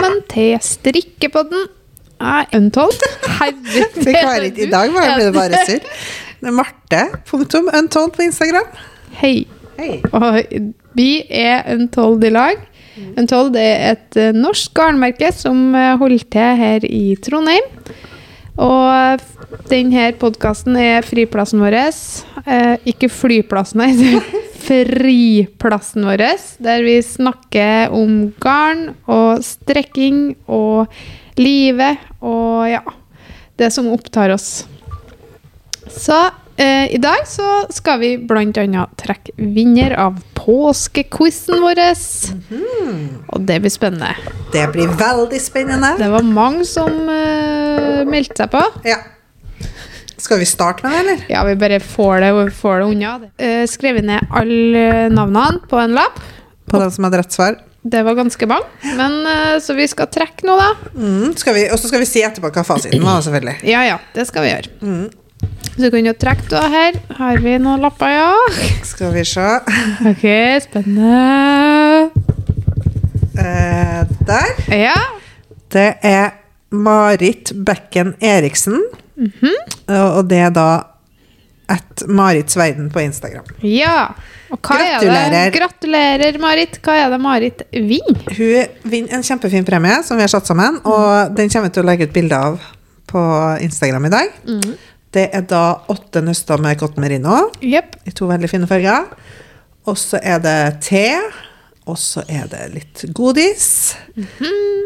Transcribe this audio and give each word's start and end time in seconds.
velkommen 0.00 0.22
til 0.32 0.56
strikkepodden. 0.64 1.66
Jeg 2.20 2.46
er 2.52 2.56
Untold. 2.56 3.02
Herregud. 3.40 3.96
Fikk 4.00 4.16
være 4.16 4.42
litt 4.46 4.58
i 4.60 4.68
dag, 4.70 4.92
var 4.94 5.10
det 5.20 5.26
bare 5.34 5.60
surr. 5.68 5.88
Det 6.40 6.48
er 6.48 6.54
Marte, 6.56 7.00
punktum, 7.28 7.68
untold 7.76 8.14
på 8.16 8.24
Instagram. 8.24 8.70
Hei. 9.20 9.44
Hei. 9.76 9.98
Og 10.16 10.38
vi 10.96 11.10
er 11.28 11.68
Untold 11.74 12.24
i 12.24 12.32
lag. 12.32 12.62
Untold 13.20 13.58
er 13.60 13.90
et 13.90 14.16
eh, 14.20 14.32
norsk 14.36 14.72
garnmerke 14.76 15.28
som 15.36 15.74
eh, 15.76 15.92
holder 16.00 16.24
til 16.32 16.56
her 16.62 16.88
i 16.88 17.02
Trondheim. 17.20 17.68
Og 18.60 19.22
denne 19.70 20.10
podkasten 20.20 20.76
er 20.76 21.06
friplassen 21.06 21.62
vår. 21.62 21.78
Eh, 22.44 22.76
ikke 22.92 23.08
flyplassen, 23.12 23.80
nei. 23.82 24.20
Friplassen 24.60 26.04
vår, 26.04 26.22
der 26.62 26.84
vi 26.84 26.98
snakker 27.02 27.94
om 27.96 28.28
garn 28.42 28.90
og 29.08 29.40
strekking 29.44 30.36
og 30.52 30.92
livet 31.40 32.02
og 32.20 32.68
ja 32.68 32.82
Det 33.56 33.70
som 33.72 33.88
opptar 33.92 34.32
oss. 34.32 34.66
Så 35.90 36.16
i 36.60 36.98
dag 37.00 37.22
så 37.28 37.62
skal 37.72 38.02
vi 38.02 38.08
bl.a. 38.18 38.82
trekke 39.00 39.32
vinner 39.40 39.94
av 39.96 40.18
påskequizen 40.40 41.60
vår. 41.62 41.80
Og 43.30 43.46
det 43.48 43.60
blir 43.62 43.72
spennende. 43.72 44.12
Det 44.52 44.66
blir 44.74 44.90
veldig 45.00 45.40
spennende. 45.42 45.94
Det 46.00 46.10
var 46.12 46.26
mange 46.26 46.66
som 46.68 46.92
uh, 47.08 48.02
meldte 48.08 48.42
seg 48.42 48.52
på. 48.52 48.62
Ja. 48.88 48.98
Skal 50.20 50.40
vi 50.42 50.48
starte 50.48 50.84
med 50.84 50.92
det, 50.92 51.00
eller? 51.00 51.24
Ja, 51.32 51.44
vi 51.48 51.56
bare 51.60 51.80
får 51.80 52.20
det, 52.24 52.32
får 52.58 52.82
det 52.82 52.90
unna. 52.92 53.16
Uh, 53.40 53.64
skrevet 53.70 54.06
ned 54.06 54.36
alle 54.36 55.08
navnene 55.14 55.64
på 55.70 55.80
en 55.80 55.96
lapp. 55.96 56.20
På 56.70 56.80
den 56.82 56.92
som 56.94 57.08
hadde 57.08 57.22
rett 57.22 57.36
svar. 57.36 57.58
Det 57.80 58.02
var 58.04 58.18
ganske 58.18 58.46
mange. 58.48 58.68
Men, 58.98 59.22
uh, 59.24 59.56
så 59.62 59.76
vi 59.76 59.88
skal 59.88 60.10
trekke 60.12 60.48
nå, 60.48 60.58
da. 60.60 60.92
Mm, 60.96 61.32
skal 61.40 61.56
vi, 61.56 61.64
og 61.72 61.80
så 61.80 61.92
skal 61.92 62.04
vi 62.04 62.10
si 62.10 62.24
etterpå 62.26 62.52
hva 62.52 62.66
fasiten 62.66 63.04
var, 63.04 63.24
selvfølgelig. 63.24 63.60
Ja, 63.70 63.86
ja, 63.88 63.98
det 64.16 64.28
skal 64.28 64.46
vi 64.46 64.54
gjøre. 64.54 64.78
Så 65.40 65.86
du 65.86 65.90
kan 65.94 66.04
jo 66.06 66.12
trekke 66.18 66.48
da 66.50 66.64
her. 66.72 66.98
Har 67.16 67.40
vi 67.40 67.54
noen 67.62 67.80
lapper, 67.84 68.12
ja? 68.12 68.34
Skal 68.84 69.14
vi 69.14 69.24
se. 69.28 69.46
Ok, 70.10 70.24
spennende. 70.66 72.10
Eh, 73.38 74.00
der. 74.28 74.50
Ja. 74.76 74.96
Det 75.72 75.88
er 76.04 76.32
Marit 76.70 77.52
Bekken 77.54 78.14
Eriksen. 78.20 78.80
og, 79.88 80.06
og 80.20 80.28
det 80.30 80.38
er 80.46 80.54
da 80.54 80.68
at 81.70 82.02
Marits 82.10 82.56
verden 82.58 82.88
på 82.90 82.98
Instagram. 83.04 83.46
Ja. 83.62 84.08
Og 84.50 84.58
hva 84.66 84.76
er 84.82 84.98
det? 84.98 85.06
Gratulerer. 85.06 85.52
Gratulerer, 85.54 86.38
Marit. 86.42 86.78
Hva 86.82 86.96
er 86.98 87.12
det 87.12 87.20
Marit 87.22 87.62
vinner? 87.70 88.24
Hun 88.34 88.90
vinner 88.90 89.14
en 89.20 89.22
kjempefin 89.26 89.66
premie 89.68 90.00
som 90.06 90.18
vi 90.18 90.26
har 90.26 90.32
satt 90.32 90.50
sammen, 90.50 90.80
og 90.82 91.30
den 91.38 91.52
kommer 91.52 91.70
vi 91.70 91.76
til 91.76 91.84
å 91.84 91.90
legge 91.92 92.08
ut 92.10 92.16
bilde 92.16 92.40
av 92.50 92.58
på 93.10 93.22
Instagram 93.62 94.08
i 94.10 94.12
dag. 94.16 94.34
Det 95.10 95.26
er 95.34 95.42
da 95.50 95.82
åtte 95.90 96.22
nøster 96.22 96.60
med 96.62 96.78
cotton 96.78 97.02
merino 97.02 97.48
yep. 97.58 97.96
i 98.06 98.12
to 98.14 98.28
veldig 98.30 98.50
fine 98.50 98.68
farger. 98.70 99.08
Og 99.90 99.96
så 99.98 100.20
er 100.22 100.38
det 100.44 100.58
te. 100.86 101.06
Og 101.90 101.96
så 101.98 102.22
er 102.30 102.46
det 102.50 102.66
litt 102.74 103.04
godis. 103.16 103.96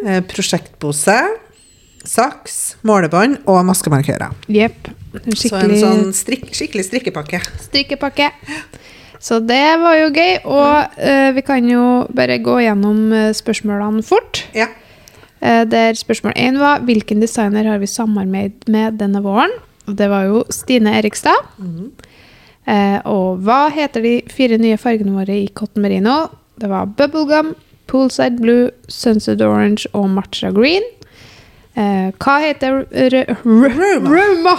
eh, 0.08 0.22
prosjektpose. 0.30 1.18
Saks, 2.04 2.76
målebånd 2.84 3.38
og 3.48 3.62
maskemarkører. 3.68 4.32
Jepp. 4.52 4.90
Skikkelig... 5.14 5.48
Så 5.48 5.60
en 5.60 5.76
sånn 5.80 6.16
strik, 6.16 6.50
skikkelig 6.52 6.84
strikkepakke. 6.88 7.40
strikkepakke. 7.64 8.28
Så 9.24 9.38
det 9.40 9.78
var 9.80 9.96
jo 9.96 10.10
gøy. 10.12 10.34
Og 10.44 10.96
uh, 11.00 11.28
vi 11.36 11.44
kan 11.46 11.68
jo 11.68 11.84
bare 12.12 12.36
gå 12.44 12.58
gjennom 12.66 13.06
eh, 13.16 13.30
spørsmålene 13.36 14.04
fort. 14.04 14.42
Ja. 14.56 14.68
Uh, 15.40 15.64
der 15.68 15.96
spørsmål 15.96 16.36
én 16.36 16.60
var 16.60 16.84
hvilken 16.84 17.24
designer 17.24 17.72
har 17.72 17.80
vi 17.80 17.88
samarbeidet 17.88 18.68
med 18.68 19.00
denne 19.00 19.24
våren? 19.24 19.52
Det 19.86 20.08
var 20.08 20.28
jo 20.30 20.44
Stine 20.52 20.96
Erikstad. 20.98 21.50
Eh, 22.64 22.98
og 23.04 23.42
hva 23.44 23.68
heter 23.72 24.04
de 24.04 24.14
fire 24.32 24.56
nye 24.60 24.78
fargene 24.80 25.12
våre 25.12 25.36
i 25.42 25.48
cotton 25.52 25.84
merino? 25.84 26.30
Det 26.60 26.70
var 26.70 26.88
bubblegum, 26.96 27.52
poolside 27.90 28.40
blue, 28.40 28.70
sunset 28.88 29.42
orange 29.44 29.90
og 29.92 30.08
matcha 30.14 30.52
green. 30.54 30.86
Eh, 31.74 32.12
hva 32.22 32.36
heter 32.40 32.84
Rauma 34.06 34.54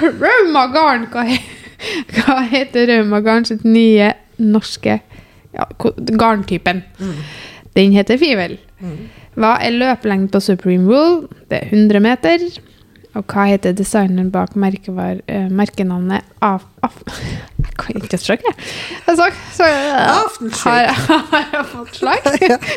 Rauma 0.00 0.64
garn! 0.74 1.06
Hva, 1.12 1.26
he 1.28 1.38
hva 2.16 2.40
heter 2.50 2.88
Rauma 2.90 3.20
garn 3.22 3.46
sitt 3.46 3.66
nye 3.68 4.14
norske 4.40 4.98
ja, 5.54 5.66
garntypen? 5.78 6.18
garntypen? 6.18 6.82
Den 7.76 7.92
heter 7.94 8.18
Fivel. 8.18 8.56
Hva 9.38 9.52
er 9.62 9.76
løpelengden 9.76 10.32
på 10.32 10.40
Supreme 10.42 10.88
Wool? 10.88 11.28
Det 11.50 11.60
er 11.60 11.70
100 11.70 12.02
meter. 12.02 12.48
Og 13.16 13.24
hva 13.32 13.46
heter 13.48 13.72
designeren 13.76 14.28
bak 14.32 14.54
merkevar, 14.58 15.22
uh, 15.24 15.48
merkenavnet 15.50 16.26
af, 16.44 16.66
af, 16.84 16.98
Jeg 17.58 17.74
kan 17.78 17.96
ikke 18.02 18.18
snakke, 18.20 18.52
jeg. 20.82 20.94
Har, 21.08 21.24
har 21.32 21.48
jeg 21.52 21.64
fått 21.72 21.96
slag? 21.96 22.18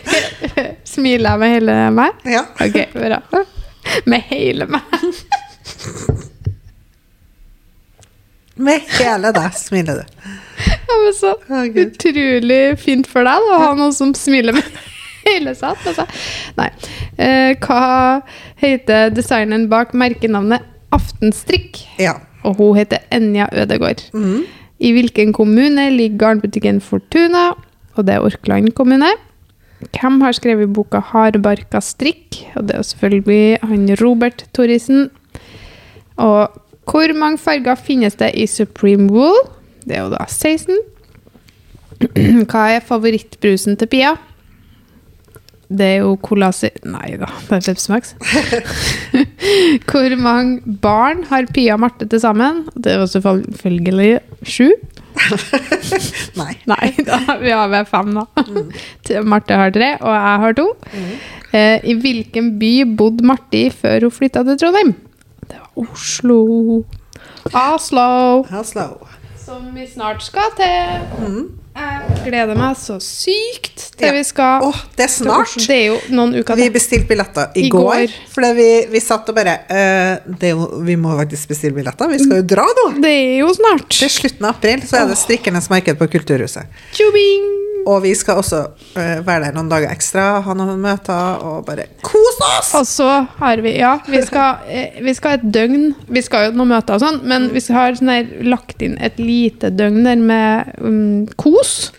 Smiler 0.94 1.30
jeg 1.36 1.40
med 1.40 1.56
hele 1.58 1.78
meg? 2.00 2.25
ja. 2.25 2.46
Ok, 2.64 2.80
bra. 2.96 3.22
Med 4.06 4.22
hele 4.31 4.69
meg. 4.72 4.81
Med 8.62 8.84
hele 9.00 9.31
deg 9.34 9.56
smiler 9.58 10.02
du. 10.02 10.31
Ja, 10.68 10.98
men 11.02 11.13
så 11.18 11.31
utrolig 11.81 12.59
fint 12.81 13.08
for 13.09 13.25
deg 13.25 13.46
da, 13.48 13.56
å 13.56 13.62
ha 13.63 13.69
noen 13.80 13.94
som 13.96 14.12
smiler 14.18 14.53
med 14.53 14.68
hele 15.31 15.56
satt, 15.58 15.81
Altså. 15.88 16.06
Nei. 16.58 16.69
Eh, 17.18 17.56
hva 17.64 18.22
heter 18.62 19.14
designeren 19.16 19.69
bak 19.72 19.96
merkenavnet 19.97 20.68
Aftenstrikk? 20.92 21.80
Ja. 22.02 22.19
Og 22.44 22.58
hun 22.59 22.78
heter 22.80 23.03
Enja 23.14 23.47
Ødegård. 23.53 24.03
Mm. 24.14 24.44
I 24.81 24.92
hvilken 24.96 25.34
kommune 25.34 25.90
ligger 25.94 26.18
garnbutikken 26.18 26.81
Fortuna? 26.81 27.52
Og 27.96 28.08
det 28.08 28.16
er 28.16 28.25
Orkland 28.25 28.74
kommune. 28.74 29.12
Hvem 29.90 30.22
har 30.22 30.31
skrevet 30.31 30.74
boka 30.74 31.00
'Hardbarka 31.02 31.81
strikk'? 31.81 32.46
Og 32.56 32.68
det 32.68 32.75
er 32.75 32.81
selvfølgelig 32.81 33.58
han 33.63 33.98
Robert 34.02 34.46
Thorisen. 34.53 35.09
Og 36.18 36.62
hvor 36.86 37.13
mange 37.13 37.38
farger 37.38 37.75
finnes 37.75 38.16
det 38.16 38.31
i 38.34 38.46
Supreme 38.46 39.09
Wool? 39.12 39.38
Det 39.86 39.98
er 39.98 40.03
jo 40.03 40.09
da 40.09 40.25
16. 40.28 40.78
Hva 42.52 42.68
er 42.75 42.80
favorittbrusen 42.86 43.78
til 43.78 43.88
Pia? 43.88 44.16
Det 45.72 45.88
er 45.88 46.00
jo 46.04 46.16
Colasi... 46.24 46.70
Nei 46.84 47.14
da, 47.22 47.30
det 47.48 47.59
er 47.59 47.66
Pepsi 47.70 47.92
Max. 47.94 48.14
Hvor 49.90 50.16
mange 50.20 50.76
barn 50.84 51.24
har 51.30 51.48
Pia 51.56 51.78
og 51.78 51.84
Marte 51.86 52.08
til 52.12 52.20
sammen? 52.24 52.66
Det 52.76 52.92
er 52.94 53.00
jo 53.00 53.08
selvfølgelig 53.14 54.10
sju. 54.44 54.68
Nei. 56.42 56.54
Nei, 56.72 56.90
da, 57.08 57.22
vi 57.42 57.54
har 57.56 57.72
vel 57.72 57.88
fem, 57.90 58.12
da. 58.18 58.26
Mm. 58.48 58.74
Marte 59.31 59.60
har 59.60 59.72
tre, 59.76 59.94
og 60.02 60.12
jeg 60.16 60.44
har 60.46 60.60
to. 60.60 60.68
Eh, 61.52 61.78
I 61.84 61.96
hvilken 62.04 62.54
by 62.60 62.74
bodde 63.00 63.28
Marte 63.28 63.66
i 63.66 63.72
før 63.72 64.08
hun 64.08 64.16
flytta 64.16 64.44
til 64.48 64.60
Trondheim? 64.60 64.94
Det 65.48 65.60
var 65.60 65.88
Oslo. 65.88 66.42
Oslo. 67.52 68.12
Oslo. 68.60 68.88
Som 69.42 69.72
vi 69.76 69.88
snart 69.90 70.24
skal 70.24 70.54
til. 70.60 71.61
Jeg 71.72 72.26
gleder 72.26 72.58
meg 72.59 72.76
så 72.78 72.98
sykt 73.02 73.86
til 73.98 74.08
Ja. 74.08 74.12
vi 74.14 74.24
skal 74.28 74.66
oh, 74.68 74.78
det 74.98 75.06
er 75.08 75.12
snart. 75.14 75.54
Det 75.56 75.78
er 75.78 75.86
jo 75.88 75.96
noen 76.14 76.36
uker 76.36 76.56
Vi 76.59 76.68
til. 76.68 76.74
bestilte 76.76 77.08
billetter 77.08 77.56
i, 77.56 77.66
I 77.66 77.70
går. 77.72 77.88
går. 77.88 78.16
Fordi 78.34 78.52
vi, 78.59 78.68
vi 78.92 79.00
satt 79.00 79.30
og 79.32 79.36
bare 79.40 79.56
uh, 79.72 80.30
det 80.38 80.52
er 80.52 80.54
jo, 80.60 80.68
Vi 80.86 80.96
må 81.00 81.16
faktisk 81.18 81.48
bestille 81.56 81.74
billetter. 81.78 82.12
Vi 82.12 82.20
skal 82.20 82.42
jo 82.44 82.48
dra 82.56 82.68
nå! 82.68 82.88
Det 83.02 83.10
er 83.16 83.40
jo 83.42 83.50
snart. 83.56 83.90
Til 83.95 84.12
slutten 84.12 84.45
av 84.45 84.57
april 84.57 84.84
så 84.86 85.01
er 85.01 85.12
det 85.13 85.18
Strikkernes 85.24 85.69
marked 85.72 85.98
på 86.01 86.12
Kulturhuset. 86.18 86.68
Tjubing! 86.94 87.70
Og 87.89 88.01
vi 88.04 88.12
skal 88.18 88.42
også 88.42 88.60
eh, 89.00 89.22
være 89.25 89.48
der 89.48 89.56
noen 89.56 89.69
dager 89.72 89.92
ekstra, 89.92 90.25
ha 90.45 90.56
noen 90.57 90.81
møter 90.81 91.42
og 91.45 91.66
bare 91.68 91.88
kose 92.06 92.50
oss! 92.60 92.72
Og 92.78 92.88
så 92.88 93.10
har 93.39 93.62
vi 93.66 93.74
Ja, 93.80 93.95
vi 94.07 94.22
skal, 94.25 94.62
eh, 94.69 95.00
vi 95.01 95.13
skal 95.18 95.39
et 95.39 95.45
døgn 95.56 95.94
Vi 96.12 96.22
skal 96.25 96.50
jo 96.50 96.57
noen 96.60 96.74
møter 96.75 96.98
og 96.98 97.04
sånn, 97.04 97.22
men 97.28 97.50
vi 97.56 97.63
har 97.74 97.89
ha 97.89 97.98
sånn 97.98 98.13
her, 98.13 98.30
lagt 98.45 98.83
inn 98.86 98.98
et 99.01 99.18
lite 99.22 99.72
døgn 99.74 100.04
der 100.06 100.22
med 100.22 100.75
um, 100.81 101.25
kos. 101.42 101.92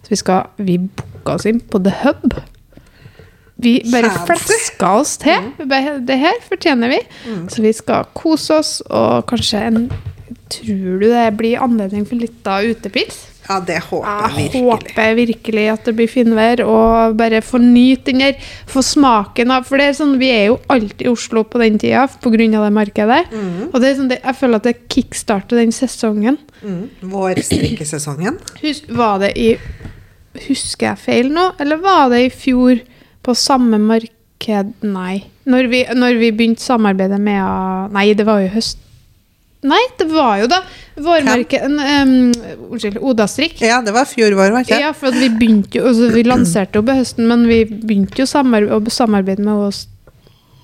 Så 0.00 0.14
vi 0.14 0.20
skal 0.20 0.48
Vi 0.56 0.78
booka 0.80 1.36
oss 1.36 1.48
inn 1.50 1.60
på 1.60 1.82
The 1.84 1.94
Hub. 2.04 2.38
Vi 3.60 3.74
bare 3.92 4.08
fleska 4.24 4.94
oss 5.02 5.18
til. 5.20 5.50
Vi 5.58 5.66
bare, 5.68 5.98
Det 6.00 6.16
her 6.16 6.38
fortjener 6.48 6.88
vi. 6.94 7.00
Så 7.52 7.60
vi 7.60 7.74
skal 7.76 8.08
kose 8.16 8.62
oss, 8.62 8.78
og 8.88 9.26
kanskje 9.28 9.66
en 9.68 9.82
Tror 10.50 10.98
du 10.98 11.06
det 11.06 11.28
blir 11.38 11.60
anledning 11.62 12.02
for 12.08 12.18
litt 12.18 12.46
av 12.50 12.66
utepils? 12.66 13.29
Ja, 13.50 13.58
det 13.66 13.80
håper 13.82 14.06
jeg 14.06 14.36
virkelig. 14.36 14.60
Jeg 14.60 14.66
håper 14.70 15.16
virkelig 15.18 15.64
at 15.72 15.88
det 15.88 15.94
blir 15.98 16.10
finvær, 16.10 16.62
og 16.70 17.16
bare 17.18 17.40
få 17.42 17.58
nyte 17.62 18.12
den 18.12 18.22
der, 18.22 18.50
få 18.70 18.82
smaken 18.86 19.50
av 19.54 19.66
For 19.66 19.80
det 19.80 19.88
er 19.90 19.96
sånn, 19.98 20.14
vi 20.20 20.30
er 20.30 20.44
jo 20.52 20.58
alltid 20.70 21.06
i 21.06 21.10
Oslo 21.10 21.42
på 21.50 21.58
den 21.62 21.78
tida 21.82 22.06
pga. 22.22 22.36
det 22.38 22.72
markedet. 22.76 23.20
Og 23.72 23.80
det 23.80 23.90
er 23.90 23.96
sånn, 23.98 24.10
det, 24.12 24.20
jeg 24.22 24.38
føler 24.38 24.62
at 24.62 24.68
det 24.68 24.76
kickstarter 24.92 25.58
den 25.58 25.74
sesongen. 25.74 26.38
Mm. 26.62 26.84
Vårstrikkesesongen. 27.10 28.38
strikkesesongen? 28.38 28.96
var 28.96 29.18
det 29.24 29.34
i 29.40 29.54
Husker 30.46 30.92
jeg 30.92 31.02
feil 31.02 31.32
nå, 31.34 31.48
eller 31.58 31.80
var 31.82 32.10
det 32.12 32.20
i 32.22 32.30
fjor 32.30 32.78
på 33.26 33.34
samme 33.34 33.80
marked 33.82 34.70
Nei. 34.86 35.24
Når 35.50 35.66
vi, 35.72 35.80
når 35.96 36.20
vi 36.20 36.30
begynte 36.30 36.62
samarbeidet 36.62 37.18
med 37.20 37.90
Nei, 37.96 38.12
det 38.14 38.28
var 38.28 38.44
jo 38.44 38.52
høst... 38.54 38.78
Nei, 39.60 39.80
det 40.00 40.06
var 40.08 40.38
jo 40.40 40.46
da 40.48 40.62
vårmarked 41.04 41.66
um, 41.68 42.12
Unnskyld. 42.70 42.96
Odastrikk. 43.04 43.58
Ja, 43.60 43.82
det 43.84 43.92
var 43.92 44.08
fjor 44.08 44.32
vår, 44.38 44.54
var 44.54 44.64
ikke? 44.64 44.78
Ja, 44.80 44.94
for 44.96 45.12
vi 45.12 45.28
begynte 45.28 45.80
jo 45.80 45.90
altså, 45.90 46.08
Vi 46.14 46.24
lanserte 46.24 46.80
jo 46.80 46.86
på 46.86 46.96
høsten, 46.96 47.28
men 47.28 47.44
vi 47.48 47.62
begynte 47.68 48.22
jo 48.22 48.28
samar 48.30 48.64
å 48.72 48.80
samarbeide 48.88 49.44
med 49.44 49.66
oss 49.68 49.82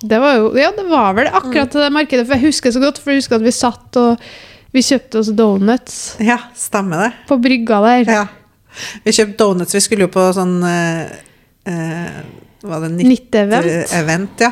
Det 0.01 0.17
var 0.23 0.39
jo 0.39 0.49
Ja, 0.57 0.71
det 0.73 0.87
var 0.89 1.13
vel 1.17 1.29
akkurat 1.29 1.73
til 1.73 1.85
det 1.85 1.91
markedet, 1.93 2.25
for 2.25 2.37
jeg 2.37 2.49
husker 2.49 2.73
så 2.73 2.81
godt, 2.81 3.01
for 3.03 3.13
jeg 3.13 3.21
husker 3.21 3.37
at 3.37 3.45
vi 3.45 3.53
satt 3.53 4.01
og 4.01 4.27
vi 4.73 4.83
kjøpte 4.83 5.21
oss 5.21 5.29
donuts 5.37 5.99
Ja, 6.21 6.39
stemmer 6.57 7.05
det. 7.05 7.11
på 7.29 7.37
brygga 7.41 7.79
der. 7.85 8.11
Ja. 8.17 8.25
Vi 9.05 9.13
kjøpte 9.15 9.37
donuts. 9.39 9.73
Vi 9.77 9.81
skulle 9.81 10.05
jo 10.05 10.11
på 10.13 10.25
sånn 10.35 10.57
eh, 10.67 11.13
eh, 11.69 12.17
Var 12.67 12.83
det 12.83 12.89
Nitt-event. 12.97 13.69
Nitt-event? 13.69 14.43
Ja. 14.43 14.51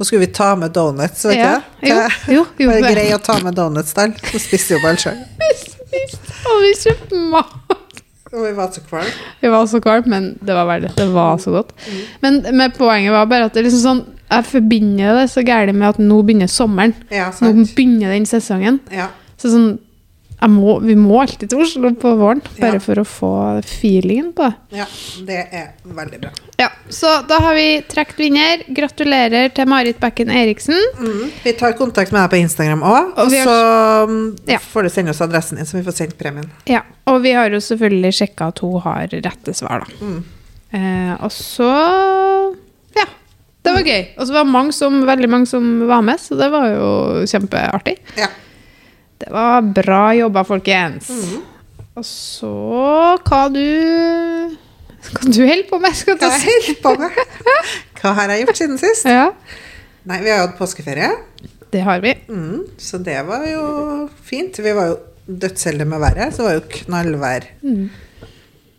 Så 0.00 0.06
skulle 0.08 0.24
vi 0.24 0.30
ta 0.32 0.54
med 0.56 0.72
donuts, 0.72 1.26
vet 1.28 1.36
Ja, 1.36 1.58
du. 1.82 1.88
jo, 2.32 2.44
jo, 2.56 2.70
det 2.72 2.92
grei 2.94 3.10
å 3.12 3.18
ta 3.20 3.34
med 3.44 3.52
donuts 3.58 3.92
der? 3.92 4.14
Så 4.30 4.40
spiste 4.40 4.78
jo 4.78 4.80
bare 4.80 4.96
sjøl. 4.96 5.18
Og 6.50 6.62
vi 6.64 6.70
kjøpte 6.78 7.20
mat. 7.34 7.74
Og 8.30 8.46
vi 8.46 8.52
var 8.56 8.70
så 8.72 8.80
kvalme. 8.86 9.12
Vi 9.42 9.50
var 9.52 9.66
så 9.68 9.80
kvalme, 9.84 10.08
men 10.08 10.30
det 10.40 10.56
var 10.56 10.64
verdt 10.70 10.86
det. 10.88 10.94
Det 11.02 11.06
var 11.12 11.36
så 11.42 11.52
godt. 11.52 11.74
Men, 12.24 12.40
men 12.48 12.72
poenget 12.72 13.12
var 13.12 13.28
bare 13.28 13.50
at 13.50 13.52
det 13.52 13.60
er 13.60 13.68
liksom 13.68 13.84
sånn 13.84 14.02
jeg 14.30 14.46
forbinder 14.46 15.16
det 15.18 15.26
så 15.32 15.42
gærent 15.42 15.74
med 15.74 15.88
at 15.88 15.98
nå 15.98 16.20
begynner 16.22 16.48
sommeren. 16.50 16.94
Ja, 17.10 17.32
Nå 17.42 17.50
begynner 17.74 18.12
den 18.14 18.28
sesongen. 18.30 18.78
Ja. 18.94 19.08
Så 19.36 19.50
sånn 19.50 19.72
må, 20.48 20.78
Vi 20.80 20.94
må 20.96 21.20
alltid 21.20 21.50
til 21.50 21.60
Oslo 21.60 21.90
på 21.92 22.14
våren, 22.16 22.40
bare 22.60 22.72
Ja. 22.74 22.78
for 22.78 22.94
å 22.94 23.04
få 23.04 23.62
feelingen 23.64 24.32
på 24.32 24.46
det. 24.48 24.78
ja, 24.78 24.86
det 25.26 25.48
er 25.52 25.72
veldig 25.84 26.20
bra. 26.20 26.30
Ja, 26.58 26.68
Så 26.88 27.26
da 27.28 27.38
har 27.40 27.54
vi 27.54 27.82
trukket 27.88 28.16
vinner. 28.16 28.64
Gratulerer 28.74 29.52
til 29.54 29.66
Marit 29.66 29.98
Bekken 30.00 30.30
Eriksen. 30.30 30.78
Mm. 30.98 31.30
Vi 31.44 31.52
tar 31.52 31.72
kontakt 31.72 32.12
med 32.12 32.22
deg 32.22 32.30
på 32.30 32.42
Instagram 32.42 32.80
òg, 32.82 33.12
Og 33.12 33.18
og 33.18 33.30
har- 33.32 33.46
så 33.46 34.08
mm, 34.08 34.38
Ja. 34.48 34.58
får 34.58 34.82
du 34.82 34.88
sende 34.88 35.10
oss 35.10 35.20
adressen 35.20 35.56
din, 35.56 35.66
så 35.66 35.72
vi 35.78 35.82
får 35.82 35.92
sendt 35.94 36.16
premien. 36.18 36.50
Ja, 36.66 36.80
Og 37.06 37.22
vi 37.22 37.32
har 37.32 37.48
jo 37.50 37.56
selvfølgelig 37.56 38.12
sjekka 38.14 38.48
at 38.48 38.58
hun 38.60 38.80
har 38.80 39.08
rette 39.08 39.52
svar, 39.54 39.80
da. 39.80 40.04
Mm. 40.06 40.24
Eh, 40.72 41.16
og 41.24 41.30
så 41.30 42.56
Ja. 42.96 43.04
Det 43.62 43.72
var 43.74 43.82
gøy. 43.82 44.06
Og 44.18 44.26
så 44.26 44.32
var 44.32 44.44
mange 44.44 44.72
som, 44.72 45.02
veldig 45.06 45.28
mange 45.28 45.46
som 45.46 45.86
var 45.86 46.00
med, 46.02 46.16
så 46.18 46.36
det 46.38 46.50
var 46.50 46.66
jo 46.68 47.24
kjempeartig. 47.26 47.98
Ja. 48.16 48.26
Det 49.20 49.28
var 49.34 49.60
bra 49.76 50.02
jobba, 50.16 50.42
folkens. 50.48 51.10
Mm. 51.12 51.42
Og 52.00 52.04
så 52.06 52.50
hva 53.26 53.40
du 53.52 53.60
Hva 55.10 55.24
du 55.32 55.40
holder 55.44 55.66
på 55.68 55.78
med, 55.82 55.96
skal 55.96 56.16
jeg 56.20 56.40
si. 56.40 56.74
Hva 58.00 58.12
har 58.16 58.32
jeg 58.32 58.46
gjort 58.46 58.60
siden 58.60 58.78
sist? 58.80 59.04
Ja, 59.08 59.30
Nei, 60.08 60.16
vi 60.24 60.30
har 60.32 60.38
jo 60.40 60.46
hatt 60.48 60.56
påskeferie, 60.56 61.10
det 61.70 61.82
har 61.84 62.00
vi. 62.00 62.14
mm. 62.32 62.62
så 62.80 62.96
det 63.04 63.18
var 63.28 63.42
jo 63.46 63.64
fint. 64.24 64.56
Vi 64.64 64.72
var 64.74 64.88
jo 64.94 64.96
dødsheldige 65.28 65.86
med 65.86 66.00
været, 66.00 66.32
så 66.34 66.40
det 66.40 66.46
var 66.48 66.54
jo 66.56 66.62
knallvær. 66.78 67.44
Mm. 67.62 67.90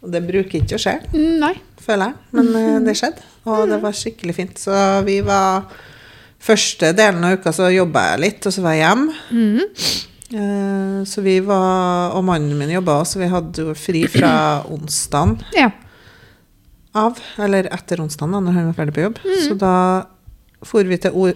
Og 0.02 0.10
det 0.16 0.24
bruker 0.26 0.58
ikke 0.64 0.80
å 0.80 0.82
skje, 0.82 0.96
Mm, 1.14 1.36
Nei. 1.44 1.54
føler 1.86 2.10
jeg, 2.10 2.16
men 2.34 2.50
eh, 2.58 2.80
det 2.88 2.96
skjedde. 2.98 3.22
Og 3.46 3.70
det 3.70 3.78
var 3.86 3.94
skikkelig 3.98 4.36
fint. 4.42 4.60
Så 4.66 4.74
vi 5.06 5.20
var 5.26 5.70
Første 6.42 6.90
delen 6.98 7.22
av 7.28 7.36
uka 7.38 7.52
så 7.54 7.68
jobba 7.70 8.02
jeg 8.16 8.20
litt, 8.24 8.46
og 8.50 8.54
så 8.56 8.64
var 8.66 8.74
jeg 8.74 8.82
hjemme. 8.82 9.14
Mhm. 9.30 10.08
Eh, 10.34 11.04
Så 11.06 11.22
vi 11.26 11.40
var, 11.44 12.14
og 12.16 12.24
mannen 12.28 12.58
min 12.58 12.70
jobba 12.72 13.00
så 13.06 13.20
vi 13.20 13.28
hadde 13.32 13.66
jo 13.66 13.74
fri 13.76 14.06
fra 14.08 14.62
onsdagen 14.72 15.38
Ja. 15.58 15.70
av, 16.96 17.18
eller 17.40 17.68
etter 17.72 18.00
onsdagen 18.04 18.32
da, 18.36 18.40
når 18.40 18.54
han 18.58 18.66
var 18.72 18.78
ferdig 18.80 18.94
på 18.96 19.06
jobb. 19.08 19.20
Mm. 19.26 19.40
Så 19.48 19.58
da 19.60 19.76
for 20.64 20.84
vi 20.88 20.98
til 21.02 21.12
ord... 21.18 21.34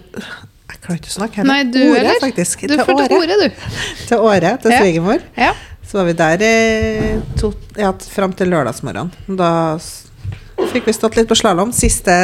Jeg 0.66 0.80
klarer 0.82 0.98
ikke 1.00 1.10
å 1.12 1.14
snakke 1.16 1.36
heller. 1.40 1.52
Nei, 1.52 1.64
du 1.70 1.78
Åre, 1.92 1.98
eller? 2.00 2.20
faktisk. 2.20 2.60
Du 2.66 2.74
til 2.74 2.84
får 2.84 2.94
Åre. 2.94 3.06
til 3.08 3.22
Åre, 3.22 3.36
du. 3.38 3.50
Til 4.08 4.18
Åre, 4.18 4.50
til 4.62 4.72
Ja. 4.74 4.78
svigermor. 4.82 5.22
Ja. 5.38 5.52
Så 5.86 5.98
var 6.00 6.04
vi 6.08 6.12
der 6.18 6.42
eh, 6.42 7.20
to, 7.38 7.52
ja, 7.78 7.92
fram 7.92 8.32
til 8.34 8.50
lørdagsmorgen. 8.50 9.12
Da 9.38 9.50
fikk 10.72 10.86
vi 10.88 10.92
stått 10.96 11.16
litt 11.16 11.28
på 11.30 11.36
slalåm. 11.38 11.70
Siste, 11.74 12.16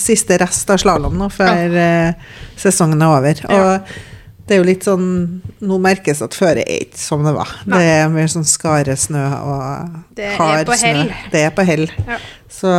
siste 0.00 0.38
rest 0.40 0.70
av 0.72 0.80
slalåm 0.80 1.16
nå 1.20 1.28
før 1.32 1.76
eh, 1.84 2.12
sesongen 2.60 3.02
er 3.04 3.12
over. 3.18 3.42
Og 3.52 3.92
det 4.50 4.56
er 4.56 4.60
jo 4.64 4.66
litt 4.66 4.82
sånn 4.82 5.04
Nå 5.62 5.76
merkes 5.78 6.18
at 6.26 6.34
føret 6.34 6.66
er 6.66 6.80
ikke 6.88 6.98
som 6.98 7.22
det 7.22 7.30
var. 7.36 7.50
Nei. 7.70 7.78
Det 7.78 7.90
er 8.00 8.08
mer 8.10 8.26
sånn 8.32 8.46
skaresnø 8.48 9.22
og 9.46 9.98
Det 10.18 10.32
hard 10.34 10.66
snø. 10.74 11.04
Det 11.30 11.42
er 11.46 11.52
på 11.54 11.62
hell. 11.68 11.86
Ja. 12.08 12.16
Så 12.50 12.70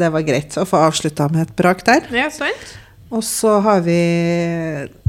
det 0.00 0.08
var 0.14 0.24
greit 0.24 0.56
å 0.56 0.64
få 0.64 0.80
avslutta 0.88 1.26
med 1.30 1.42
et 1.44 1.52
brak 1.60 1.84
der. 1.84 2.06
Ja, 2.16 2.30
sant. 2.32 2.70
Og 3.10 3.24
så 3.26 3.56
har 3.60 3.80
vi 3.82 3.98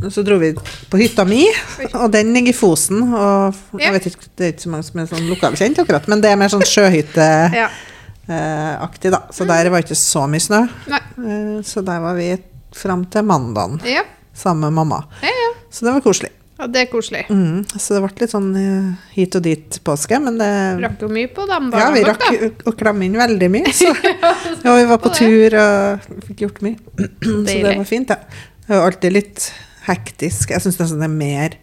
Så 0.09 0.23
dro 0.25 0.39
vi 0.41 0.49
på 0.89 0.97
hytta 0.99 1.23
mi, 1.29 1.45
og 1.93 2.09
den 2.11 2.33
ligger 2.33 2.49
i 2.51 2.57
Fosen. 2.57 3.03
Og 3.13 3.79
jeg 3.79 3.93
vet 3.95 4.07
ikke, 4.11 4.31
det 4.35 4.47
er 4.47 4.53
ikke 4.55 4.65
så 4.65 4.71
mange 4.73 4.87
som 4.89 4.99
er 5.03 5.09
sånn 5.13 5.29
lokalkjent, 5.29 5.79
akkurat, 5.85 6.07
men 6.11 6.19
det 6.23 6.31
er 6.33 6.39
mer 6.41 6.49
sånn 6.51 6.65
sjøhytteaktig, 6.65 7.61
Ja. 9.11 9.13
da. 9.15 9.21
Så 9.31 9.45
der 9.47 9.69
var 9.69 9.85
ikke 9.85 9.95
så 10.01 10.25
mye 10.27 10.41
snø. 10.43 10.63
Nei. 10.91 11.01
Eh, 11.21 11.61
Så 11.63 11.85
der 11.85 12.01
var 12.03 12.17
vi 12.17 12.33
fram 12.73 13.05
til 13.05 13.23
mandagen 13.23 13.79
Ja. 13.85 14.01
sammen 14.33 14.61
med 14.73 14.73
mamma. 14.81 15.03
Ja, 15.21 15.29
ja. 15.29 15.51
Så 15.71 15.85
det 15.87 15.93
var 15.95 16.03
koselig. 16.03 16.29
ja, 16.59 16.67
det 16.69 16.81
er 16.83 16.89
koselig. 16.91 17.23
Mm. 17.31 17.63
Så 17.73 17.95
det 17.95 18.01
ble 18.03 18.11
litt 18.21 18.33
sånn 18.35 18.49
eh, 18.59 18.89
hit 19.15 19.35
og 19.39 19.43
dit 19.47 19.79
påske, 19.87 20.19
men 20.21 20.35
det 20.37 20.49
Rakk 20.83 21.01
jo 21.05 21.09
mye 21.09 21.29
på 21.33 21.45
dem 21.49 21.71
Ja, 21.73 21.87
vi 21.95 22.03
dagene, 22.03 22.11
rakk 22.11 22.53
da. 22.61 22.69
å 22.69 22.75
klemme 22.77 23.07
inn 23.07 23.15
veldig 23.17 23.49
mye. 23.55 23.71
Så. 23.79 23.89
Ja, 24.65 24.75
vi 24.77 24.85
var 24.91 24.99
på 25.01 25.09
tur 25.15 25.55
og 25.63 26.05
fikk 26.27 26.43
gjort 26.45 26.61
mye. 26.67 26.77
Så 27.25 27.57
det 27.65 27.75
var 27.79 27.87
fint, 27.89 28.13
ja. 28.13 28.19
Det 28.67 28.77
er 28.77 28.85
alltid 28.85 29.15
litt 29.15 29.47
hektisk. 29.87 30.51
Jeg 30.53 30.61
syns 30.63 30.77
nesten 30.79 31.01
det 31.01 31.07
er 31.09 31.15
mer, 31.17 31.55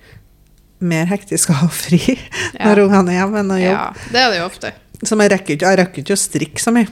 mer 0.82 1.06
hektisk 1.12 1.52
å 1.54 1.60
ha 1.60 1.68
fri 1.72 2.00
Ja. 2.58 2.64
når 2.72 2.82
ungene 2.88 3.12
er 3.14 3.20
hjemme 3.22 3.44
enn 3.44 3.54
å 3.54 3.60
jobbe. 3.60 3.76
Ja, 3.76 4.08
det 4.16 4.24
er 4.24 4.32
det 4.34 4.40
jo 4.40 4.48
ofte. 4.48 4.72
Så 5.04 5.14
jeg 5.14 5.30
rekker 5.30 5.54
ikke, 5.54 5.68
jeg 5.70 5.78
rekker 5.84 6.02
ikke 6.02 6.16
å 6.16 6.20
strikke 6.24 6.62
så 6.64 6.72
mye. 6.74 6.88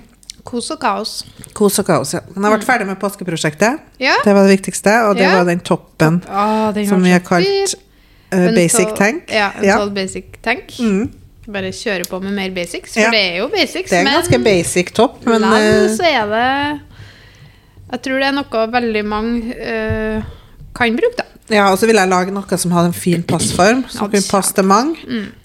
Kos 0.46 0.70
og 0.70 0.78
kaos. 0.80 1.12
Kos 1.58 1.78
og 1.82 1.86
kaos, 1.88 2.12
ja. 2.14 2.20
Men 2.30 2.44
jeg 2.44 2.50
har 2.50 2.56
vært 2.58 2.66
ferdig 2.68 2.86
med 2.86 2.98
påskeprosjektet. 3.02 3.80
Ja. 4.00 4.14
Det 4.24 4.34
var 4.36 4.46
det 4.46 4.52
viktigste, 4.60 4.92
og 5.08 5.16
det 5.18 5.24
Ja. 5.26 5.32
var 5.40 5.44
den 5.48 5.60
toppen 5.66 6.22
Ah, 6.30 6.70
den 6.72 6.86
som 6.86 7.02
vi 7.02 7.10
har 7.10 7.20
kalt 7.26 7.74
eh, 8.32 8.52
Basic 8.54 8.86
tolv- 8.86 8.96
Tank. 8.96 9.22
Ja, 9.30 9.50
en 9.58 9.64
Ja. 9.64 9.78
basic 9.88 10.24
tank. 10.42 10.70
Mm. 10.78 11.10
Bare 11.48 11.70
kjøre 11.70 12.06
på 12.10 12.20
med 12.22 12.32
mer 12.32 12.50
basics, 12.50 12.94
for 12.94 13.00
Ja. 13.00 13.10
det 13.10 13.20
er 13.20 13.36
jo 13.38 13.48
basics. 13.48 13.90
Det 13.90 13.98
er 13.98 14.06
en 14.06 14.14
ganske 14.22 14.38
basic 14.44 14.92
topp, 14.94 15.24
men 15.26 15.40
men 15.42 15.52
eh, 15.52 15.88
så 15.96 16.02
er 16.02 16.26
det 16.26 16.80
Jeg 17.92 18.02
tror 18.02 18.18
det 18.18 18.26
er 18.26 18.32
noe 18.34 18.66
veldig 18.72 19.04
mange 19.06 19.54
uh, 19.54 20.22
kan 20.74 20.96
bruke, 20.96 21.16
da. 21.18 21.25
Ja, 21.50 21.68
og 21.70 21.76
så 21.78 21.86
vil 21.86 21.94
jeg 21.94 22.08
lage 22.10 22.32
noe 22.34 22.56
som 22.58 22.72
har 22.74 22.88
en 22.88 22.94
fin 22.96 23.22
passform, 23.30 23.84
som 23.88 24.06
Ja, 24.06 24.12
kan 24.16 24.24
passe 24.30 24.54
til 24.56 24.64
mange. 24.66 24.96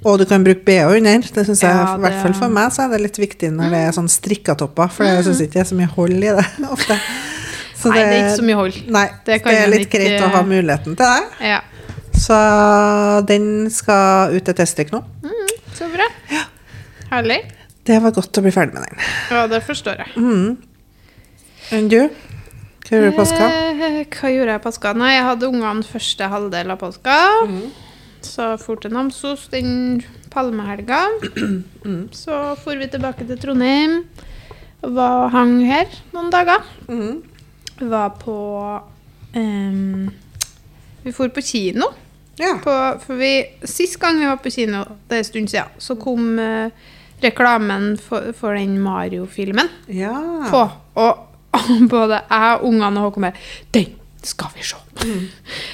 Og 0.04 0.18
du 0.20 0.26
kan 0.26 0.44
bruke 0.44 0.64
BH 0.66 0.96
under. 0.98 1.22
Det 1.22 1.44
synes 1.46 1.62
jeg, 1.62 1.70
Ja, 1.76 1.96
i 1.98 2.02
hvert 2.06 2.22
fall 2.24 2.34
for 2.40 2.50
meg, 2.50 2.72
så 2.74 2.88
er 2.88 2.96
det 2.96 3.02
litt 3.04 3.20
viktig 3.22 3.52
når 3.54 3.70
det 3.76 3.82
er 3.88 3.92
sånn 4.00 4.10
strikkatopper, 4.10 4.90
for 4.96 5.06
jeg 5.06 5.24
syns 5.28 5.42
ikke 5.46 5.54
det 5.60 5.62
er 5.66 5.70
så 5.74 5.78
mye 5.78 5.92
hold 5.98 6.16
i 6.18 6.22
det 6.32 6.48
ofte. 6.76 6.98
Så 7.82 7.90
Nei, 7.90 7.98
det 7.98 8.08
er 8.08 8.18
ikke 8.26 8.40
så 8.40 8.46
mye 8.46 8.58
hold. 8.60 8.76
Nei, 8.94 9.06
Det 9.26 9.38
det, 9.46 9.54
er 9.58 9.70
litt 9.72 9.86
ikke- 9.88 10.02
greit 10.02 10.26
å 10.26 10.32
ha 10.36 10.42
muligheten 10.46 10.98
til 10.98 11.06
det. 11.06 11.48
Ja. 11.54 11.62
Så 12.22 12.36
den 13.30 13.46
skal 13.74 14.36
ut 14.36 14.44
til 14.46 14.54
testdrikk 14.58 14.92
nå. 14.94 15.00
Mm, 15.24 15.54
så 15.78 15.88
bra. 15.94 16.06
Herlig. 17.12 17.40
Det 17.88 17.98
var 18.04 18.14
godt 18.14 18.38
å 18.38 18.44
bli 18.46 18.52
ferdig 18.54 18.76
med 18.78 18.86
den. 18.90 19.00
Ja, 19.34 19.48
det 19.50 19.64
forstår 19.66 19.98
jeg. 20.04 20.12
Mm. 20.18 20.58
Enn 21.74 21.88
du? 21.90 22.02
Hva 22.92 23.00
gjorde 23.00 23.08
du 23.08 23.14
i 23.14 23.20
påska? 23.22 23.46
Eh, 23.48 24.00
hva 24.04 24.30
gjorde 24.34 24.52
jeg 24.52 24.60
i 24.60 24.64
påska? 24.66 24.92
Nei, 25.00 25.14
jeg 25.14 25.24
hadde 25.24 25.48
ungene 25.48 25.88
første 25.88 26.28
halvdel 26.28 26.74
av 26.74 26.80
påska. 26.82 27.14
Mm. 27.48 27.62
Så 28.28 28.48
for 28.60 28.82
til 28.84 28.92
Namsos 28.92 29.46
den 29.54 30.02
palmehelga. 30.34 31.06
Mm. 31.82 32.10
Så 32.14 32.36
for 32.62 32.78
vi 32.78 32.90
tilbake 32.92 33.26
til 33.26 33.40
Trondheim. 33.40 34.04
Var, 34.84 35.32
hang 35.32 35.56
her 35.66 35.88
noen 36.12 36.28
dager. 36.36 36.68
Mm. 36.92 37.24
Var 37.80 38.12
på 38.20 38.36
um, 39.40 40.12
Vi 41.02 41.16
for 41.16 41.32
på 41.32 41.42
kino. 41.42 41.94
Ja. 42.38 42.58
På, 42.60 42.76
for 43.02 43.24
vi, 43.24 43.32
Sist 43.64 44.02
gang 44.04 44.20
vi 44.20 44.28
var 44.28 44.44
på 44.44 44.52
kino, 44.52 44.84
det 45.08 45.16
er 45.16 45.24
en 45.24 45.32
stund 45.32 45.50
siden, 45.56 45.74
så 45.80 45.96
kom 45.96 46.36
uh, 46.38 46.70
reklamen 47.24 47.96
for, 47.98 48.34
for 48.36 48.60
den 48.60 48.78
Mario-filmen 48.84 49.72
ja. 49.88 50.14
på. 50.52 50.68
Og 51.00 51.31
både 51.92 52.22
jeg 52.30 52.62
ungene 52.68 53.02
og 53.02 53.10
Håkon 53.10 53.28
bare 53.28 53.42
Den 53.76 53.90
skal 54.24 54.52
vi 54.54 54.62
se! 54.64 54.78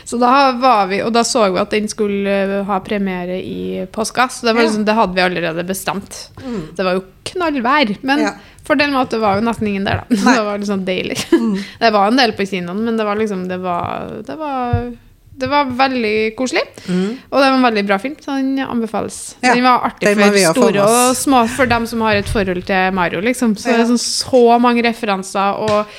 Så 0.07 0.15
da 0.21 0.29
var 0.55 0.85
vi, 0.87 1.01
og 1.03 1.11
da 1.11 1.19
så 1.27 1.41
vi 1.51 1.59
at 1.59 1.73
den 1.75 1.89
skulle 1.91 2.31
eh, 2.31 2.61
ha 2.69 2.77
premiere 2.79 3.35
i 3.43 3.81
påska. 3.91 4.29
Så 4.31 4.45
det, 4.47 4.53
var 4.55 4.61
Ja. 4.63 4.67
liksom, 4.69 4.85
det 4.87 4.95
hadde 4.95 5.17
vi 5.17 5.21
allerede 5.25 5.65
bestemt. 5.67 6.29
Mm. 6.39 6.61
Det 6.77 6.85
var 6.87 6.93
jo 6.95 7.01
knallvær. 7.27 7.91
Men 8.07 8.19
Ja. 8.23 8.31
fordelen 8.63 8.95
var 8.95 9.01
at 9.09 9.11
det 9.11 9.19
var 9.19 9.35
jo 9.35 9.43
nesten 9.49 9.67
ingen 9.67 9.83
der, 9.89 9.99
da. 9.99 10.15
Nei. 10.15 10.35
Det 10.37 10.45
var 10.47 10.57
liksom 10.63 10.85
deilig. 10.87 11.17
Mm. 11.35 11.57
Det 11.83 11.91
var 11.97 12.07
en 12.07 12.21
del 12.23 12.31
på 12.39 12.47
kinoen, 12.47 12.79
men 12.87 12.95
det 12.97 13.05
var 13.09 13.19
liksom 13.19 13.43
Det 13.51 13.57
var, 13.59 14.07
det 14.29 14.37
var, 14.39 14.93
det 15.37 15.47
var 15.51 15.69
veldig 15.77 16.33
koselig. 16.37 16.63
Mm. 16.87 17.09
Og 17.29 17.37
det 17.37 17.45
var 17.45 17.55
en 17.55 17.65
veldig 17.67 17.85
bra 17.85 17.97
film, 18.01 18.15
så 18.21 18.37
den 18.39 18.59
anbefales. 18.63 19.37
Ja, 19.43 19.53
den 19.53 19.65
var 19.67 19.85
artig 19.85 20.13
for 20.17 20.37
store 20.57 20.85
og 20.89 21.17
små, 21.17 21.43
for 21.53 21.69
dem 21.69 21.85
som 21.89 22.01
har 22.05 22.17
et 22.17 22.29
forhold 22.31 22.63
til 22.65 22.93
Mario, 22.97 23.21
liksom. 23.21 23.53
Så 23.57 23.69
det 23.69 23.83
er 23.83 23.89
sånn, 23.91 24.01
så 24.01 24.57
mange 24.63 24.85
referanser, 24.85 25.61
og 25.61 25.91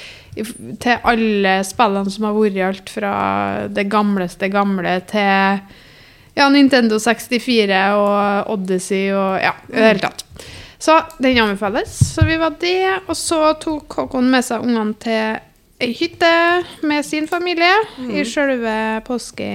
til 0.82 1.06
alle 1.10 1.58
spillene 1.66 2.14
som 2.14 2.28
har 2.28 2.36
vært, 2.38 2.62
alt 2.68 2.92
fra 2.94 3.12
det 3.74 3.86
gamleste 3.90 4.50
gamle 4.52 4.98
til 5.10 5.62
ja, 6.38 6.46
Nintendo 6.54 7.00
64 7.02 7.80
og 7.98 8.52
Odyssey 8.54 9.08
og 9.10 9.40
ja, 9.42 9.54
i 9.70 9.74
det 9.74 9.90
hele 9.92 10.04
tatt. 10.04 10.24
Så 10.78 10.94
den 11.18 11.38
anbefales. 11.42 11.94
Så 12.14 12.22
vi 12.26 12.36
var 12.38 12.54
det. 12.60 13.00
Og 13.08 13.16
så 13.18 13.40
tok 13.58 13.98
Håkon 13.98 14.30
med 14.30 14.46
seg 14.46 14.62
ungene 14.62 14.94
til 15.02 15.40
ei 15.80 15.92
hytte 15.94 16.30
med 16.82 17.04
sin 17.06 17.28
familie 17.30 17.70
i 18.10 18.24
sjølve 18.26 18.72
påske, 19.06 19.46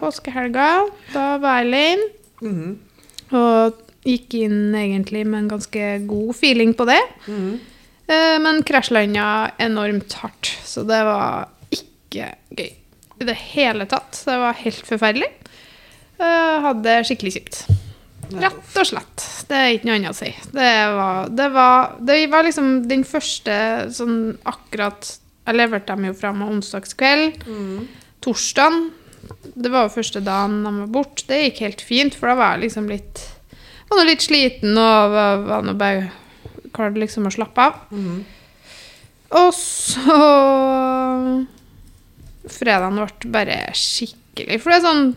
påskehelga. 0.00 0.66
Da 1.14 1.26
var 1.40 1.60
jeg 1.62 1.68
alene. 1.68 2.08
Mm. 2.42 2.72
Og 3.32 3.78
gikk 4.04 4.34
inn 4.42 4.74
egentlig 4.74 5.24
med 5.26 5.44
en 5.44 5.50
ganske 5.54 5.86
god 6.10 6.34
feeling 6.36 6.74
på 6.76 6.86
det. 6.90 7.00
Mm. 7.28 7.52
Eh, 8.10 8.38
Men 8.42 8.62
krasjlanda 8.66 9.52
enormt 9.62 10.12
hardt, 10.20 10.52
så 10.66 10.82
det 10.84 11.00
var 11.06 11.48
ikke 11.70 12.32
gøy 12.50 12.70
i 13.22 13.24
det 13.28 13.38
hele 13.54 13.86
tatt. 13.86 14.18
Det 14.26 14.36
var 14.42 14.58
helt 14.64 14.84
forferdelig. 14.88 15.30
Eh, 16.18 16.56
Hadde 16.66 16.82
det 16.84 17.06
skikkelig 17.08 17.32
kjipt. 17.38 17.62
Rett 18.40 18.78
og 18.80 18.88
slett. 18.88 19.24
Det 19.48 19.58
er 19.58 19.74
ikke 19.74 19.88
noe 19.88 19.98
annet 19.98 20.14
å 20.14 20.16
si. 20.16 20.30
Det 20.54 20.70
var, 20.96 21.28
det 21.28 21.48
var, 21.52 21.92
det 22.00 22.18
var 22.32 22.46
liksom 22.46 22.70
den 22.88 23.04
første 23.08 23.56
sånn 23.92 24.16
akkurat 24.48 25.18
Jeg 25.42 25.58
leverte 25.58 25.94
dem 25.96 26.06
jo 26.06 26.14
fra 26.16 26.32
meg 26.36 26.52
onsdagskveld. 26.54 27.44
Mm. 27.46 27.86
Torsdagen 28.22 28.84
Det 29.54 29.70
var 29.72 29.88
jo 29.88 29.96
første 29.96 30.22
dagen 30.22 30.62
de 30.62 30.74
var 30.80 30.92
borte. 30.98 31.26
Det 31.28 31.40
gikk 31.42 31.64
helt 31.66 31.84
fint, 31.86 32.18
for 32.18 32.30
da 32.30 32.38
var 32.38 32.54
jeg 32.56 32.68
liksom 32.68 32.90
litt 32.90 33.24
Var 33.90 33.98
nå 33.98 34.06
litt 34.08 34.24
sliten 34.24 34.78
og 34.78 35.16
var, 35.16 35.42
var 35.48 35.66
nå 35.66 35.76
bare 35.78 36.10
Klarte 36.72 37.02
liksom 37.02 37.26
å 37.28 37.34
slappe 37.34 37.66
av. 37.68 37.82
Mm. 37.92 38.22
Og 39.42 39.50
så 39.56 40.16
Fredagen 42.52 42.96
ble 42.98 43.32
bare 43.34 43.58
skikkelig 43.76 44.58
For 44.62 44.72
det 44.72 44.78
er 44.80 44.86
sånn 44.86 45.12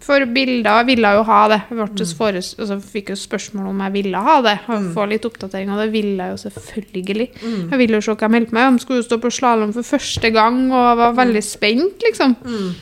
For 0.00 0.22
bilder 0.28 0.84
ville 0.86 1.10
jo 1.16 1.22
ha 1.26 1.48
det. 1.48 1.60
Jeg 1.70 1.76
Mm. 1.78 2.36
altså, 2.60 2.76
fikk 2.84 3.08
jo 3.10 3.16
spørsmål 3.16 3.68
om 3.70 3.80
jeg 3.80 3.92
ville 3.92 4.18
ha 4.22 4.40
det. 4.42 4.58
Og 4.68 4.92
få 4.94 5.06
litt 5.08 5.24
oppdatering, 5.24 5.70
og 5.72 5.78
det 5.80 5.90
ville 5.92 6.22
jeg 6.22 6.30
jo 6.36 6.50
selvfølgelig. 6.50 7.28
Mm. 7.42 7.70
Jeg 7.70 7.78
ville 7.78 7.96
jo 7.96 8.00
se 8.04 8.12
hva 8.14 8.20
jeg 8.28 8.30
meldte 8.30 8.52
meg. 8.52 8.72
De 8.76 8.78
skulle 8.84 9.00
jo 9.02 9.08
stå 9.08 9.18
på 9.20 9.32
slalåm 9.32 9.72
for 9.74 9.82
første 9.82 10.30
gang 10.30 10.70
og 10.70 10.96
var 11.00 11.12
veldig 11.16 11.42
spent, 11.42 12.02
liksom. 12.04 12.36
Mm. 12.44 12.74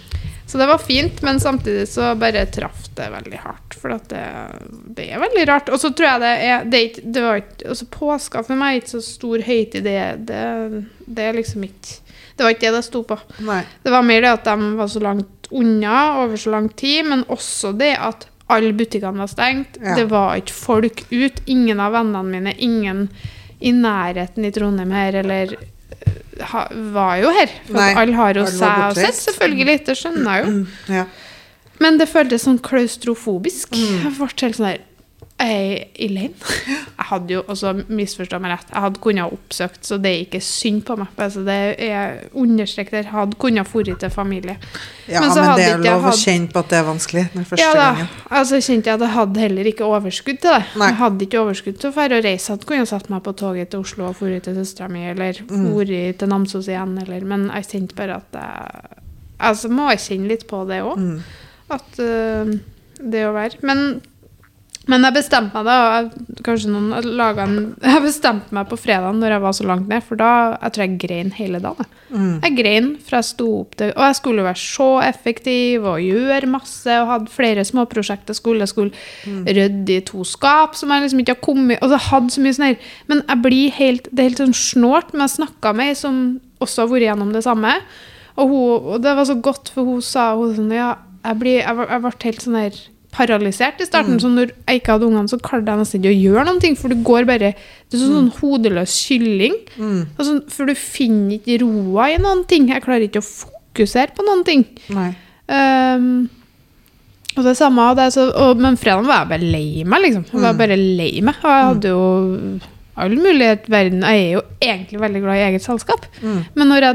Så 0.46 0.58
det 0.58 0.66
var 0.68 0.78
fint, 0.78 1.22
men 1.22 1.38
samtidig 1.40 1.86
så 1.88 2.10
bare 2.20 2.44
traff 2.52 2.90
det 2.94 3.06
veldig 3.10 3.38
hardt. 3.40 3.74
For 3.80 3.88
det, 3.88 4.20
det 4.94 5.06
er 5.14 5.22
veldig 5.22 5.46
rart. 5.48 5.70
Og 5.72 5.80
så 5.80 5.90
tror 5.96 6.10
jeg 6.10 6.20
det 6.20 6.32
er 6.50 6.64
det 6.68 6.80
er 6.82 7.12
det 7.14 7.22
var 7.24 7.40
ikke, 7.40 7.68
altså 7.72 7.86
Påska 7.90 8.42
for 8.44 8.54
meg 8.60 8.74
er 8.74 8.80
ikke 8.82 8.92
så 8.92 9.00
stor 9.06 9.38
høytid. 9.46 9.82
Det, 9.86 10.26
det, 10.28 10.84
det 11.06 11.24
er 11.30 11.32
liksom 11.40 11.64
ikke 11.64 12.00
Det 12.36 12.42
var 12.44 12.50
ikke 12.50 12.66
det 12.66 12.74
det 12.74 12.84
sto 12.84 13.02
på. 13.06 13.16
Nei. 13.46 13.62
Det 13.84 13.92
var 13.94 14.02
mer 14.02 14.20
det 14.20 14.30
at 14.34 14.44
de 14.44 14.70
var 14.76 14.88
så 14.90 15.00
langt 15.00 15.43
unna 15.54 15.98
over 16.22 16.40
så 16.40 16.52
lang 16.54 16.68
tid, 16.76 17.04
men 17.08 17.24
også 17.32 17.72
det 17.78 17.94
at 17.96 18.26
alle 18.52 18.74
butikkene 18.76 19.22
var 19.24 19.30
stengt. 19.30 19.78
Ja. 19.80 19.94
Det 19.98 20.08
var 20.10 20.40
ikke 20.40 20.56
folk 20.56 21.04
ut. 21.10 21.40
Ingen 21.50 21.80
av 21.80 21.94
vennene 21.96 22.24
mine, 22.28 22.54
ingen 22.58 23.06
i 23.64 23.72
nærheten 23.72 24.44
i 24.44 24.52
Trondheim 24.52 24.92
her, 24.92 25.20
eller 25.22 25.54
øh, 25.54 26.16
ha, 26.50 26.66
var 26.92 27.20
jo 27.22 27.30
her. 27.32 27.54
For 27.68 27.78
Nei, 27.80 27.92
alle 28.02 28.18
har 28.18 28.40
jo 28.40 28.48
seg 28.50 28.88
og 28.90 28.98
sett, 28.98 29.20
selvfølgelig. 29.22 29.78
Det 29.86 29.96
skjønner 30.00 30.40
jeg 30.40 30.44
jo. 30.44 30.56
Ja. 30.98 31.06
Men 31.82 31.98
det 31.98 32.10
føltes 32.10 32.44
sånn 32.46 32.60
klaustrofobisk. 32.62 33.72
Mm. 33.74 34.02
Jeg 34.04 34.12
ble 34.18 34.28
helt 34.28 34.58
sånn 34.58 34.68
der 34.68 34.82
«Er 34.82 34.90
Elaine? 35.98 36.34
Jeg 36.68 37.06
hadde 37.10 37.34
jo 37.34 37.40
også 37.50 37.72
misforstå 37.90 38.38
meg 38.40 38.52
rett. 38.54 38.68
Jeg 38.70 38.80
hadde 38.84 39.00
kunnet 39.02 39.32
oppsøkt, 39.34 39.80
så 39.84 39.98
det 40.00 40.12
er 40.12 40.20
ikke 40.24 40.40
synd 40.46 40.84
på 40.86 40.94
meg. 41.00 41.08
Altså, 41.20 41.42
det 41.44 41.56
er 41.82 42.20
understrek 42.38 42.92
der. 42.94 43.08
Hadde 43.10 43.36
kunnet 43.42 43.66
dratt 43.68 43.96
til 44.00 44.12
familie. 44.14 44.54
ja, 45.10 45.20
Men 45.20 45.34
men, 45.34 45.56
det 45.58 45.66
er 45.72 45.82
lov 45.82 46.06
å 46.08 46.14
kjenne 46.16 46.48
på 46.54 46.62
at 46.62 46.70
det 46.70 46.78
er 46.78 46.86
vanskelig 46.86 47.24
den 47.34 47.44
første 47.50 47.64
Ja 47.66 47.72
da. 47.74 47.88
gangen. 47.90 48.08
Altså 48.30 48.60
kjente 48.62 48.88
jeg 48.92 48.94
at 48.94 49.04
jeg 49.08 49.14
hadde 49.18 49.40
heller 49.44 49.70
ikke 49.72 49.84
overskudd 49.90 50.40
til 50.44 50.54
det. 50.54 50.62
Nei. 50.80 50.88
Jeg 50.92 50.98
hadde 51.02 51.26
ikke 51.28 51.42
overskudd 51.42 51.78
til 51.82 51.90
å 51.90 51.94
dra 51.98 52.18
og 52.20 52.24
reise. 52.30 52.46
Jeg 52.46 52.54
hadde 52.54 52.70
kunnet 52.70 52.88
satt 52.94 53.10
meg 53.10 53.22
på 53.26 53.36
toget 53.42 53.70
til 53.74 53.80
Oslo 53.84 54.08
og 54.12 54.16
dratt 54.22 54.40
til 54.46 54.54
søstera 54.62 54.88
mi, 54.88 55.04
eller 55.10 55.42
Mm. 55.50 55.66
dratt 55.74 56.18
til 56.18 56.28
Namsos 56.28 56.68
igjen, 56.70 56.94
eller 57.02 57.20
Men 57.24 57.50
jeg 57.50 57.66
kjente 57.74 57.94
bare 57.98 58.16
at 58.22 58.32
jeg 58.32 59.00
Altså 59.44 59.68
må 59.68 59.90
jeg 59.90 59.98
kjenne 59.98 60.28
litt 60.30 60.46
på 60.48 60.62
det 60.68 60.80
òg. 60.80 60.96
Mm. 60.96 61.22
At 61.74 61.98
uh, 61.98 62.52
det 63.02 63.24
å 63.26 63.32
være 63.34 63.58
Men, 63.62 64.00
men 64.90 65.06
jeg 65.06 65.16
bestemte 65.16 65.56
meg 65.56 65.64
da, 65.64 66.34
kanskje 66.44 66.68
noen 66.68 66.90
har 66.92 67.38
en 67.40 67.54
Jeg 67.94 68.02
bestemte 68.04 68.52
meg 68.56 68.68
på 68.68 68.76
fredag 68.76 69.16
når 69.16 69.36
jeg 69.36 69.42
var 69.44 69.56
så 69.56 69.66
langt 69.68 69.88
ned, 69.88 70.04
for 70.04 70.20
da 70.20 70.30
jeg 70.58 70.74
tror 70.74 70.84
jeg 70.84 70.98
grein 71.04 71.32
hele 71.36 71.60
dagen. 71.64 71.88
Mm. 72.10 72.34
Jeg 72.44 72.56
grein 72.58 72.90
fra 73.02 73.22
jeg 73.22 73.28
sto 73.30 73.48
opp 73.62 73.74
til 73.80 73.90
Og 73.94 74.02
jeg 74.04 74.18
skulle 74.20 74.44
være 74.46 74.60
så 74.60 74.88
effektiv 75.06 75.86
og 75.88 76.04
gjøre 76.04 76.50
masse 76.52 76.98
og 77.00 77.10
hadde 77.10 77.32
flere 77.32 77.64
småprosjekter. 77.66 78.36
Skulle, 78.36 78.66
jeg 78.66 78.72
skulle 78.74 79.44
rydde 79.48 79.96
i 79.96 80.04
to 80.06 80.24
skap 80.28 80.76
som 80.78 80.92
jeg 80.92 81.06
liksom 81.06 81.24
ikke 81.24 81.36
har 81.36 81.44
kommet 81.44 81.82
Og 81.82 81.92
det 81.92 82.02
hadde 82.10 82.34
så 82.34 82.44
mye 82.44 82.56
sånn 82.56 82.68
her 82.68 82.90
Men 83.10 83.22
jeg 83.22 83.44
blir 83.44 83.76
helt 83.78 84.08
Det 84.10 84.20
er 84.20 84.30
helt 84.30 84.42
sånn 84.42 84.58
snålt, 84.58 85.14
men 85.14 85.24
jeg 85.24 85.36
snakka 85.38 85.74
med 85.76 85.94
ei 85.94 85.98
som 85.98 86.24
også 86.62 86.84
har 86.84 86.92
vært 86.92 87.04
gjennom 87.08 87.32
det 87.34 87.42
samme. 87.44 87.72
Og, 88.38 88.48
hun, 88.48 88.86
og 88.94 89.02
det 89.04 89.12
var 89.18 89.26
så 89.28 89.34
godt, 89.42 89.68
for 89.74 89.88
hun 89.88 90.04
sa 90.04 90.30
hun 90.38 90.54
sånn 90.56 90.72
Ja, 90.72 90.94
jeg, 91.24 91.40
blir, 91.40 91.58
jeg, 91.60 91.88
jeg 91.88 92.04
ble 92.04 92.12
helt 92.24 92.44
sånn 92.44 92.60
her 92.60 92.78
paralysert 93.14 93.80
i 93.80 93.86
starten. 93.86 94.18
Så 94.20 94.28
når 94.32 94.50
jeg 94.66 94.80
ikke 94.82 94.96
hadde 94.96 95.06
ungene, 95.06 95.30
så 95.30 95.38
klarte 95.38 95.70
jeg 95.70 95.80
nesten 95.80 96.00
ikke 96.02 96.12
å 96.12 96.20
gjøre 96.20 96.44
noen 96.48 96.60
ting. 96.62 96.74
For 96.76 96.90
du 96.92 96.96
går 97.06 97.26
bare 97.30 97.52
Du 97.54 97.96
er 97.96 98.00
sånn, 98.02 98.14
sånn 98.18 98.32
hodeløs 98.40 98.94
kylling. 99.06 99.54
Mm. 99.78 100.00
Altså, 100.18 100.36
for 100.50 100.66
du 100.66 100.74
finner 100.74 101.36
ikke 101.38 101.60
roa 101.62 102.08
i 102.10 102.18
noen 102.22 102.42
ting. 102.50 102.66
Jeg 102.72 102.82
klarer 102.84 103.06
ikke 103.06 103.22
å 103.22 103.28
fokusere 103.30 104.14
på 104.16 104.26
noen 104.26 104.42
ting. 104.46 104.64
Ehm, 105.48 106.28
og 107.36 107.42
det 107.48 107.56
samme 107.58 107.82
av 107.90 107.96
det, 107.98 108.12
så, 108.14 108.28
og, 108.30 108.56
Men 108.62 108.76
fredag 108.78 109.06
var 109.08 109.24
jeg 109.24 109.32
bare 109.32 109.50
lei 109.52 109.84
meg, 109.84 110.02
liksom. 110.06 110.24
Jeg 110.32 110.40
var 110.40 110.52
Mm. 110.54 110.58
bare 110.58 110.76
lei 110.78 111.20
meg. 111.20 111.34
Og 111.42 111.50
jeg 111.50 111.66
hadde 111.70 111.88
jo 111.88 112.60
all 112.96 113.10
mulighet 113.16 113.66
i 113.68 113.70
verden. 113.74 114.00
Jeg 114.02 114.20
er 114.22 114.32
jo 114.36 114.42
egentlig 114.62 115.00
veldig 115.00 115.22
glad 115.22 115.36
i 115.36 115.46
eget 115.50 115.62
selskap. 115.62 116.06
Mm. 116.22 116.44
Men 116.54 116.68
når 116.68 116.80
jeg 116.80 116.94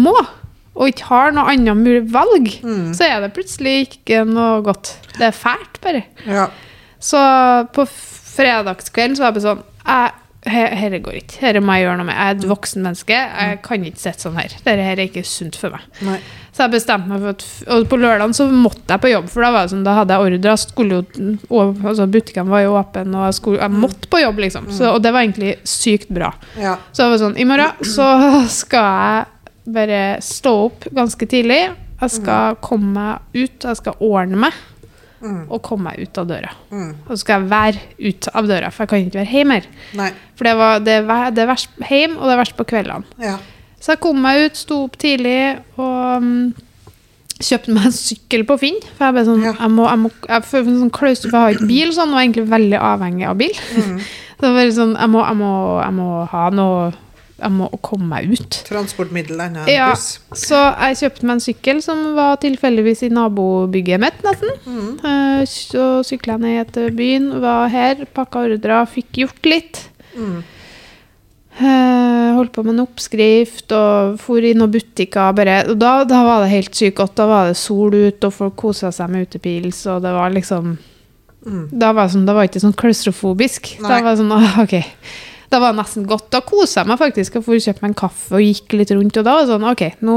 må, 0.00 0.14
og 0.76 0.90
ikke 0.92 1.08
har 1.08 1.32
noe 1.32 1.48
annet 1.54 1.76
mulig 1.80 2.04
valg, 2.12 2.50
Mm. 2.62 2.92
så 2.94 3.06
er 3.08 3.20
det 3.24 3.32
plutselig 3.34 3.74
ikke 3.88 4.22
noe 4.28 4.60
godt. 4.62 4.94
Det 5.16 5.26
er 5.30 5.36
fælt, 5.36 5.80
bare. 5.82 6.04
Ja. 6.28 6.46
Så 7.00 7.18
på 7.72 7.84
fredagskvelden 8.36 9.16
så 9.16 9.24
var 9.26 9.32
jeg 9.32 9.40
bare 9.40 9.48
sånn 9.50 9.64
Dette 10.46 11.00
går 11.02 11.16
ikke. 11.18 11.40
Dette 11.42 11.60
må 11.64 11.74
jeg 11.74 11.82
gjøre 11.88 11.96
noe 11.98 12.06
med. 12.06 12.14
Jeg 12.14 12.30
er 12.30 12.36
et 12.36 12.44
voksen 12.46 12.84
menneske. 12.84 13.16
Jeg 13.18 13.56
kan 13.66 13.82
ikke 13.88 13.98
sitte 13.98 14.22
sånn 14.28 14.36
her. 14.38 14.52
Dette 14.62 14.84
her 14.86 14.92
er 15.00 15.08
ikke 15.08 15.24
sunt 15.26 15.56
for 15.58 15.74
meg. 15.74 15.82
Nei. 16.06 16.18
Så 16.54 16.62
jeg 16.62 16.72
bestemte 16.76 17.10
meg 17.10 17.20
for 17.24 17.32
at 17.34 17.42
Og 17.74 17.88
på 17.90 17.98
lørdagen 17.98 18.32
så 18.36 18.46
måtte 18.48 18.94
jeg 18.94 19.02
på 19.02 19.10
jobb, 19.10 19.26
for 19.28 19.42
da 19.42 19.50
var 19.52 19.66
det 19.66 19.72
sånn, 19.74 19.82
da 19.84 19.96
hadde 19.98 20.14
jeg 20.14 20.38
ordre. 20.38 20.54
Skulle 20.62 21.00
jo, 21.00 21.32
og, 21.50 21.82
altså 21.82 22.06
Butikkene 22.14 22.48
var 22.54 22.62
jo 22.62 22.76
åpne, 22.78 23.10
og 23.18 23.26
jeg, 23.26 23.34
skulle, 23.40 23.58
jeg 23.60 23.70
måtte 23.74 24.08
på 24.12 24.22
jobb, 24.22 24.38
liksom. 24.46 24.70
Så, 24.72 24.92
og 24.94 25.02
det 25.02 25.12
var 25.12 25.26
egentlig 25.26 25.56
sykt 25.66 26.08
bra. 26.14 26.30
Ja. 26.62 26.76
Så 26.92 27.02
det 27.02 27.10
var 27.16 27.24
sånn, 27.26 27.36
i 27.42 27.48
morgen 27.50 27.82
så 27.96 28.06
skal 28.48 28.86
jeg 28.86 29.26
bare 29.72 30.20
stå 30.22 30.52
opp 30.68 30.86
ganske 30.94 31.26
tidlig. 31.30 31.60
Jeg 32.00 32.10
skal 32.12 32.56
komme 32.60 32.92
meg 32.92 33.42
ut, 33.46 33.62
jeg 33.64 33.76
skal 33.82 33.94
ordne 34.00 34.36
meg 34.46 34.52
Mm. 35.16 35.46
og 35.50 35.62
komme 35.64 35.88
meg 35.88 36.02
ut 36.04 36.18
av 36.20 36.26
døra. 36.28 36.50
Mm. 36.70 36.90
Og 37.06 37.08
så 37.08 37.16
skal 37.22 37.40
jeg 37.40 37.48
være 37.50 37.78
ut 38.10 38.26
av 38.36 38.46
døra, 38.46 38.68
for 38.70 38.84
jeg 38.84 38.88
kan 38.90 38.98
ikke 39.06 39.18
være 39.22 39.32
hjemme 39.32 39.54
her. 39.56 39.66
Nei. 39.96 40.10
For 40.36 40.44
det, 40.44 40.52
var, 40.58 40.78
det, 40.84 40.96
det 41.34 41.42
er 41.42 41.48
verst 41.48 41.70
hjemme, 41.88 42.18
og 42.20 42.28
det 42.28 42.34
er 42.34 42.40
verst 42.42 42.56
på 42.58 42.66
kveldene. 42.68 43.04
Ja. 43.24 43.38
Så 43.80 43.94
jeg 43.94 44.00
kom 44.04 44.20
meg 44.22 44.42
ut, 44.44 44.60
sto 44.60 44.82
opp 44.84 44.98
tidlig 45.00 45.56
og 45.80 46.20
um, 46.20 46.52
kjøpte 47.40 47.72
meg 47.74 47.88
en 47.88 47.96
sykkel 47.96 48.44
på 48.48 48.58
Finn. 48.60 48.78
For 48.98 49.08
jeg 49.08 49.16
ble 49.16 49.24
sånn, 49.30 49.42
Ja. 49.48 49.54
jeg 49.56 49.72
må, 49.72 49.88
jeg 49.88 50.02
må, 50.04 50.10
jeg 50.28 50.46
føler 50.52 50.68
meg 50.68 50.78
sånn 50.84 50.94
klaus, 51.00 51.24
for 51.24 51.32
jeg 51.32 51.40
har 51.46 51.56
ikke 51.56 51.70
bil, 51.72 51.92
sånn, 51.96 52.12
og 52.12 52.20
er 52.20 52.24
egentlig 52.26 52.46
veldig 52.52 52.80
avhengig 52.92 53.26
av 53.32 53.36
bil. 53.40 53.58
Mm. 53.72 53.98
Så 54.36 54.44
det 54.44 54.52
var 54.52 54.70
sånn, 54.76 54.94
jeg 55.00 55.12
må, 55.16 55.24
jeg 55.24 55.40
må, 55.40 55.50
jeg 55.80 55.96
må 55.96 56.08
ha 56.36 56.44
noe, 56.52 56.92
jeg 57.36 57.52
må 57.52 57.66
komme 57.84 58.06
meg 58.08 58.30
ut. 58.32 58.58
Transportmiddel 58.64 59.40
annet 59.44 59.68
Ja, 59.68 59.90
buss. 59.92 60.18
så 60.32 60.56
jeg 60.80 60.96
kjøpte 61.02 61.26
meg 61.28 61.34
en 61.36 61.44
sykkel 61.44 61.82
som 61.84 62.02
var 62.16 62.36
tilfeldigvis 62.40 63.02
i 63.04 63.10
nabobygget 63.12 64.00
mitt, 64.00 64.22
nesten. 64.24 64.54
Mm. 64.64 64.90
Eh, 65.04 65.44
Så 65.46 65.86
sykla 66.08 66.38
jeg 66.38 66.40
ned 66.46 66.72
til 66.72 66.90
byen, 66.96 67.28
var 67.42 67.68
her, 67.68 68.06
pakka 68.16 68.46
ordrer, 68.48 68.86
fikk 68.88 69.12
gjort 69.24 69.44
litt. 69.44 69.82
Mm. 70.16 70.42
Eh, 71.58 72.34
holdt 72.36 72.52
på 72.52 72.62
med 72.66 72.74
en 72.74 72.82
oppskrift 72.84 73.72
og 73.72 74.18
for 74.20 74.44
i 74.44 74.50
noen 74.56 74.72
butikker. 74.74 75.30
Bare, 75.36 75.62
og 75.70 75.78
da, 75.80 75.92
da 76.08 76.18
var 76.26 76.42
det 76.44 76.50
helt 76.52 76.74
sykt 76.76 76.98
godt. 76.98 77.14
Da 77.16 77.24
var 77.30 77.46
det 77.48 77.56
sol 77.56 77.94
ute, 77.96 78.28
og 78.28 78.34
folk 78.36 78.56
kosa 78.60 78.90
seg 78.92 79.08
med 79.12 79.28
utepils, 79.28 79.84
og 79.92 80.02
det 80.04 80.12
var 80.16 80.30
liksom 80.36 80.76
Mm. 81.46 81.68
Da 81.78 81.92
var 81.94 82.08
det, 82.08 82.10
sånn, 82.16 82.24
da 82.26 82.32
var 82.34 82.48
ikke 82.48 82.58
sånn 82.58 82.72
klaustrofobisk. 82.74 83.76
Da 83.78 84.00
var 84.02 84.16
det 84.16 84.18
sånn, 84.18 84.32
ok. 84.64 84.72
Da 85.52 85.60
var 85.62 85.72
det 85.72 85.80
nesten 85.80 86.06
godt. 86.08 86.28
Da 86.34 86.40
kosa 86.44 86.82
jeg 86.82 86.90
meg 86.90 86.98
faktisk 87.00 87.38
Jeg 87.38 87.44
for 87.46 87.54
å 87.54 87.62
kjøpe 87.62 87.84
meg 87.84 87.92
en 87.92 87.98
kaffe 88.00 88.38
og 88.38 88.42
gikk 88.44 88.76
litt 88.80 88.92
rundt, 88.94 89.16
og 89.20 89.26
da 89.26 89.36
var 89.38 89.48
sånn 89.50 89.66
Ok, 89.70 89.84
nå, 90.06 90.16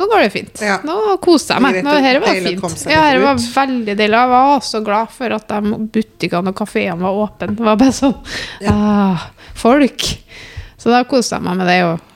nå 0.00 0.08
går 0.10 0.24
det 0.24 0.30
fint. 0.34 0.62
Ja. 0.64 0.78
Nå 0.86 1.18
koser 1.24 1.58
jeg 1.58 1.66
meg. 1.66 1.80
Nå, 1.86 1.98
her 2.06 2.20
var 2.24 2.40
fint. 2.48 2.86
Ja, 2.90 3.02
her 3.10 3.20
var 3.22 3.38
veldig 3.42 3.98
deilig. 4.00 4.22
Jeg 4.22 4.32
var 4.32 4.64
så 4.70 4.80
glad 4.86 5.12
for 5.14 5.36
at 5.36 5.52
de 5.52 5.78
butikkene 5.98 6.54
og 6.54 6.58
kafeene 6.62 6.98
var 7.04 7.20
åpne. 7.26 7.52
Det 7.58 7.68
var 7.68 7.78
bare 7.80 7.94
sånn 7.94 8.16
Ja. 8.64 8.72
ah, 8.74 9.28
Folk. 9.54 10.08
Så 10.80 10.90
da 10.92 11.04
koser 11.08 11.38
jeg 11.38 11.46
meg 11.46 11.60
med 11.62 11.70
det. 11.70 11.78
Og 11.92 12.10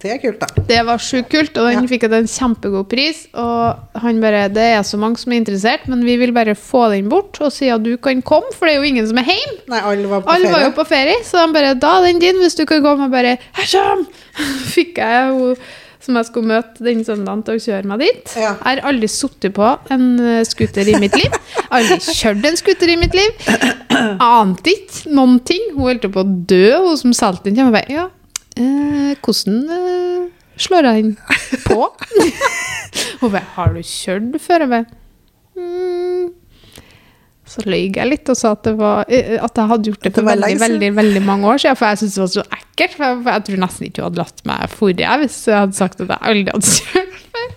Det 0.02 0.10
er 0.10 0.18
kult, 0.18 0.40
da. 0.42 0.62
Det 0.66 0.80
var 0.82 0.98
sjukt 0.98 1.28
kult, 1.30 1.56
og 1.62 1.68
den 1.70 1.84
Ja. 1.84 1.86
fikk 1.86 2.02
en 2.08 2.26
kjempegod 2.26 2.88
pris. 2.90 3.28
Og 3.38 3.78
han 4.02 4.20
bare 4.20 4.48
Det 4.50 4.64
er 4.74 4.82
så 4.82 4.98
mange 4.98 5.16
som 5.16 5.30
er 5.32 5.36
interessert, 5.38 5.86
men 5.86 6.02
vi 6.02 6.16
vil 6.16 6.32
bare 6.32 6.56
få 6.58 6.90
den 6.90 7.08
bort 7.08 7.38
og 7.40 7.52
si 7.52 7.68
at 7.68 7.84
du 7.84 7.96
kan 7.96 8.20
komme, 8.20 8.50
for 8.52 8.66
det 8.66 8.74
er 8.74 8.78
jo 8.82 8.88
ingen 8.90 9.06
som 9.06 9.18
er 9.18 9.22
hjemme. 9.30 9.60
Nei, 9.68 9.78
alle 9.78 10.08
var 10.08 10.20
på 10.22 10.28
Alle 10.34 10.50
var 10.50 10.60
jo 10.64 10.70
på 10.72 10.86
ferie, 10.88 11.22
så 11.22 11.46
de 11.46 11.52
bare 11.54 11.74
Da 11.78 12.00
er 12.00 12.06
den 12.08 12.18
din, 12.18 12.34
hvis 12.42 12.56
du 12.56 12.64
kan 12.66 12.82
komme. 12.82 13.04
Og 13.04 13.10
bare 13.12 13.38
Jeg 13.38 13.68
kommer! 13.72 14.06
Fikk 14.74 14.96
jeg 14.96 15.30
hun 15.30 15.56
som 16.02 16.18
jeg 16.18 16.28
skulle 16.28 16.50
møte 16.50 16.84
den 16.84 17.04
søndagen 17.06 17.44
til 17.46 17.58
å 17.58 17.62
kjøre 17.62 17.90
meg 17.90 18.02
dit. 18.02 18.34
Ja. 18.34 18.54
Jeg 18.56 18.66
har 18.66 18.82
aldri 18.90 19.10
sittet 19.10 19.54
på 19.56 19.68
en 19.94 20.06
eh, 20.20 20.40
scooter 20.48 20.88
i 20.90 20.96
mitt 21.02 21.14
liv. 21.18 21.36
Aldri 21.74 21.98
kjørt 22.02 22.48
en 22.48 22.58
scooter 22.58 22.92
i 22.92 22.98
mitt 23.00 23.14
liv. 23.16 23.46
Ante 24.22 24.74
ikke 24.74 25.14
noen 25.14 25.38
ting. 25.46 25.70
Hun 25.76 25.86
holdt 25.86 26.08
på 26.12 26.24
å 26.24 26.34
dø, 26.50 26.66
hun 26.88 26.98
som 27.00 27.14
solgte 27.16 27.50
den. 27.50 27.60
til 27.60 27.70
meg. 27.74 27.90
ja, 27.92 28.08
eh, 28.56 29.14
hvordan 29.22 29.62
eh, 29.78 30.28
slår 30.60 30.90
jeg 30.90 31.06
den 31.06 31.16
på? 31.68 31.86
Hun 33.22 33.30
bare, 33.30 33.46
har 33.54 33.70
du 33.72 33.80
kjørt 33.86 34.34
før? 34.42 34.66
Jeg 34.66 34.68
bare, 34.68 34.84
mm. 35.56 36.26
Så 37.52 37.64
løy 37.68 37.90
jeg 37.92 38.08
litt 38.08 38.30
og 38.32 38.38
sa 38.38 38.54
at, 38.56 38.62
det 38.64 38.72
var, 38.78 39.04
eh, 39.12 39.34
at 39.36 39.58
jeg 39.60 39.70
hadde 39.72 39.90
gjort 39.92 40.06
det 40.06 40.12
for 40.14 40.24
det 40.24 40.32
veldig, 40.32 40.60
veldig, 40.62 40.90
veldig 40.96 41.22
mange 41.26 41.50
år 41.52 41.60
siden. 41.60 41.78
For 41.78 41.90
jeg 41.90 42.00
syntes 42.02 42.16
det 42.16 42.22
var 42.24 42.32
så 42.32 42.44
ekkelt. 42.58 42.94
For 42.96 43.04
jeg, 43.04 43.18
for 43.18 43.30
jeg 43.36 43.46
tror 43.48 43.62
nesten 43.66 43.88
ikke 43.88 44.00
hun 44.02 44.08
hadde 44.08 44.22
latt 44.22 44.44
meg 44.48 44.72
forrige 44.72 45.18
hvis 45.22 45.38
jeg 45.50 45.58
hadde 45.58 45.78
sagt 45.78 46.00
at 46.00 46.14
jeg 46.14 46.22
aldri 46.30 46.56
hadde 46.56 46.72
kjørt 46.78 47.18
før. 47.36 47.50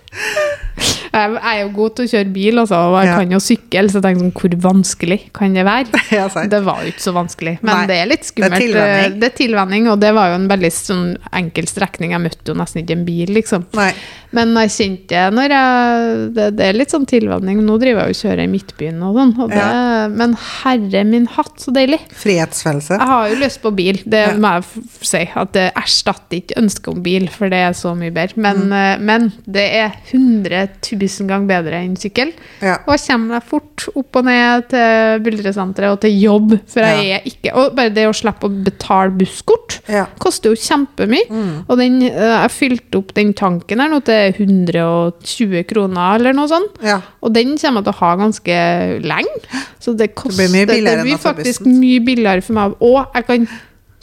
Jeg 1.15 1.39
er 1.41 1.60
jo 1.62 1.69
god 1.78 1.95
til 1.95 2.06
å 2.06 2.12
kjøre 2.12 2.34
bil, 2.36 2.60
altså, 2.60 2.75
og 2.91 2.95
jeg 2.99 3.08
Ja. 3.08 3.17
kan 3.21 3.32
jo 3.32 3.39
sykle, 3.39 3.84
så 3.89 3.99
jeg 4.01 4.04
tenkte 4.04 4.23
sånn, 4.25 4.34
hvor 4.36 4.56
vanskelig 4.65 5.19
kan 5.34 5.54
det 5.56 5.65
være? 5.65 6.01
Ja. 6.12 6.28
Det 6.28 6.60
var 6.65 6.84
jo 6.84 6.91
ikke 6.91 7.06
så 7.06 7.13
vanskelig, 7.15 7.56
men 7.62 7.71
Nei, 7.75 7.86
det 7.88 7.95
er 8.01 8.06
litt 8.12 8.21
det 8.21 8.28
er 8.28 8.34
skummelt. 8.34 8.62
tilvenning. 8.65 9.19
Det 9.21 9.30
er 9.32 9.38
tilvenning, 9.39 9.88
og 9.91 9.99
det 10.04 10.12
var 10.13 10.30
jo 10.30 10.36
en 10.41 10.47
veldig 10.51 10.71
sånn 10.75 11.17
enkel 11.34 11.65
strekning. 11.71 12.12
Jeg 12.12 12.21
møtte 12.25 12.51
jo 12.51 12.54
nesten 12.60 12.84
ikke 12.84 12.97
en 12.99 13.06
bil, 13.08 13.28
liksom. 13.39 13.65
Nei. 13.80 13.93
Men 14.36 14.51
jeg 14.60 14.69
kjente 14.75 15.19
når 15.32 15.54
jeg 15.56 16.34
det, 16.36 16.45
det 16.58 16.65
er 16.67 16.73
litt 16.75 16.91
sånn 16.91 17.06
tilvenning. 17.08 17.62
Nå 17.63 17.78
driver 17.80 18.04
jeg 18.10 18.15
og 18.15 18.19
kjører 18.19 18.43
i 18.43 18.51
Midtbyen 18.51 18.97
og 19.08 19.15
sånn. 19.15 19.32
Og 19.39 19.49
det, 19.54 20.17
Men 20.17 20.34
herre 20.36 21.04
min 21.08 21.28
hatt, 21.28 21.54
så 21.63 21.71
deilig. 21.71 22.01
Frihetsfølelse. 22.12 22.97
Jeg 22.99 23.08
har 23.08 23.30
jo 23.32 23.36
lyst 23.39 23.62
på 23.63 23.71
bil, 23.75 24.01
det 24.06 24.25
Ja. 24.28 24.34
må 24.36 24.51
jeg 24.58 24.84
si. 25.01 25.23
At 25.36 25.54
det 25.54 25.71
erstatter 25.80 26.41
ikke 26.41 26.58
ønsket 26.60 26.88
om 26.91 27.01
bil, 27.06 27.28
for 27.32 27.47
det 27.49 27.62
er 27.63 27.71
så 27.71 27.95
mye 27.95 28.12
bedre. 28.12 28.36
Men, 28.36 28.56
Mm. 28.67 28.73
eh, 28.73 28.97
men 28.99 29.34
det 29.49 29.67
er 29.71 29.93
100 30.12 30.67
000 30.84 31.05
ganger 31.30 31.48
bedre 31.50 31.80
enn 31.84 31.96
sykkel. 32.00 32.32
Ja. 32.62 32.78
Og 32.88 33.00
kommer 33.02 33.36
meg 33.36 33.44
fort 33.50 33.86
opp 33.96 34.20
og 34.20 34.26
ned 34.28 34.68
til 34.72 35.22
Buldresenteret 35.26 35.91
og 35.94 36.00
til 36.06 36.15
jobb. 36.20 36.56
For 36.72 36.82
jeg 36.86 37.12
er 37.18 37.28
ikke 37.30 37.54
Og 37.56 37.76
bare 37.78 37.94
det 37.94 38.08
å 38.10 38.15
slippe 38.15 38.48
å 38.50 38.63
betale 38.65 39.12
busskort 39.15 39.80
Ja. 39.91 40.06
koster 40.20 40.50
jo 40.50 40.56
kjempemye. 40.56 41.30
Mm. 41.30 41.65
Og 41.70 41.78
den, 41.78 42.02
eh, 42.02 42.41
jeg 42.41 42.52
fylte 42.52 42.98
opp 42.98 43.13
den 43.13 43.34
tanken 43.34 43.80
her 43.80 43.89
nå 43.89 44.04
til 44.04 44.34
120 44.34 45.63
kroner 45.70 46.15
eller 46.20 46.34
noe 46.34 46.48
sånt. 46.48 46.82
Ja. 46.84 47.02
Og 47.22 47.34
den 47.34 47.58
kommer 47.58 47.84
jeg 47.84 47.88
til 47.89 47.94
å 47.94 48.02
ha 48.02 48.15
ganske 48.15 48.58
lenge. 49.06 49.63
Så 49.80 49.96
det 49.98 50.15
koster 50.15 50.48
blir 50.48 50.54
mye 50.56 50.68
billigere 50.70 51.04
det 51.04 51.08
blir 51.10 51.22
faktisk 51.22 51.65
mye 51.70 52.02
billigere 52.06 52.44
for 52.44 52.54
meg. 52.58 52.76
Og 52.82 53.06
jeg 53.13 53.28
kan 53.28 53.48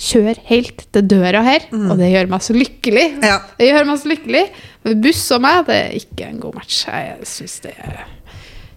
kjøre 0.03 0.41
helt 0.49 0.85
til 0.93 1.05
døra 1.07 1.43
her, 1.47 1.67
og 1.71 1.95
det 2.01 2.09
gjør 2.11 2.29
meg 2.33 2.43
så 2.43 2.55
lykkelig. 2.57 3.05
Mm. 3.21 3.27
Ja. 3.29 3.39
Det 3.59 3.69
gjør 3.69 3.87
meg 3.87 4.01
så 4.03 4.11
lykkelig. 4.11 4.45
Men 4.85 5.01
Buss 5.05 5.23
og 5.37 5.41
meg, 5.45 5.63
det 5.69 5.77
er 5.79 5.95
ikke 6.01 6.27
en 6.29 6.41
god 6.43 6.55
match. 6.59 6.83
Jeg 6.89 7.29
syns 7.29 7.61
det 7.63 7.75
er 7.79 8.03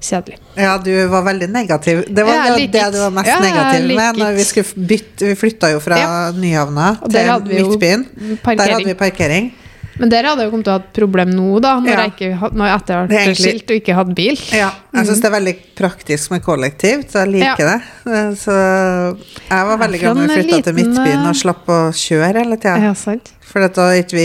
kjedelig. 0.05 0.37
Ja, 0.59 0.75
du 0.77 0.91
var 1.09 1.23
veldig 1.25 1.47
negativ. 1.49 2.03
Det 2.13 2.25
var 2.27 2.51
det, 2.59 2.67
det 2.75 2.85
du 2.93 2.99
var 3.01 3.13
mest 3.15 3.31
Ja, 3.31 3.39
negativ 3.41 3.95
med. 3.97 4.19
Når 4.21 4.35
vi 4.37 4.43
skulle 4.45 4.87
bytte, 4.93 5.25
vi 5.31 5.35
flytta 5.39 5.71
jo 5.73 5.79
fra 5.81 5.97
Ja. 5.97 6.31
Nyhavna 6.31 6.91
til 7.09 7.31
Midtbyen. 7.49 8.05
Der 8.45 8.67
hadde 8.75 8.85
vi 8.85 8.93
parkering. 8.93 9.53
Men 9.97 10.09
dere 10.11 10.27
hadde 10.33 10.43
jo 10.43 10.51
kommet 10.51 10.65
til 10.67 10.73
å 10.73 10.75
ha 10.75 10.83
et 10.83 10.93
problem 10.97 11.29
nå, 11.31 11.59
da, 11.63 11.77
når 11.79 11.87
Ja. 11.93 11.99
jeg 12.03 12.11
ikke 12.11 12.49
når 12.51 12.65
jeg 12.67 12.75
etter 12.81 12.95
er 12.95 13.07
ble 13.07 13.35
skilt 13.39 13.69
og 13.71 13.75
ikke 13.79 13.93
hadde 13.95 14.15
bil. 14.17 14.35
Ja, 14.51 14.71
jeg 14.93 15.07
syns 15.07 15.21
det 15.23 15.29
er 15.29 15.35
veldig 15.39 15.53
praktisk 15.79 16.31
med 16.31 16.43
kollektivt, 16.43 17.11
så 17.13 17.23
jeg 17.23 17.31
liker 17.39 17.63
Ja. 17.63 17.79
det. 17.79 18.37
Så 18.43 18.51
jeg 18.51 19.65
var 19.71 19.77
veldig 19.77 19.99
glad 20.01 20.17
når 20.17 20.27
vi 20.27 20.41
flytta 20.43 20.63
til 20.67 20.73
Midtbyen 20.81 21.23
eh, 21.23 21.29
og 21.29 21.35
slapp 21.39 21.65
å 21.71 21.79
kjøre 21.95 22.43
hele 22.43 22.57
tida. 22.59 22.75
Ja, 22.83 22.93
sant? 22.93 23.31
For 23.55 23.63
dette, 23.63 23.83
vi 24.11 24.23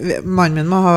vi- 0.00 0.20
Mannen 0.24 0.54
min 0.62 0.68
må 0.70 0.78
ha, 0.80 0.92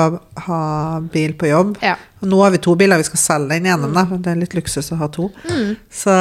ha 0.46 1.00
bil 1.12 1.34
på 1.36 1.50
jobb. 1.50 1.74
Ja. 1.84 1.98
Og 2.24 2.30
nå 2.32 2.38
har 2.42 2.54
vi 2.54 2.58
to 2.64 2.72
biler, 2.80 3.02
vi 3.02 3.04
skal 3.04 3.20
selge 3.20 3.50
den 3.58 3.66
ene, 3.68 3.90
da. 3.94 4.06
Det 4.16 4.32
er 4.32 4.38
litt 4.40 4.56
luksus 4.56 4.88
å 4.96 4.98
ha 5.02 5.10
to. 5.12 5.26
Så 5.92 6.14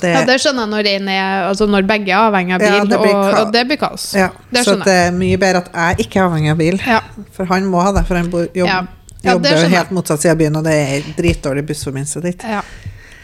det, 0.00 0.02
Mm. 0.02 0.18
ja, 0.18 0.24
det 0.26 0.40
skjønner 0.42 0.66
jeg 0.82 1.00
når, 1.02 1.12
er, 1.14 1.46
altså 1.48 1.68
når 1.70 1.86
begge 1.86 2.10
er 2.10 2.26
avhengig 2.26 2.54
av 2.56 2.60
bil, 2.64 2.74
Ja, 2.74 2.84
det 2.90 2.98
og, 2.98 3.38
og 3.46 3.52
det 3.54 3.66
blir 3.68 3.78
kaos. 3.78 4.08
ja, 4.18 4.28
Det 4.52 4.64
så 4.66 4.74
det 4.82 4.88
er 5.06 5.12
mye 5.12 5.38
bedre 5.38 5.62
at 5.62 5.70
jeg 5.72 6.06
ikke 6.08 6.16
er 6.20 6.28
avhengig 6.28 6.50
av 6.50 6.58
bil. 6.58 6.80
Ja. 6.84 7.00
For 7.32 7.44
han 7.46 7.70
må 7.70 7.80
ha 7.80 7.92
det, 7.92 8.04
for 8.08 8.16
han 8.16 8.28
bor, 8.30 8.48
jobb, 8.52 8.66
Ja. 8.66 8.82
Ja, 9.24 9.34
det 9.38 9.50
jobber 9.50 9.68
helt 9.76 9.90
motsatt 9.90 10.20
side 10.20 10.30
av 10.32 10.38
byen, 10.38 10.56
og 10.56 10.64
det 10.64 10.74
er 10.74 11.02
dritdårlig 11.22 11.66
bussforbindelse 11.66 12.20
dit. 12.22 12.42
Ja. 12.42 12.60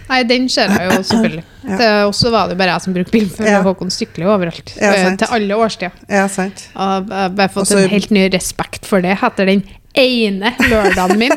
Nei, 0.08 0.22
den 0.28 0.48
ser 0.52 0.68
jeg 0.74 0.90
jo 0.90 0.98
selvfølgelig. 1.10 1.44
Ja. 1.64 1.76
Og 2.04 2.10
også 2.12 2.30
var 2.34 2.50
det 2.50 2.58
bare 2.60 2.74
jeg 2.74 2.84
som 2.84 2.96
brukte 2.96 3.14
bil, 3.14 3.28
for 3.32 3.48
Ja. 3.48 3.62
Håkon 3.64 3.90
sykler 3.94 4.26
jo 4.26 4.34
overalt. 4.34 4.74
Ja, 4.80 4.90
eh, 4.92 5.14
til 5.20 5.32
alle 5.38 5.56
årstider. 5.64 5.94
Ja, 6.10 6.26
sant. 6.28 6.66
Og 6.74 7.08
jeg 7.08 7.22
har 7.22 7.32
bare 7.38 7.48
fått 7.54 7.64
Også- 7.68 7.80
en 7.84 7.88
helt 7.94 8.10
ny 8.14 8.26
respekt 8.34 8.84
for 8.86 9.00
det 9.04 9.16
etter 9.22 9.46
den 9.48 9.64
ene 9.94 10.50
lørdagen 10.68 11.18
min 11.20 11.32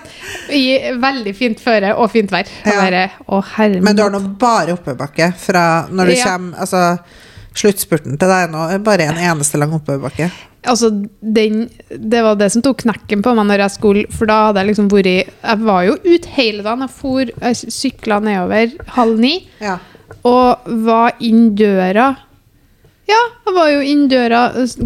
i 0.50 0.64
veldig 0.98 1.34
fint 1.38 1.60
føre 1.62 1.92
og 1.96 2.10
fint 2.12 2.32
vær. 2.34 2.48
Og 2.66 2.74
bare, 2.74 3.04
å 3.30 3.42
Men 3.84 3.96
du 3.96 4.02
har 4.02 4.10
nå 4.12 4.20
bare 4.42 4.74
oppebakke 4.74 5.32
fra 5.38 5.88
når 5.92 6.06
du 6.12 6.16
kommer 6.24 6.58
Altså, 6.66 7.00
sluttspurten 7.60 8.18
til 8.20 8.32
deg 8.32 8.52
nå 8.54 8.68
bare 8.86 9.08
en 9.10 9.20
eneste 9.32 9.60
lang 9.60 9.74
oppoverbakke. 9.78 10.30
Altså, 10.68 10.90
den, 11.22 11.68
det 11.90 12.22
var 12.26 12.38
det 12.40 12.50
som 12.54 12.64
tok 12.66 12.82
knekken 12.84 13.22
på 13.24 13.34
meg 13.38 13.46
når 13.48 13.62
jeg 13.64 13.74
skulle 13.78 14.02
For 14.12 14.28
da 14.28 14.48
hadde 14.48 14.64
jeg 14.64 14.68
liksom 14.72 14.88
vært 14.92 15.08
Jeg 15.14 15.60
var 15.62 15.86
jo 15.86 15.94
ute 16.04 16.32
hele 16.36 16.66
dagen. 16.66 16.84
Jeg 16.84 16.96
for, 16.98 17.32
jeg 17.32 17.74
sykla 17.78 18.18
nedover 18.26 18.74
halv 18.98 19.22
ni. 19.22 19.34
Ja. 19.64 19.78
Og 20.28 20.68
var 20.88 21.16
inn 21.24 21.54
døra 21.56 22.10
Ja, 23.08 23.22
jeg 23.46 23.56
var 23.56 23.72
jo 23.72 23.84
inn 23.94 24.08
døra 24.12 24.42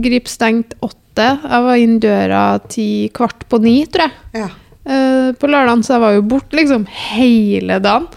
Grip 0.05 0.29
stengt 0.29 0.75
åtte. 0.85 0.99
Jeg 1.41 1.65
var 1.65 1.81
inn 1.81 1.97
døra 2.03 2.43
ti 2.71 3.09
kvart 3.15 3.47
på 3.49 3.61
ni, 3.63 3.79
tror 3.91 4.09
jeg. 4.09 4.43
ja. 4.43 4.51
Uh, 4.81 5.29
på 5.37 5.45
lørdagen, 5.45 5.83
så 5.85 5.93
jeg 5.93 6.01
var 6.01 6.13
jo 6.15 6.21
borte 6.25 6.57
liksom 6.57 6.87
hele 6.89 7.75
dagen. 7.83 8.07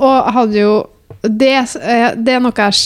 Og 0.00 0.32
hadde 0.34 0.58
jo 0.58 0.72
det, 1.22 1.52
eh, 1.78 2.14
det 2.16 2.34
er 2.34 2.42
noe 2.42 2.56
jeg 2.56 2.66
er 2.66 2.78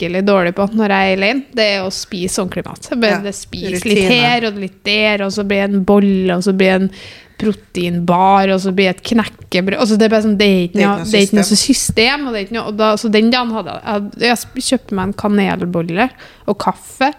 skikkelig 0.00 0.22
dårlig 0.24 0.54
på 0.56 0.66
når 0.72 0.94
jeg 0.94 1.12
er 1.12 1.18
alene. 1.18 1.42
Det 1.52 1.66
er 1.74 1.80
å 1.84 1.90
spise 1.92 2.40
ordentlig 2.42 2.64
mat. 2.66 2.90
Jeg 2.90 3.10
Ja, 3.10 3.18
det 3.24 3.34
spiser 3.36 3.88
litt 3.88 4.10
her 4.10 4.46
og 4.48 4.60
litt 4.60 4.84
der, 4.84 5.24
og 5.26 5.32
så 5.32 5.44
blir 5.44 5.66
det 5.66 5.74
en 5.76 5.84
bolle, 5.84 6.36
og 6.36 6.44
så 6.44 6.52
blir 6.52 6.70
det 6.70 6.80
en 6.80 6.90
proteinbar, 7.40 8.50
og 8.52 8.60
så 8.60 8.72
blir 8.72 8.90
det 8.90 8.98
et 8.98 9.06
knekkebrød 9.14 9.78
altså, 9.80 9.96
Det 9.96 10.04
er 10.04 10.10
bare 10.12 10.24
sånn, 10.26 10.36
det 10.36 10.46
er 10.46 10.64
ikke 10.66 10.80
noe, 10.82 11.04
det 11.04 11.16
er 11.16 11.24
ikke 11.24 11.38
noe 11.38 11.60
system. 11.60 12.26
Og 12.26 12.32
det 12.32 12.40
er 12.40 12.46
ikke 12.46 12.56
noe, 12.58 12.66
og 12.68 12.80
da, 12.80 12.90
så 13.00 13.12
den 13.12 13.30
dagen 13.32 13.54
hadde 13.56 13.76
Jeg, 13.80 14.10
jeg 14.26 14.66
kjøpte 14.70 14.98
meg 14.98 15.08
en 15.08 15.18
kanelbolle 15.24 16.08
og 16.46 16.58
kaffe. 16.60 17.12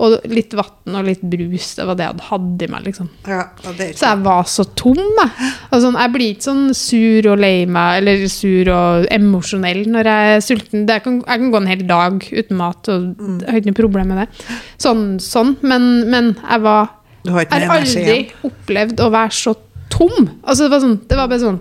Og 0.00 0.22
litt 0.32 0.54
vann 0.56 0.94
og 0.96 1.04
litt 1.04 1.20
brus. 1.20 1.74
Det 1.76 1.84
var 1.84 1.98
det 1.98 2.06
jeg 2.06 2.24
hadde 2.30 2.64
i 2.64 2.68
meg. 2.72 2.84
liksom. 2.86 3.10
Ja, 3.28 3.42
er 3.68 3.90
Så 3.92 4.06
jeg 4.06 4.20
var 4.24 4.46
så 4.48 4.64
tom. 4.78 4.96
Jeg, 4.96 5.80
sånn, 5.82 5.98
jeg 6.00 6.12
blir 6.14 6.30
ikke 6.32 6.46
sånn 6.46 6.62
sur 6.76 7.28
og 7.34 7.42
lei 7.42 7.66
meg, 7.68 7.98
eller 8.00 8.24
sur 8.32 8.70
og 8.72 9.08
emosjonell 9.12 9.82
når 9.92 10.08
jeg 10.08 10.30
er 10.36 10.46
sulten. 10.46 10.86
Det 10.88 10.96
kan, 11.04 11.18
jeg 11.20 11.42
kan 11.42 11.52
gå 11.52 11.60
en 11.60 11.68
hel 11.68 11.82
dag 11.90 12.24
uten 12.24 12.56
mat, 12.56 12.88
og 12.88 13.10
jeg 13.20 13.50
har 13.50 13.60
ikke 13.60 13.72
noe 13.72 13.80
problem 13.82 14.14
med 14.14 14.22
det. 14.22 14.54
Sånn, 14.80 15.04
sånn. 15.20 15.58
Men, 15.60 15.90
men 16.08 16.32
jeg 16.40 16.64
var 16.64 16.88
Jeg 17.28 17.36
har 17.52 17.76
aldri 17.76 18.16
opplevd 18.48 19.04
å 19.04 19.10
være 19.12 19.36
så 19.36 19.54
tom. 19.92 20.30
Altså, 20.40 20.64
det 20.64 20.72
var, 20.72 20.82
sånn, 20.86 20.96
det 21.08 21.20
var 21.20 21.28
bare 21.28 21.42
sånn 21.42 21.60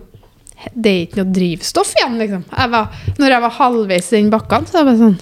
Det 0.71 0.91
er 0.93 1.03
ikke 1.03 1.19
noe 1.19 1.35
drivstoff 1.35 1.91
igjen, 1.99 2.15
liksom. 2.21 2.47
Jeg 2.47 2.71
var, 2.77 3.03
når 3.19 3.35
jeg 3.35 3.43
var 3.43 3.55
halvveis 3.59 4.09
i 4.13 4.15
den 4.21 4.31
bakken, 4.31 4.65
så 4.69 4.79
var 4.79 4.87
det 4.87 4.93
bare 4.93 5.01
sånn 5.03 5.19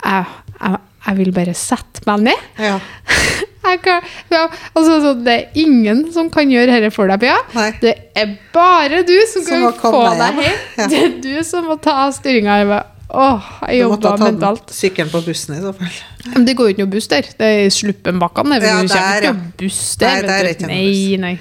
jeg, 0.00 0.24
jeg, 0.60 0.78
jeg 1.06 1.16
vil 1.20 1.32
bare 1.36 1.54
sette 1.56 2.04
meg 2.08 2.26
ned. 2.30 2.50
Ja. 2.60 2.78
Kan, 3.60 4.00
ja, 4.32 4.46
altså, 4.74 4.94
så 5.04 5.10
det 5.22 5.34
er 5.34 5.58
ingen 5.62 6.06
som 6.14 6.30
kan 6.32 6.48
gjøre 6.50 6.72
dette 6.80 6.88
for 6.94 7.06
deg, 7.12 7.20
Pia. 7.22 7.36
Nei. 7.54 7.68
Det 7.78 7.92
er 8.18 8.32
bare 8.54 9.02
du 9.06 9.12
som 9.30 9.44
Som 9.46 9.66
kan 9.76 9.94
få 9.94 10.00
deg 10.18 10.40
hjem. 10.40 10.56
Ja. 10.80 10.86
Det 10.90 11.02
er 11.04 11.12
du 11.22 11.34
som 11.46 11.68
må 11.68 11.76
ta 11.84 12.08
styringa. 12.16 12.56
Jeg 12.64 12.80
Åh, 13.10 13.46
jeg 13.66 13.82
Du 13.82 13.90
måtte 13.90 14.10
ta 14.14 14.26
mentalt. 14.30 14.70
sykkelen 14.70 15.10
på 15.10 15.20
bussen 15.26 15.56
i 15.56 15.60
så 15.62 15.72
fall. 15.76 15.96
Men 16.34 16.44
det 16.46 16.54
går 16.58 16.68
jo 16.68 16.74
ikke 16.74 16.84
noe 16.84 16.92
buss 16.92 17.08
der. 17.10 17.26
Det 17.38 17.48
er 17.64 17.72
Sluppenbakkene. 17.74 18.60
Ja, 18.62 18.76
der, 18.86 19.26
ja. 19.28 19.32
buss 19.58 19.80
der. 19.98 20.20
Nei, 20.22 20.28
der 20.28 20.46
er 20.46 20.50
ikke 20.54 20.68
noe 20.68 20.78
buss. 20.78 21.00
nei. 21.10 21.18
Nei. 21.24 21.34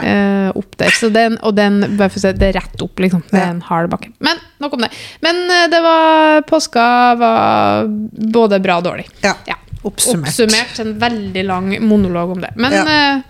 Eh, 0.00 0.50
opp 0.56 0.76
der. 0.80 0.90
Så 0.96 1.10
den, 1.12 1.38
og 1.42 1.54
den, 1.54 1.80
bare 1.98 2.08
for 2.08 2.18
å 2.18 2.22
si, 2.22 2.32
det 2.32 2.48
er 2.48 2.60
rett 2.60 2.82
opp, 2.82 2.98
liksom. 3.04 3.22
Det 3.30 3.38
er 3.40 3.50
en 3.50 3.60
hard 3.68 3.90
bakke. 3.92 4.08
Men 4.24 4.38
nok 4.62 4.72
om 4.78 4.80
det. 4.86 4.90
Men 5.20 5.42
eh, 5.50 5.66
det 5.72 5.82
var 5.84 6.42
Påska 6.48 6.86
var 7.20 7.84
både 7.88 8.60
bra 8.64 8.78
og 8.80 8.84
dårlig. 8.88 9.06
Ja. 9.22 9.34
Ja. 9.46 9.56
Oppsummert. 9.82 10.28
Oppsummert 10.30 10.78
en 10.84 10.92
veldig 10.98 11.44
lang 11.44 11.72
monolog 11.84 12.30
om 12.36 12.40
det. 12.40 12.52
Men 12.56 12.72
Ja. 12.72 12.84
eh, 12.86 13.20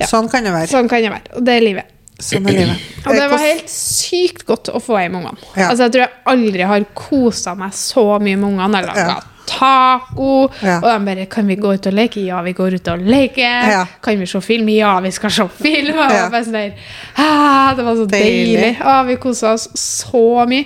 Ja. 0.00 0.06
Sånn 0.06 0.30
kan 0.32 0.44
det 0.44 0.52
være. 0.54 0.66
sånn 0.70 0.88
kan 0.88 1.02
det 1.02 1.10
være. 1.12 1.36
Og 1.36 1.44
det 1.44 1.54
er 1.58 1.60
livet. 1.60 1.84
Sånn 2.20 2.46
er 2.48 2.52
livet. 2.56 2.78
Og 3.06 3.12
det 3.14 3.22
Eh, 3.24 3.28
var 3.28 3.38
helt 3.38 3.68
sykt 3.68 4.46
godt 4.48 4.70
å 4.72 4.80
få 4.80 4.96
hjem 5.00 5.18
ungene. 5.18 5.36
Ja. 5.56 5.68
Altså, 5.68 5.84
jeg 5.88 5.92
tror 5.92 6.02
jeg 6.06 6.10
aldri 6.32 6.62
har 6.70 6.84
kosa 6.94 7.54
meg 7.54 7.72
så 7.76 8.04
mye 8.20 8.36
med 8.38 8.48
ungene. 8.54 8.80
Jeg 8.80 8.86
laga 8.88 9.06
Ja. 9.08 9.20
Taco, 9.50 10.50
Ja. 10.62 10.76
og 10.78 10.88
de 10.90 11.04
bare 11.06 11.26
'Kan 11.26 11.46
vi 11.48 11.56
gå 11.56 11.72
ut 11.74 11.86
og 11.86 11.92
leke?' 11.92 12.24
Ja, 12.26 12.40
vi 12.42 12.52
går 12.52 12.74
ut 12.74 12.88
og 12.88 12.98
leker. 12.98 13.70
Ja. 13.70 13.84
Kan 14.02 14.18
vi 14.20 14.26
se 14.26 14.40
film? 14.40 14.68
Ja, 14.68 15.00
vi 15.00 15.10
skal 15.10 15.30
se 15.30 15.48
film. 15.48 15.98
Og 15.98 16.10
Ja. 16.10 16.30
sånn 16.30 16.52
der, 16.52 16.72
ah, 17.18 17.74
det 17.74 17.84
var 17.84 17.94
så 17.96 18.06
deilig. 18.06 18.56
Deilig. 18.56 18.76
Ah, 18.80 19.02
vi 19.04 19.16
kosa 19.16 19.52
oss 19.52 19.68
så 19.74 20.46
mye. 20.48 20.64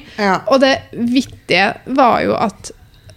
Og 0.48 0.60
det 0.60 0.78
vittige 0.94 1.74
var 1.86 2.20
jo 2.22 2.34
at 2.34 2.70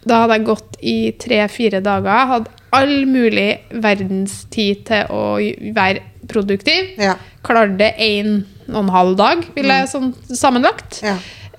da 0.08 0.22
hadde 0.22 0.34
jeg 0.38 0.46
gått 0.46 0.78
i 0.82 1.12
tre-fire 1.20 1.82
dager, 1.84 2.28
hadde 2.28 2.48
all 2.74 3.06
mulig 3.06 3.60
verdens 3.74 4.46
tid 4.52 4.86
til 4.86 5.04
å 5.10 5.38
være 5.74 6.00
produktiv. 6.28 6.96
Klarte 7.44 7.94
én 8.00 8.44
og 8.70 8.84
en 8.84 8.90
halv 8.90 9.18
dag, 9.18 9.46
ville 9.56 9.74
jeg 9.74 9.88
sånn 9.88 10.14
sammenlagt. 10.34 11.02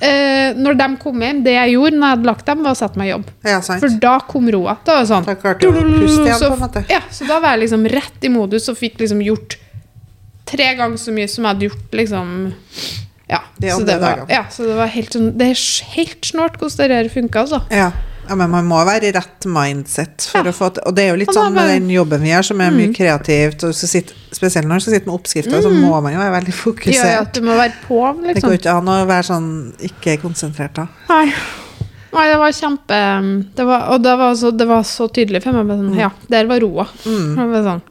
Eh, 0.01 0.55
når 0.55 0.77
de 0.79 0.87
kom 1.03 1.23
hjem, 1.25 1.41
det 1.43 1.55
jeg 1.57 1.73
gjorde 1.75 1.97
når 1.99 2.07
jeg 2.07 2.17
hadde 2.17 2.29
lagt 2.29 2.45
dem, 2.47 2.61
var 2.63 2.77
å 2.77 2.79
sette 2.79 3.01
meg 3.01 3.09
i 3.09 3.11
jobb. 3.11 3.31
ja, 3.43 3.61
sant. 3.67 3.83
For 3.83 3.97
da 4.05 4.13
kom 4.29 4.51
roa. 4.55 4.77
Da 4.87 5.01
var 5.01 5.09
sånn 5.11 5.25
Da 5.27 5.35
klarte 5.39 5.67
du 5.67 5.73
å 5.73 5.87
puste 5.87 6.23
igjen, 6.23 6.39
så, 6.39 6.51
på 6.53 6.59
en 6.59 6.63
måte. 6.63 6.85
Ja, 6.93 7.01
så 7.11 7.27
da 7.27 7.41
var 7.43 7.57
jeg 7.57 7.65
liksom 7.65 7.89
rett 7.91 8.29
i 8.29 8.31
modus 8.31 8.69
og 8.71 8.79
fikk 8.79 9.01
liksom 9.03 9.25
gjort 9.27 9.59
tre 10.49 10.69
ganger 10.79 11.01
så 11.03 11.13
mye 11.13 11.29
som 11.29 11.45
jeg 11.45 11.55
hadde 11.55 11.67
gjort 11.69 11.99
liksom 12.03 12.37
Ja. 13.29 13.43
Så, 13.59 13.83
det 13.85 13.99
var, 14.01 14.23
ja 14.33 14.45
så 14.49 14.65
det 14.65 14.77
var 14.79 14.89
helt 14.89 15.13
sånn 15.13 15.33
Det 15.37 15.51
er 15.51 15.59
helt 15.97 16.25
snålt 16.25 16.57
hvordan 16.57 16.89
det 16.89 17.01
her 17.03 17.11
funka, 17.13 17.43
altså. 17.43 17.61
Ja. 17.75 17.91
Ja, 18.29 18.37
men 18.39 18.51
man 18.53 18.67
må 18.69 18.79
være 18.87 19.09
i 19.09 19.13
rett 19.17 19.47
mindset 19.49 20.29
for 20.31 20.45
Ja. 20.45 20.53
å 20.53 20.57
få 20.57 20.71
til 20.75 20.83
Og 20.87 20.95
det 20.97 21.05
er 21.05 21.09
jo 21.13 21.21
litt 21.23 21.33
sånn 21.35 21.55
med 21.57 21.71
den 21.73 21.89
jobben 21.91 22.21
vi 22.23 22.33
gjør, 22.33 22.45
som 22.51 22.61
er 22.61 22.75
mye 22.75 22.93
kreativt, 22.95 23.65
og 23.65 23.75
sitte, 23.75 24.17
spesielt 24.37 24.69
når 24.69 24.81
du 24.83 24.87
skal 24.87 24.97
sitte 24.99 25.09
med 25.11 25.15
oppskrifter, 25.17 25.63
så 25.65 25.71
må 25.73 26.01
man 26.05 26.13
jo 26.13 26.19
være 26.21 26.35
veldig 26.37 26.55
fokusert. 26.55 26.95
Ja, 26.95 27.23
at 27.23 27.33
du 27.35 27.41
må 27.47 27.57
være 27.57 27.73
på, 27.87 28.01
liksom. 28.03 28.23
Det 28.27 28.35
liksom. 28.35 28.51
går 28.51 28.59
ikke 28.61 28.77
an 28.77 28.93
å 28.93 28.99
være 29.09 29.29
sånn 29.31 29.49
ikke 29.91 30.19
konsentrert 30.23 30.75
da. 30.79 30.87
Nei. 31.09 31.33
Nei, 32.13 32.25
det 32.31 32.39
var 32.41 32.55
kjempe 32.57 32.99
det 33.55 33.65
var, 33.69 33.83
Og 33.93 34.03
det 34.03 34.15
var, 34.17 34.35
så, 34.35 34.51
det 34.51 34.67
var 34.69 34.83
så 34.89 35.09
tydelig 35.13 35.43
for 35.45 35.53
meg. 35.53 35.77
Sånn, 35.77 35.99
Ja, 35.99 36.11
der 36.33 36.49
var 36.49 36.61
roa. 36.65 36.87
Mm. 37.05 37.37
var 37.37 37.67
sånn 37.67 37.83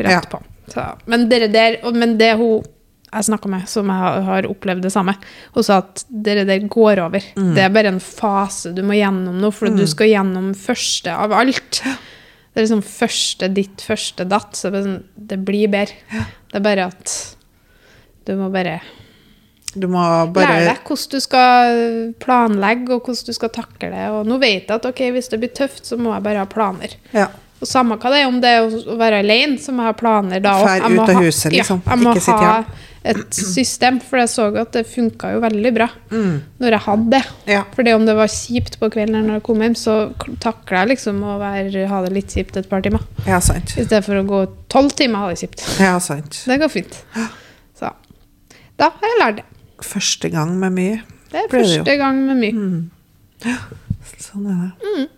Rett 0.00 0.28
på. 0.30 0.42
Så, 0.70 0.84
men 1.10 1.28
dere 1.28 1.48
der 1.50 1.80
Men 1.92 2.18
det 2.18 2.34
hun 2.38 2.62
jeg 3.10 3.26
snakka 3.26 3.50
med, 3.50 3.66
som 3.70 3.90
jeg 3.90 4.22
har, 4.28 4.46
opplevd 4.46 4.84
det 4.86 4.92
samme, 4.94 5.16
hun 5.54 5.66
sa 5.66 5.80
at 5.82 6.04
det 6.08 6.44
der 6.46 6.68
går 6.70 7.02
over. 7.02 7.24
Det 7.34 7.64
er 7.64 7.72
bare 7.74 7.90
en 7.90 8.00
fase 8.02 8.70
du 8.76 8.84
må 8.86 8.94
gjennom 8.98 9.40
nå, 9.42 9.50
for 9.54 9.72
du 9.74 9.82
skal 9.90 10.12
gjennom 10.12 10.52
første 10.54 11.14
av 11.14 11.34
alt. 11.34 11.82
Det 11.82 12.58
er 12.58 12.66
liksom 12.66 12.84
første 12.86 13.48
ditt, 13.54 13.82
første 13.86 14.26
datt. 14.30 14.56
Så 14.58 14.70
det, 14.74 14.84
sånn, 14.86 15.02
det 15.14 15.40
blir 15.46 15.70
bedre. 15.70 16.24
Det 16.50 16.58
er 16.58 16.64
bare 16.64 16.88
at 16.90 17.18
du 18.26 18.34
må 18.38 18.50
bare 18.52 18.80
Du 19.74 19.86
må 19.90 20.02
Lære 20.02 20.32
bare 20.34 20.56
deg 20.66 20.80
hvordan 20.82 21.12
du 21.14 21.22
skal 21.22 21.76
planlegge, 22.22 22.90
og 22.94 23.06
hvordan 23.06 23.28
du 23.28 23.36
skal 23.36 23.52
takle 23.54 23.92
det. 23.92 24.08
Og 24.14 24.26
nå 24.26 24.38
vet 24.42 24.66
jeg 24.66 24.80
at 24.80 24.88
ok, 24.90 25.04
hvis 25.14 25.30
det 25.30 25.38
blir 25.42 25.54
tøft, 25.54 25.84
så 25.86 25.98
må 25.98 26.14
jeg 26.14 26.26
bare 26.26 26.42
ha 26.42 26.50
planer. 26.50 26.96
Ja. 27.14 27.28
Og 27.60 27.68
Samme 27.68 27.96
hva 28.00 28.10
det 28.12 28.20
er, 28.22 28.26
om 28.30 28.38
det 28.40 28.48
er 28.56 28.62
å 28.64 28.94
være 28.96 29.18
alene, 29.20 29.58
så 29.60 29.72
må 29.72 29.84
jeg 29.84 29.92
ha 29.92 29.96
planer 29.98 30.40
da 30.40 30.54
òg. 30.60 30.68
Fær 30.68 30.86
ut 30.94 31.00
av 31.12 31.18
huset, 31.26 31.52
liksom. 31.52 31.82
Ja, 31.84 31.90
jeg 31.92 32.00
må 32.06 32.14
Ikke 32.16 32.38
ha 32.40 32.64
et 33.10 33.32
system, 33.32 33.98
for 34.04 34.20
jeg 34.20 34.28
så 34.28 34.46
at 34.60 34.72
det 34.76 34.82
funka 34.88 35.30
jo 35.32 35.40
veldig 35.40 35.70
bra 35.76 35.86
Mm. 36.12 36.40
når 36.60 36.70
jeg 36.76 36.80
hadde 36.86 37.10
det. 37.10 37.22
Ja. 37.48 37.62
Fordi 37.76 37.92
om 37.96 38.04
det 38.06 38.14
var 38.16 38.26
kjipt 38.28 38.78
på 38.80 38.90
kvelden 38.92 39.24
når 39.26 39.38
jeg 39.38 39.42
kom 39.42 39.60
hjem, 39.64 39.74
så 39.76 39.94
takla 40.40 40.82
jeg 40.84 40.88
liksom 40.96 41.22
å 41.24 41.38
være, 41.40 41.86
ha 41.88 42.00
det 42.04 42.12
litt 42.12 42.28
kjipt 42.28 42.56
et 42.56 42.68
par 42.68 42.80
timer. 42.82 43.00
ja, 43.26 43.40
sant. 43.40 43.76
I 43.76 43.84
stedet 43.84 44.04
for 44.04 44.14
å 44.20 44.24
gå 44.26 44.40
tolv 44.68 44.92
timer 44.96 45.16
og 45.18 45.22
ha 45.24 45.28
det 45.34 45.40
kjipt. 45.44 45.64
Ja, 45.80 45.98
sant. 45.98 46.42
Det 46.46 46.58
går 46.60 46.68
fint. 46.72 47.02
Så 47.78 47.92
da 48.78 48.90
har 48.90 49.08
jeg 49.08 49.20
lært 49.20 49.36
det. 49.36 49.44
Første 49.84 50.30
gang 50.30 50.58
med 50.60 50.72
mye. 50.72 51.02
Det 51.30 51.44
er 51.44 51.48
første 51.48 51.84
det 51.84 51.98
gang 51.98 52.24
med 52.26 52.36
mye. 52.36 53.54
Sånn 54.30 54.46
er 54.46 54.58
det. 54.62 55.08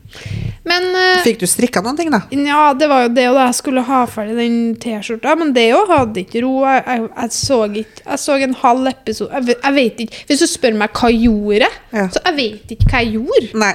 Men 0.64 0.86
uh, 0.94 1.20
Fikk 1.24 1.42
du 1.42 1.46
strikka 1.50 1.82
noen 1.84 1.98
ting, 1.98 2.08
da? 2.12 2.22
ja, 2.32 2.62
det 2.78 2.88
var 2.88 3.04
jo 3.06 3.10
det 3.12 3.26
og 3.28 3.36
da 3.36 3.46
jeg 3.50 3.58
skulle 3.58 3.82
ha 3.84 4.02
ferdig 4.08 4.36
den 4.38 4.58
T-skjorta, 4.80 5.34
men 5.40 5.52
det 5.56 5.66
jo 5.68 5.82
hadde 5.90 6.22
ikke 6.22 6.42
ro. 6.46 6.52
Jeg, 6.64 6.82
jeg, 6.86 7.08
jeg 7.16 7.36
så 7.36 7.58
ikke 7.82 8.04
Jeg 8.06 8.22
så 8.24 8.36
en 8.46 8.54
halv 8.62 8.90
episode 8.92 9.32
jeg, 9.36 9.56
jeg 9.58 9.76
vet 9.76 10.02
ikke 10.06 10.20
Hvis 10.30 10.44
du 10.44 10.48
spør 10.48 10.78
meg 10.80 10.96
hva 10.96 11.10
jeg 11.12 11.24
gjorde, 11.26 11.70
Ja. 11.92 12.06
så 12.14 12.22
jeg 12.30 12.38
vet 12.38 12.76
ikke 12.76 12.88
hva 12.92 13.02
jeg 13.04 13.16
gjorde. 13.18 13.50
Nei. 13.66 13.72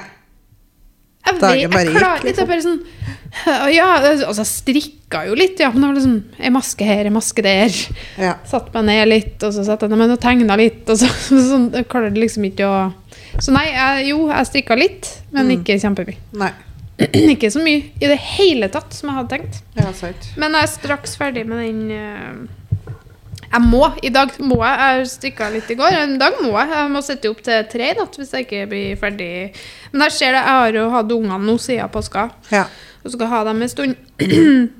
Jeg, 1.28 1.40
Dagen 1.42 1.58
vet, 1.60 1.72
bare 1.74 1.84
jeg 1.84 1.92
gikk, 1.92 2.00
klarer 2.00 2.30
ikke. 2.32 2.42
Er 2.42 2.50
bare 2.54 2.64
sånn 2.64 2.78
Ja, 3.76 3.88
altså, 4.00 4.40
jeg 4.40 4.48
strikka 4.48 5.20
jo 5.28 5.34
litt, 5.36 5.60
ja, 5.60 5.68
men 5.74 5.82
det 5.84 5.88
var 5.90 5.98
liksom 5.98 6.44
ei 6.48 6.52
maske 6.54 6.86
her, 6.88 7.04
ei 7.10 7.12
maske 7.12 7.44
der. 7.44 7.74
Ja. 8.16 8.32
Satt 8.48 8.70
meg 8.72 8.86
ned 8.88 9.10
litt, 9.12 9.34
og 9.44 9.52
så 9.52 9.66
satt 9.66 9.84
jeg 9.84 9.92
ned 9.92 10.14
og 10.14 10.22
tegna 10.22 10.56
litt. 10.58 10.88
Og 10.88 10.96
så, 11.02 11.10
sånn, 11.50 11.68
jeg 11.76 11.86
klarte 11.92 12.16
liksom 12.16 12.46
ikke 12.48 12.64
å 12.72 12.78
Så 13.38 13.52
nei, 13.54 13.66
jeg, 13.70 14.08
jo, 14.10 14.24
jeg 14.32 14.46
strikka 14.50 14.76
litt, 14.78 15.08
men 15.32 15.46
Mm. 15.46 15.52
ikke 15.60 15.76
kjempemye. 15.80 16.16
Nei. 16.40 16.52
ikke 17.34 17.50
så 17.54 17.60
mye 17.62 17.92
i 18.02 18.08
det 18.10 18.16
hele 18.34 18.66
tatt 18.74 18.90
som 18.96 19.10
jeg 19.12 19.16
hadde 19.20 19.30
tenkt. 19.36 19.60
Ja, 19.78 19.92
sant. 19.94 20.30
Men 20.36 20.56
jeg 20.58 20.66
er 20.66 20.72
straks 20.72 21.14
ferdig 21.20 21.44
med 21.46 21.62
den 21.62 21.90
eh, 21.94 22.94
Jeg 23.52 23.62
må. 23.64 23.84
I 24.04 24.10
dag 24.12 24.34
må 24.44 24.58
jeg. 24.60 24.80
Jeg 24.98 25.06
strikka 25.12 25.46
litt 25.54 25.70
i 25.70 25.76
går. 25.78 25.94
En 26.02 26.18
dag 26.20 26.34
må 26.42 26.50
jeg. 26.58 26.68
Jeg 26.74 26.90
må 26.92 27.00
sette 27.06 27.30
opp 27.30 27.38
til 27.46 27.62
tre 27.70 27.92
i 27.92 27.94
natt 27.96 28.18
hvis 28.18 28.34
jeg 28.34 28.44
ikke 28.48 28.66
blir 28.68 28.98
ferdig. 29.00 29.30
Men 29.92 30.02
jeg 30.08 30.12
ser 30.18 30.34
det, 30.34 30.42
jeg 30.42 30.58
har 30.58 30.74
jo 30.82 30.88
hatt 30.92 31.14
ungene 31.16 31.38
nå 31.46 31.54
siden 31.62 31.88
påska, 31.94 32.26
Ja. 32.50 32.64
og 33.04 33.14
skal 33.14 33.30
ha 33.32 33.44
dem 33.48 33.62
en 33.62 33.68
stund. 33.72 33.96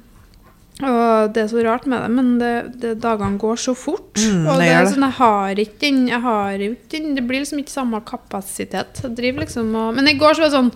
og 0.79 1.33
det 1.35 1.43
er 1.43 1.49
så 1.51 1.62
rart 1.67 1.87
med 1.91 2.05
det, 2.05 2.11
men 2.14 2.27
det, 2.38 2.53
det, 2.79 2.93
dagene 3.03 3.41
går 3.41 3.59
så 3.59 3.75
fort. 3.75 4.14
Mm, 4.14 4.45
og 4.47 4.61
det 4.61 4.69
er 4.71 4.87
sånn, 4.87 5.07
jeg 5.09 5.17
har 5.19 5.62
ikke 5.64 5.81
den 5.83 6.05
jeg 6.07 6.21
har 6.23 6.62
ikke 6.69 6.91
den, 6.93 7.09
Det 7.19 7.25
blir 7.27 7.43
liksom 7.43 7.62
ikke 7.64 7.75
samme 7.75 8.01
kapasitet. 8.07 9.01
Jeg 9.03 9.17
driver 9.19 9.43
liksom 9.43 9.73
og 9.75 9.95
Men 9.99 10.11
i 10.12 10.14
går 10.21 10.38
så 10.38 10.45
var 10.45 10.53
det 10.53 10.59
sånn 10.59 10.71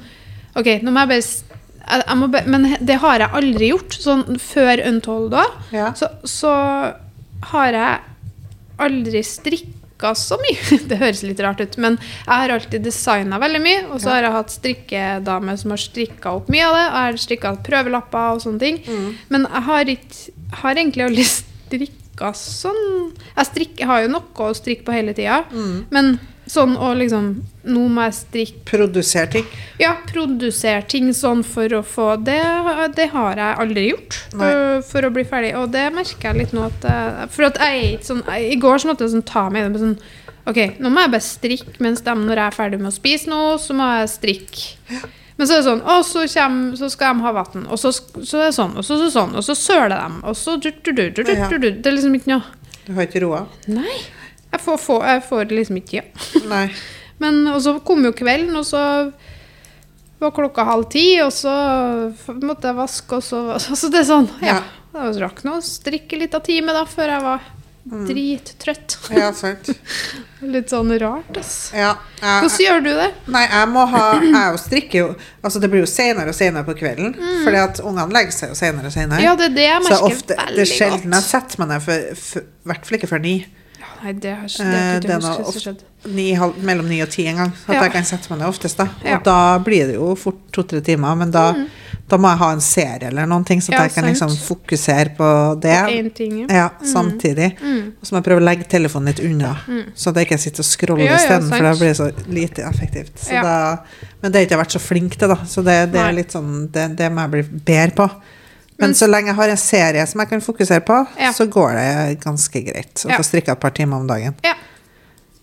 OK, 0.58 0.70
nå 0.82 0.90
må 0.92 1.04
jeg 1.04 1.12
bare 1.12 1.22
jeg, 1.22 2.02
jeg 2.06 2.18
må 2.18 2.28
be, 2.30 2.42
Men 2.46 2.66
det 2.82 2.96
har 3.02 3.22
jeg 3.22 3.36
aldri 3.38 3.70
gjort. 3.70 3.94
Sånn 4.02 4.24
før 4.42 4.82
Untold 4.90 5.30
da, 5.36 5.46
Ja. 5.74 5.92
så, 5.98 6.10
så 6.26 6.50
har 7.52 7.78
jeg 7.78 8.00
aldri 8.82 9.22
strikka 9.26 9.81
så 10.18 10.36
mye. 10.42 10.78
Det 10.90 10.98
høres 10.98 11.22
litt 11.22 11.40
rart 11.40 11.60
ut, 11.62 11.76
men 11.78 11.98
jeg 12.02 12.34
har 12.34 12.48
alltid 12.56 12.82
designa 12.82 13.38
veldig 13.38 13.60
mye. 13.62 13.80
Og 13.92 14.00
så 14.02 14.08
Ja. 14.10 14.14
har 14.16 14.22
jeg 14.22 14.32
hatt 14.32 14.50
strikkedame 14.50 15.56
som 15.58 15.70
har 15.70 15.78
strikka 15.78 16.32
opp 16.36 16.48
mye 16.52 16.66
av 16.66 16.74
det. 16.74 16.86
Og 16.88 16.96
jeg 16.98 17.06
har 17.06 17.20
strikka 17.26 17.54
prøvelapper 17.62 18.34
og 18.34 18.42
sånne 18.42 18.58
ting. 18.60 18.82
Mm. 18.86 19.14
Men 19.30 19.46
jeg 19.52 19.62
har, 19.62 19.84
ikke, 19.84 20.34
har 20.62 20.74
egentlig 20.74 21.04
aldri 21.06 21.24
strikka 21.38 22.32
sånn 22.36 23.12
Jeg, 23.36 23.46
strikker, 23.48 23.78
jeg 23.80 23.86
har 23.88 24.02
jo 24.02 24.08
noe 24.12 24.44
å 24.48 24.54
strikke 24.54 24.84
på 24.84 24.92
hele 24.92 25.14
tida, 25.16 25.44
Mm. 25.50 25.86
men 25.90 26.18
sånn 26.50 26.74
å 26.76 26.92
liksom 26.98 27.26
Nå 27.64 27.84
må 27.94 28.02
jeg 28.08 28.14
strikke 28.16 28.64
Produsere 28.66 29.28
ting. 29.30 29.44
Ja, 29.78 29.92
produsere 30.08 30.82
ting 30.90 31.12
sånn 31.14 31.44
for 31.46 31.68
å 31.78 31.82
få 31.86 32.16
Det, 32.24 32.40
det 32.96 33.06
har 33.12 33.36
jeg 33.38 33.58
aldri 33.62 33.84
gjort 33.92 34.16
øh, 34.34 34.80
for 34.82 35.06
å 35.06 35.12
bli 35.14 35.22
ferdig. 35.24 35.52
Og 35.60 35.70
det 35.70 35.84
merker 35.94 36.32
jeg 36.32 36.40
litt 36.40 36.52
nå 36.56 36.64
at 36.66 36.82
jeg- 36.88 37.28
For 37.36 37.46
at 37.46 37.60
jeg 37.62 37.84
er 37.94 38.02
sånn 38.02 38.24
I 38.34 38.56
går 38.58 38.82
så 38.82 38.90
måtte 38.90 39.06
jeg 39.06 39.14
sånn 39.14 39.24
ta 39.30 39.48
meg 39.48 39.62
i 39.62 39.68
det 39.68 39.72
med 39.76 39.80
sånn 39.86 39.98
OK, 40.50 40.58
nå 40.82 40.90
må 40.90 41.04
jeg 41.04 41.10
bare 41.14 41.22
strikke 41.22 41.78
mens 41.86 42.00
de, 42.02 42.10
når 42.18 42.34
jeg 42.40 42.46
er 42.50 42.56
ferdig 42.56 42.78
med 42.82 42.90
å 42.90 42.96
spise 42.96 43.28
nå, 43.30 43.40
så 43.62 43.76
må 43.78 43.86
jeg 44.00 44.08
strikke. 44.10 45.04
Men 45.38 45.46
så 45.46 45.54
er 45.54 45.60
det 45.62 45.66
sånn, 45.68 45.82
og 45.86 46.00
så, 46.04 46.24
kommer, 46.34 46.74
så 46.80 46.88
skal 46.90 47.14
de 47.14 47.22
ha 47.22 47.30
vann, 47.36 47.66
og 47.70 47.78
så, 47.78 47.92
så 47.94 48.40
er 48.40 48.48
det 48.50 48.56
sånn, 48.56 48.74
og 48.76 48.82
så, 48.82 48.96
så 49.04 49.06
sånn, 49.14 49.36
og 49.38 49.44
så 49.46 49.54
søler 49.54 49.94
de, 49.94 50.18
og 50.26 50.34
så 50.34 50.56
du, 50.58 50.66
du, 50.82 50.90
du, 50.92 51.04
du, 51.14 51.22
du, 51.22 51.30
Ja. 51.30 51.46
du, 51.46 51.58
du. 51.62 51.68
Det 51.70 51.86
er 51.86 51.94
liksom 51.94 52.18
ikke 52.18 52.32
noe 52.34 52.42
Du 52.88 52.90
har 52.98 53.06
ikke 53.06 53.22
roa? 53.22 53.44
Nei. 53.70 54.00
Jeg 54.52 54.60
får, 54.60 54.78
får, 54.78 55.04
jeg 55.08 55.22
får 55.28 55.44
liksom 55.58 55.76
ikke 55.82 56.02
tida. 56.32 56.62
Men 57.22 57.42
og 57.52 57.60
så 57.62 57.76
kom 57.86 58.02
jo 58.04 58.12
kvelden, 58.16 58.56
og 58.58 58.66
så 58.66 58.82
var 60.22 60.30
klokka 60.36 60.64
halv 60.66 60.86
ti, 60.90 61.06
og 61.22 61.32
så 61.34 61.52
måtte 62.42 62.70
jeg 62.70 62.78
vaske, 62.78 63.18
og 63.18 63.22
så 63.26 63.40
Altså, 63.56 63.88
det 63.92 64.02
er 64.04 64.08
sånn, 64.12 64.30
ja. 64.42 64.60
Ja. 64.92 65.08
Jeg 65.08 65.22
rakk 65.22 65.38
nå 65.46 65.54
å 65.56 65.64
strikke 65.64 66.18
litt 66.20 66.34
av 66.36 66.42
time 66.44 66.74
da, 66.76 66.84
før 66.86 67.14
jeg 67.16 67.26
var 67.30 67.50
Mm. 67.82 68.04
drittrøtt. 68.06 68.94
Ja, 69.10 69.32
sant. 69.34 69.66
Litt 70.54 70.70
sånn 70.70 70.92
rart, 71.02 71.32
ass. 71.40 71.72
Ja. 71.74 71.96
jeg- 72.20 72.44
Hvordan 72.44 72.60
gjør 72.62 72.84
du 72.84 72.90
det? 72.94 73.08
Nei, 73.34 73.40
jeg 73.50 73.68
må 73.72 73.82
ha 73.90 74.02
Jeg 74.22 74.52
jo 74.52 74.60
strikker 74.62 74.98
jo 75.00 75.08
Altså, 75.42 75.58
det 75.64 75.70
blir 75.72 75.82
jo 75.82 75.88
senere 75.90 76.30
og 76.30 76.36
senere 76.38 76.62
på 76.68 76.76
kvelden. 76.78 77.10
Fordi 77.42 77.58
at 77.58 77.80
ungene 77.82 78.14
legger 78.14 78.36
seg 78.36 78.52
jo 78.52 78.58
senere 78.60 78.86
og 78.86 78.94
senere. 78.94 79.18
Mm. 79.18 79.24
Ja, 79.26 79.34
det 79.34 79.48
er 79.48 79.56
det 79.56 79.66
jeg 79.66 79.82
så 79.82 79.90
veldig 79.96 80.12
ofte, 80.12 80.36
det 80.54 80.62
er 80.62 80.70
sjelden 80.70 81.02
jeg 81.02 81.10
godt. 81.10 81.30
setter 81.32 81.58
meg 81.64 81.72
ned, 81.72 81.90
i 81.90 82.44
hvert 82.70 82.86
fall 82.86 82.98
ikke 83.00 83.10
før 83.16 83.24
ni. 83.26 83.34
Nei, 84.02 84.12
det 84.18 84.32
har 84.34 84.44
ikke 84.48 84.64
Eh, 84.66 84.70
det 84.72 84.78
har 84.80 84.96
ikke 84.96 85.00
det 85.00 85.10
er 85.10 85.20
jeg 85.20 85.46
ofte- 85.46 85.62
skjedd. 85.62 85.82
Mellom 86.64 86.88
ni 86.88 87.00
og 87.02 87.08
ti 87.10 87.26
en 87.28 87.36
gang. 87.36 87.52
At 87.68 87.74
Ja. 87.74 87.82
jeg 87.82 87.92
kan 87.92 88.02
sette 88.04 88.28
meg 88.30 88.40
ned 88.40 88.48
oftest, 88.48 88.76
da. 88.76 88.84
Og 88.84 89.04
Ja. 89.04 89.18
da 89.22 89.58
blir 89.58 89.86
det 89.86 89.94
jo 89.94 90.14
fort 90.16 90.40
to-tre 90.52 90.80
timer. 90.80 91.14
Men 91.16 91.30
da, 91.30 91.54
da 92.08 92.16
må 92.16 92.28
jeg 92.30 92.38
ha 92.38 92.50
en 92.52 92.60
serie 92.60 93.06
eller 93.06 93.26
noen 93.26 93.44
ting, 93.46 93.60
så 93.60 93.68
at 93.72 93.78
Ja, 93.78 93.82
jeg 93.84 93.92
kan 93.94 94.04
liksom 94.04 94.30
fokusere 94.36 95.16
på 95.16 95.60
det. 95.60 96.04
På 96.04 96.14
ting, 96.14 96.40
ja. 96.40 96.46
Ja, 96.50 96.68
samtidig. 96.82 97.56
Mm. 97.60 97.92
Og 98.00 98.02
så 98.02 98.12
må 98.12 98.16
jeg 98.16 98.24
prøve 98.24 98.40
å 98.40 98.44
legge 98.44 98.68
telefonen 98.68 99.06
litt 99.06 99.20
unna, 99.20 99.56
så 99.94 100.08
at 100.08 100.16
jeg 100.16 100.26
ikke 100.26 100.38
sitter 100.40 100.58
og 100.60 100.66
scroller 100.66 101.04
Ja, 101.06 101.16
isteden, 101.16 101.48
for 101.48 101.62
da 101.62 101.72
blir 101.74 101.94
det 101.94 101.96
så 101.96 102.12
lite 102.28 102.62
effektivt. 102.68 103.14
Så 103.18 103.40
da, 103.40 103.76
men 104.20 104.32
det 104.32 104.34
har 104.34 104.46
jeg 104.46 104.50
ikke 104.50 104.64
vært 104.64 104.72
så 104.80 104.80
flink 104.80 105.16
til, 105.16 105.28
da. 105.28 105.36
Så 105.46 105.62
det, 105.64 105.92
det 105.92 106.00
er 106.00 106.12
litt 106.12 106.32
sånn 106.32 106.70
det, 106.72 106.96
det 106.96 107.12
må 107.12 107.20
jeg 107.20 107.30
bli 107.30 107.42
bedre 107.64 107.94
på. 107.94 108.10
Men, 108.82 108.94
så 108.98 109.06
lenge 109.08 109.30
jeg 109.32 109.38
har 109.38 109.48
en 109.54 109.60
serie 109.62 110.06
som 110.10 110.20
jeg 110.20 110.28
kan 110.32 110.40
fokusere 110.44 110.80
på, 110.86 111.00
Ja. 111.18 111.30
så 111.32 111.46
går 111.48 111.74
det 111.78 112.20
ganske 112.24 112.62
greit 112.66 112.94
å 113.06 113.10
Ja. 113.10 113.16
få 113.18 113.22
strikka 113.24 113.52
et 113.56 113.60
par 113.60 113.70
timer 113.70 113.96
om 114.02 114.06
dagen. 114.06 114.34
Ja. 114.44 114.54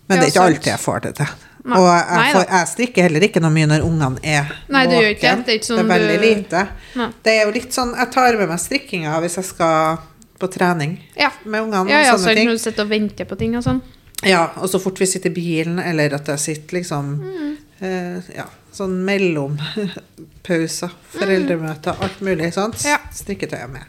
Men 0.08 0.18
det 0.20 0.28
er 0.28 0.30
ikke 0.32 0.46
alltid 0.46 0.64
jeg 0.72 0.80
får 0.80 1.00
det 1.02 1.14
til. 1.16 1.26
Nei. 1.62 1.76
Og 1.78 1.86
jeg, 1.86 2.04
Nei 2.16 2.32
får, 2.32 2.46
jeg 2.48 2.66
strikker 2.68 3.02
heller 3.02 3.20
ikke 3.20 3.40
noe 3.44 3.50
mye 3.52 3.66
når 3.68 3.82
ungene 3.84 4.18
er 4.24 4.46
Nei, 4.72 4.86
du 4.86 4.94
gjør 4.96 5.10
ikke 5.14 5.20
det. 5.20 5.48
er 5.48 5.58
ikke 5.58 5.66
sånn 5.68 5.76
det 5.76 5.84
er 5.84 5.98
veldig 5.98 6.20
du- 6.20 6.26
lite. 6.26 6.68
Nei. 6.96 7.08
Det 7.22 7.32
er 7.34 7.44
jo 7.44 7.50
litt 7.52 7.70
sånn 7.72 7.96
Jeg 7.98 8.10
tar 8.12 8.32
med 8.38 8.48
meg 8.48 8.58
strikkinga 8.58 9.20
hvis 9.20 9.34
jeg 9.36 9.44
skal 9.44 9.98
på 10.40 10.48
trening 10.50 10.98
Ja. 11.16 11.30
med 11.44 11.60
ungene. 11.62 11.90
Ja, 11.90 12.00
ja, 12.02 12.12
og 12.14 12.18
så 12.18 12.24
sånne 12.28 12.34
ting. 12.34 12.48
når 12.48 12.52
du 12.52 12.58
sitter 12.58 12.82
og 12.82 12.88
venter 12.88 13.24
på 13.26 13.36
ting 13.38 13.56
og 13.56 13.62
sånn. 13.64 13.82
Ja, 14.24 14.48
og 14.56 14.70
så 14.70 14.80
fort 14.80 14.98
vi 14.98 15.04
sitter 15.06 15.28
i 15.30 15.34
bilen, 15.34 15.78
eller 15.78 16.14
at 16.14 16.26
jeg 16.26 16.38
sitter 16.38 16.76
liksom 16.78 17.20
Mm. 17.20 17.56
eh, 17.82 18.22
Ja, 18.36 18.44
sånn 18.72 18.98
mellompauser, 19.06 20.92
foreldremøter, 21.16 21.96
alt 22.04 22.20
mulig 22.24 22.52
sånt. 22.54 22.78
Mm. 22.84 22.90
Ja. 22.92 22.98
Strikketøyet 23.14 23.70
med. 23.72 23.86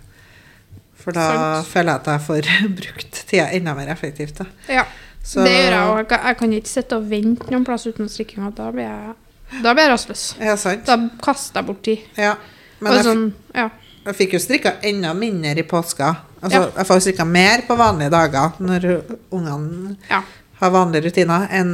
For 1.01 1.15
da 1.17 1.27
Sant. 1.31 1.67
føler 1.71 1.91
jeg 1.95 2.01
at 2.01 2.09
jeg 2.11 2.23
får 2.27 2.49
brukt 2.81 3.21
tida 3.29 3.47
enda 3.57 3.73
mer 3.77 3.89
effektivt. 3.93 4.37
Da. 4.43 4.45
Ja. 4.69 4.85
Så- 5.23 5.43
Det 5.45 5.51
gjør 5.53 5.71
jeg 5.75 5.87
òg. 5.89 5.97
Jeg, 5.97 6.07
kan- 6.09 6.25
jeg 6.27 6.37
kan 6.37 6.53
ikke 6.57 6.69
sitte 6.69 6.97
og 6.97 7.09
vente 7.09 7.51
noen 7.51 7.65
plass 7.65 7.85
uten 7.87 8.09
strikkinga. 8.09 8.51
Da 8.57 8.71
blir 8.73 8.87
jeg, 8.87 9.15
da 9.63 9.73
blir 9.73 9.83
jeg 9.85 9.91
rastløs. 9.93 10.25
Ja, 10.41 10.55
sant. 10.57 10.85
Da 10.85 10.97
kaster 11.21 11.61
jeg 11.61 11.67
bort 11.67 11.81
tid. 11.85 12.05
Ja. 12.17 12.35
Men 12.81 12.93
jeg, 12.97 13.05
sånn, 13.05 13.25
ja. 13.53 13.67
jeg 14.05 14.15
fikk 14.17 14.33
jo 14.33 14.39
strikka 14.41 14.75
enda 14.89 15.13
mindre 15.13 15.53
i 15.61 15.65
påska. 15.69 16.15
Altså. 16.41 16.71
Jeg 16.77 16.87
får 16.89 17.01
strikka 17.05 17.25
mer 17.29 17.61
på 17.67 17.75
vanlige 17.77 18.09
dager 18.09 18.55
når 18.57 18.87
ungene 19.29 19.95
har 20.61 20.71
vanlige 20.73 21.05
rutiner, 21.09 21.47
enn 21.53 21.69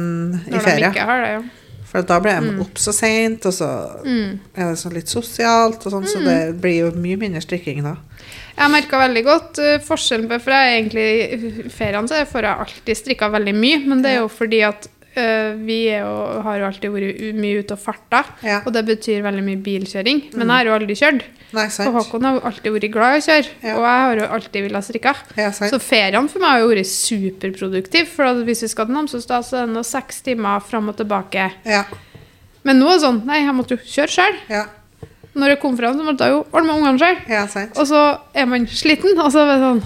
i 0.46 0.50
Når 0.52 0.64
de 0.64 0.90
ikke 0.90 1.06
har 1.08 1.22
det, 1.24 1.30
ja. 1.32 1.40
For 1.88 2.04
da 2.04 2.18
blir 2.20 2.34
jeg 2.36 2.58
opp 2.60 2.76
så 2.76 2.92
seint, 2.92 3.46
og 3.48 3.54
så 3.56 3.68
Mm. 4.04 4.38
er 4.54 4.70
det 4.70 4.78
sånn 4.78 4.92
litt 4.92 5.08
sosialt, 5.08 5.86
og 5.86 5.92
sånn, 5.92 6.06
så 6.06 6.20
det 6.24 6.60
blir 6.60 6.76
jo 6.82 6.90
mye 7.00 7.16
mindre 7.16 7.40
strikking 7.40 7.82
da. 7.82 7.96
Jeg 8.58 8.70
merka 8.70 8.98
veldig 8.98 9.24
godt 9.24 9.58
uh, 9.62 9.78
forskjellen 9.78 10.28
på 10.28 10.40
For 10.42 10.50
jeg 10.50 10.82
egentlig 10.82 11.08
i 11.32 11.68
feriene 11.70 12.08
så 12.10 12.24
får 12.26 12.42
jeg 12.42 12.58
alltid 12.66 12.96
strikka 12.96 13.30
veldig 13.30 13.54
mye, 13.54 13.78
men 13.86 14.02
det 14.02 14.10
er 14.10 14.20
jo 14.20 14.28
fordi 14.28 14.60
at 14.66 14.88
vi 15.14 15.88
er 15.90 16.04
jo, 16.04 16.42
har 16.44 16.58
jo 16.60 16.66
alltid 16.68 16.90
vært 16.94 17.34
mye 17.34 17.58
ute 17.64 17.72
og 17.74 17.80
farta, 17.82 18.24
Ja. 18.42 18.60
og 18.64 18.72
det 18.72 18.84
betyr 18.86 19.22
veldig 19.24 19.42
mye 19.42 19.62
bilkjøring. 19.64 20.20
Men 20.36 20.46
jeg 20.46 20.56
har 20.56 20.64
jo 20.64 20.74
aldri 20.76 20.94
kjørt. 20.94 21.22
Nei, 21.52 21.64
Og? 21.64 21.94
Håkon 21.96 22.22
har 22.28 22.34
jo 22.36 22.40
alltid 22.46 22.72
vært 22.72 22.92
glad 22.92 23.14
i 23.16 23.18
å 23.18 23.26
kjøre, 23.26 23.48
Ja. 23.62 23.74
og 23.76 23.82
jeg 23.82 23.98
har 24.04 24.16
jo 24.16 24.26
alltid 24.36 24.62
villet 24.68 24.84
strikke. 24.84 25.14
Ja. 25.36 25.50
Så 25.50 25.78
feriene 25.80 26.28
for 26.28 26.38
meg 26.38 26.48
har 26.50 26.60
jo 26.60 26.68
vært 26.68 26.86
superproduktiv. 26.86 28.06
For 28.06 28.24
hvis 28.44 28.62
vi 28.62 28.68
skal 28.68 28.86
til 28.86 28.94
Namsos, 28.94 29.26
da, 29.26 29.40
så 29.40 29.62
er 29.62 29.66
det 29.66 29.74
nå 29.74 29.82
seks 29.84 30.20
timer 30.22 30.60
fram 30.60 30.88
og 30.88 30.96
tilbake. 30.96 31.50
Ja, 31.64 31.84
Men 32.64 32.78
nå 32.80 32.86
er 32.90 32.98
det 32.98 33.02
sånn 33.02 33.24
Nei, 33.24 33.38
jeg 33.44 33.54
måtte 33.54 33.70
jo 33.70 33.76
kjøre 33.78 34.12
sjøl. 34.12 34.36
ja, 34.50 34.66
Når 35.34 35.48
jeg 35.48 35.60
kom 35.60 35.76
fram, 35.76 35.94
så 35.96 36.04
måtte 36.04 36.18
jeg 36.26 36.30
jo 36.32 36.46
ordne 36.52 36.66
med 36.66 36.76
ungene 36.82 36.98
sjøl. 36.98 37.16
ja. 37.28 37.42
Og 37.76 37.86
så 37.86 38.20
er 38.34 38.46
man 38.46 38.66
sliten, 38.66 39.18
og 39.18 39.32
så 39.32 39.40
er 39.42 39.54
det 39.54 39.62
sånn? 39.62 39.82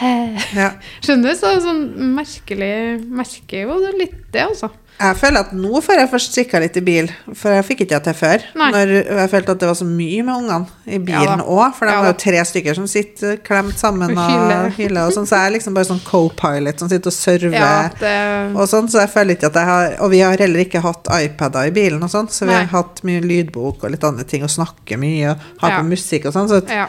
Ja. 0.00 0.72
Skjønner 1.04 1.30
du? 1.30 1.38
Så 1.38 1.52
sånn 1.62 1.84
merkelig 2.16 2.72
Merker 3.06 3.68
jo 3.68 3.76
litt 3.94 4.24
det, 4.34 4.48
altså. 4.48 4.72
Jeg 4.94 5.18
føler 5.18 5.42
at 5.42 5.50
nå 5.58 5.80
får 5.82 5.98
jeg 5.98 6.08
først 6.12 6.28
strikka 6.30 6.58
litt 6.62 6.76
i 6.78 6.82
bil, 6.86 7.08
for 7.34 7.50
jeg 7.50 7.64
fikk 7.66 7.80
ikke 7.82 7.96
det 7.96 8.04
til 8.06 8.14
før. 8.14 8.44
Nei. 8.60 8.68
Når 8.70 8.92
jeg 8.94 9.30
følte 9.32 9.54
at 9.56 9.62
det 9.64 9.66
var 9.66 9.78
så 9.80 9.86
mye 9.88 10.26
med 10.26 10.34
ungene 10.36 10.84
i 10.86 11.00
bilen 11.02 11.42
òg, 11.42 11.62
ja, 11.64 11.70
for 11.74 11.90
de 11.90 11.94
Ja 11.96 12.02
var 12.04 12.12
jo 12.12 12.18
tre 12.22 12.42
stykker 12.46 12.78
som 12.78 12.86
sitter 12.90 13.40
klemt 13.42 13.80
sammen 13.80 14.14
Og 14.14 14.76
hyller, 14.76 15.08
og 15.08 15.16
sånn, 15.16 15.26
så 15.26 15.40
jeg 15.40 15.50
er 15.50 15.54
liksom 15.56 15.74
bare 15.74 15.88
sånn 15.88 16.02
co-pilot 16.06 16.84
som 16.84 16.92
sitter 16.92 17.10
og 17.10 17.16
server. 17.16 17.56
Ja, 17.58 17.88
det, 17.98 18.12
Og 18.54 18.70
sånn, 18.70 18.90
så 18.92 19.02
jeg 19.02 19.10
føler 19.16 19.34
ikke 19.34 19.50
at 19.50 19.58
jeg 19.58 19.70
har 19.72 19.96
Og 20.06 20.12
vi 20.14 20.20
har 20.22 20.38
heller 20.46 20.62
ikke 20.62 20.84
hatt 20.84 21.10
iPader 21.10 21.72
i 21.72 21.74
bilen, 21.74 22.02
og 22.06 22.12
sånn, 22.14 22.30
så 22.30 22.46
vi 22.46 22.54
Nei. 22.54 22.60
har 22.62 22.70
hatt 22.76 23.02
mye 23.02 23.24
lydbok 23.24 23.82
og 23.82 23.96
litt 23.96 24.06
andre 24.06 24.26
ting, 24.30 24.46
og 24.46 24.54
snakker 24.54 25.02
mye, 25.02 25.34
og 25.34 25.64
har 25.64 25.80
på 25.80 25.88
musikk 25.90 26.30
og 26.30 26.38
sånn, 26.38 26.52
så 26.54 26.62
at. 26.62 26.86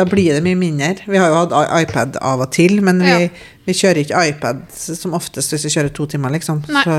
Da 0.00 0.04
blir 0.08 0.32
det 0.36 0.42
mye 0.44 0.56
mindre. 0.58 0.94
Vi 1.06 1.20
har 1.20 1.28
jo 1.32 1.38
hatt 1.42 1.54
iPad 1.82 2.16
av 2.24 2.40
og 2.46 2.50
til, 2.56 2.78
men 2.86 3.02
vi, 3.04 3.10
Ja. 3.10 3.28
vi 3.68 3.76
kjører 3.76 4.02
ikke 4.04 4.22
iPad 4.32 4.62
som 4.74 5.12
oftest 5.18 5.52
hvis 5.54 5.66
vi 5.68 5.74
kjører 5.76 5.92
to 5.96 6.06
timer, 6.10 6.32
liksom. 6.34 6.62
Så 6.66 6.96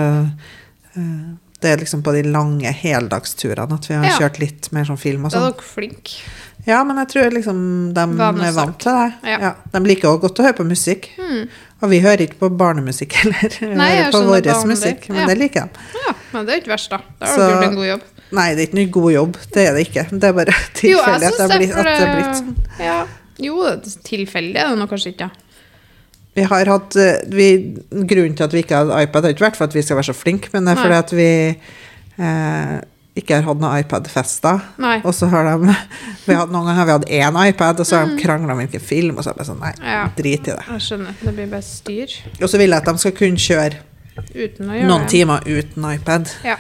uh, 0.98 1.34
det 1.62 1.70
er 1.76 1.78
liksom 1.84 2.02
på 2.06 2.14
de 2.16 2.24
lange 2.30 2.72
heldagsturene 2.74 3.76
at 3.78 3.90
vi 3.90 3.98
har 3.98 4.06
Ja. 4.10 4.16
kjørt 4.20 4.40
litt 4.42 4.72
mer 4.74 4.86
sånn 4.90 4.98
film 5.02 5.26
og 5.26 5.32
Da 5.32 5.38
er 5.38 5.42
sånn. 5.52 5.58
dere 5.58 5.68
flinke. 5.74 6.16
Ja, 6.68 6.84
men 6.86 6.98
jeg 7.02 7.08
tror 7.10 7.32
liksom 7.34 7.60
de 7.94 8.02
er 8.02 8.52
vant 8.54 8.78
til 8.80 8.92
det. 8.94 9.14
Ja. 9.42 9.54
De 9.74 9.80
liker 9.80 10.10
også 10.12 10.22
godt 10.28 10.40
å 10.40 10.44
høre 10.46 10.58
på 10.60 10.66
musikk. 10.70 11.08
Mm. 11.18 11.48
Og 11.82 11.90
vi 11.90 12.00
hører 12.04 12.22
ikke 12.28 12.38
på 12.44 12.50
barnemusikk 12.58 13.14
heller. 13.24 13.50
Vi 13.60 13.70
Nei, 13.74 13.90
hører 13.98 14.12
på 14.14 14.22
vår 14.30 14.68
musikk, 14.70 15.08
men 15.10 15.28
det 15.28 15.38
liker 15.40 15.66
de. 15.66 15.88
Ja, 16.06 16.14
men 16.34 16.46
det 16.46 16.54
er 16.54 16.62
ikke 16.62 16.74
verst, 16.76 16.92
da. 16.94 17.00
Da 17.20 17.26
har 17.32 17.38
dere 17.38 17.56
gjort 17.56 17.70
en 17.72 17.76
god 17.80 17.88
jobb. 17.88 18.04
Nei, 18.32 18.48
det 18.56 18.64
er 18.64 18.68
ikke 18.70 18.80
noe 18.80 18.92
god 18.96 19.12
jobb. 19.14 19.38
Det 19.54 19.64
er 19.68 19.74
det 19.76 19.86
ikke. 19.90 20.06
Det 20.12 20.30
er 20.30 20.36
bare 20.38 20.54
tilfeldig 20.82 21.30
at 21.32 21.40
det 21.40 21.46
er 21.48 21.56
blitt, 21.58 21.76
det 21.76 22.38
sånn. 22.42 22.54
ja. 22.80 23.00
Jo, 23.42 23.56
tilfeldig 24.06 24.60
er 24.62 24.70
det 24.70 24.78
nå 24.80 24.86
kanskje 24.92 25.16
ikke. 25.16 25.30
Vi 26.38 26.44
har 26.48 26.70
hatt 26.72 26.96
eh, 26.96 27.18
vi, 27.34 27.48
Grunnen 28.08 28.36
til 28.38 28.46
at 28.46 28.54
vi 28.56 28.62
ikke 28.64 28.78
har 28.86 29.04
iPad, 29.04 29.26
har 29.28 29.34
ikke 29.36 29.48
vært 29.50 29.58
for 29.60 29.68
at 29.68 29.76
vi 29.76 29.82
skal 29.84 29.98
være 30.00 30.12
så 30.12 30.16
flinke, 30.16 30.52
men 30.54 30.64
det 30.68 30.76
er 30.78 30.80
fordi 30.80 31.00
at 31.02 31.14
vi 31.18 31.30
eh, 32.24 32.76
ikke 33.20 33.36
har 33.36 33.44
hatt 33.50 33.60
noen 33.60 33.82
iPad-fester. 33.84 34.62
Og 35.04 35.12
så 35.18 35.28
har 35.34 35.50
de 35.50 35.74
vi 36.28 36.38
hadde, 36.38 36.52
Noen 36.54 36.70
ganger 36.70 36.78
har 36.80 36.88
vi 36.88 36.96
hatt 36.96 37.10
én 37.12 37.40
iPad, 37.50 37.82
og 37.84 37.90
så 37.90 38.00
har 38.00 38.12
de 38.14 38.22
krangla 38.22 38.54
om 38.56 38.62
hvilken 38.64 38.84
film, 38.84 39.18
og 39.20 39.26
så 39.26 39.32
er 39.34 39.36
det 39.36 39.42
bare 39.44 39.50
sånn 39.52 39.64
Nei, 39.66 39.74
Mm. 39.82 39.88
Ja. 39.92 40.04
drit 40.16 40.48
i 40.48 40.54
det. 40.54 40.64
Jeg 40.70 40.86
skjønner. 40.88 41.18
Det 41.26 41.34
blir 41.36 41.50
bare 41.52 41.66
styr 41.68 42.14
Og 42.40 42.48
så 42.48 42.60
vil 42.62 42.70
jeg 42.72 42.78
at 42.80 42.88
de 42.88 43.02
skal 43.04 43.18
kunne 43.18 43.42
kjøre 43.50 43.82
noen 44.88 45.08
timer 45.10 45.44
uten 45.46 45.86
iPad. 45.94 46.30
Ja. 46.46 46.58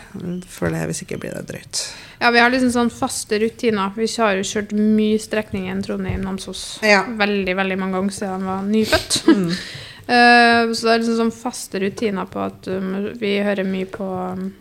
For 0.49 0.73
det, 0.73 0.85
hvis 0.89 1.03
ikke 1.05 1.19
blir 1.21 1.35
det 1.37 1.45
drøyt. 1.49 1.83
ja, 2.21 2.31
vi 2.31 2.41
har 2.41 2.51
liksom 2.53 2.71
sånn 2.73 2.91
faste 2.93 3.39
rutiner. 3.41 3.93
Vi 3.95 4.07
har 4.21 4.35
jo 4.37 4.47
kjørt 4.47 4.73
mye 4.77 5.19
strekningen 5.21 5.83
Trondheim-Namsos. 5.85 6.81
Ja. 6.85 7.03
Veldig, 7.17 7.55
veldig 7.57 7.77
mange 7.81 7.97
ganger 7.97 8.17
siden 8.17 8.33
han 8.35 8.49
var 8.49 8.67
nyfødt. 8.67 9.21
Mm. 9.27 9.47
uh, 9.49 10.73
så 10.75 10.87
det 10.87 10.93
er 10.93 11.01
liksom 11.03 11.21
sånn 11.21 11.33
faste 11.35 11.81
rutiner 11.81 12.29
på 12.29 12.43
at 12.45 12.69
um, 12.73 12.91
vi 13.21 13.37
hører 13.45 13.67
mye 13.67 13.89
på 13.89 14.09
um, 14.09 14.51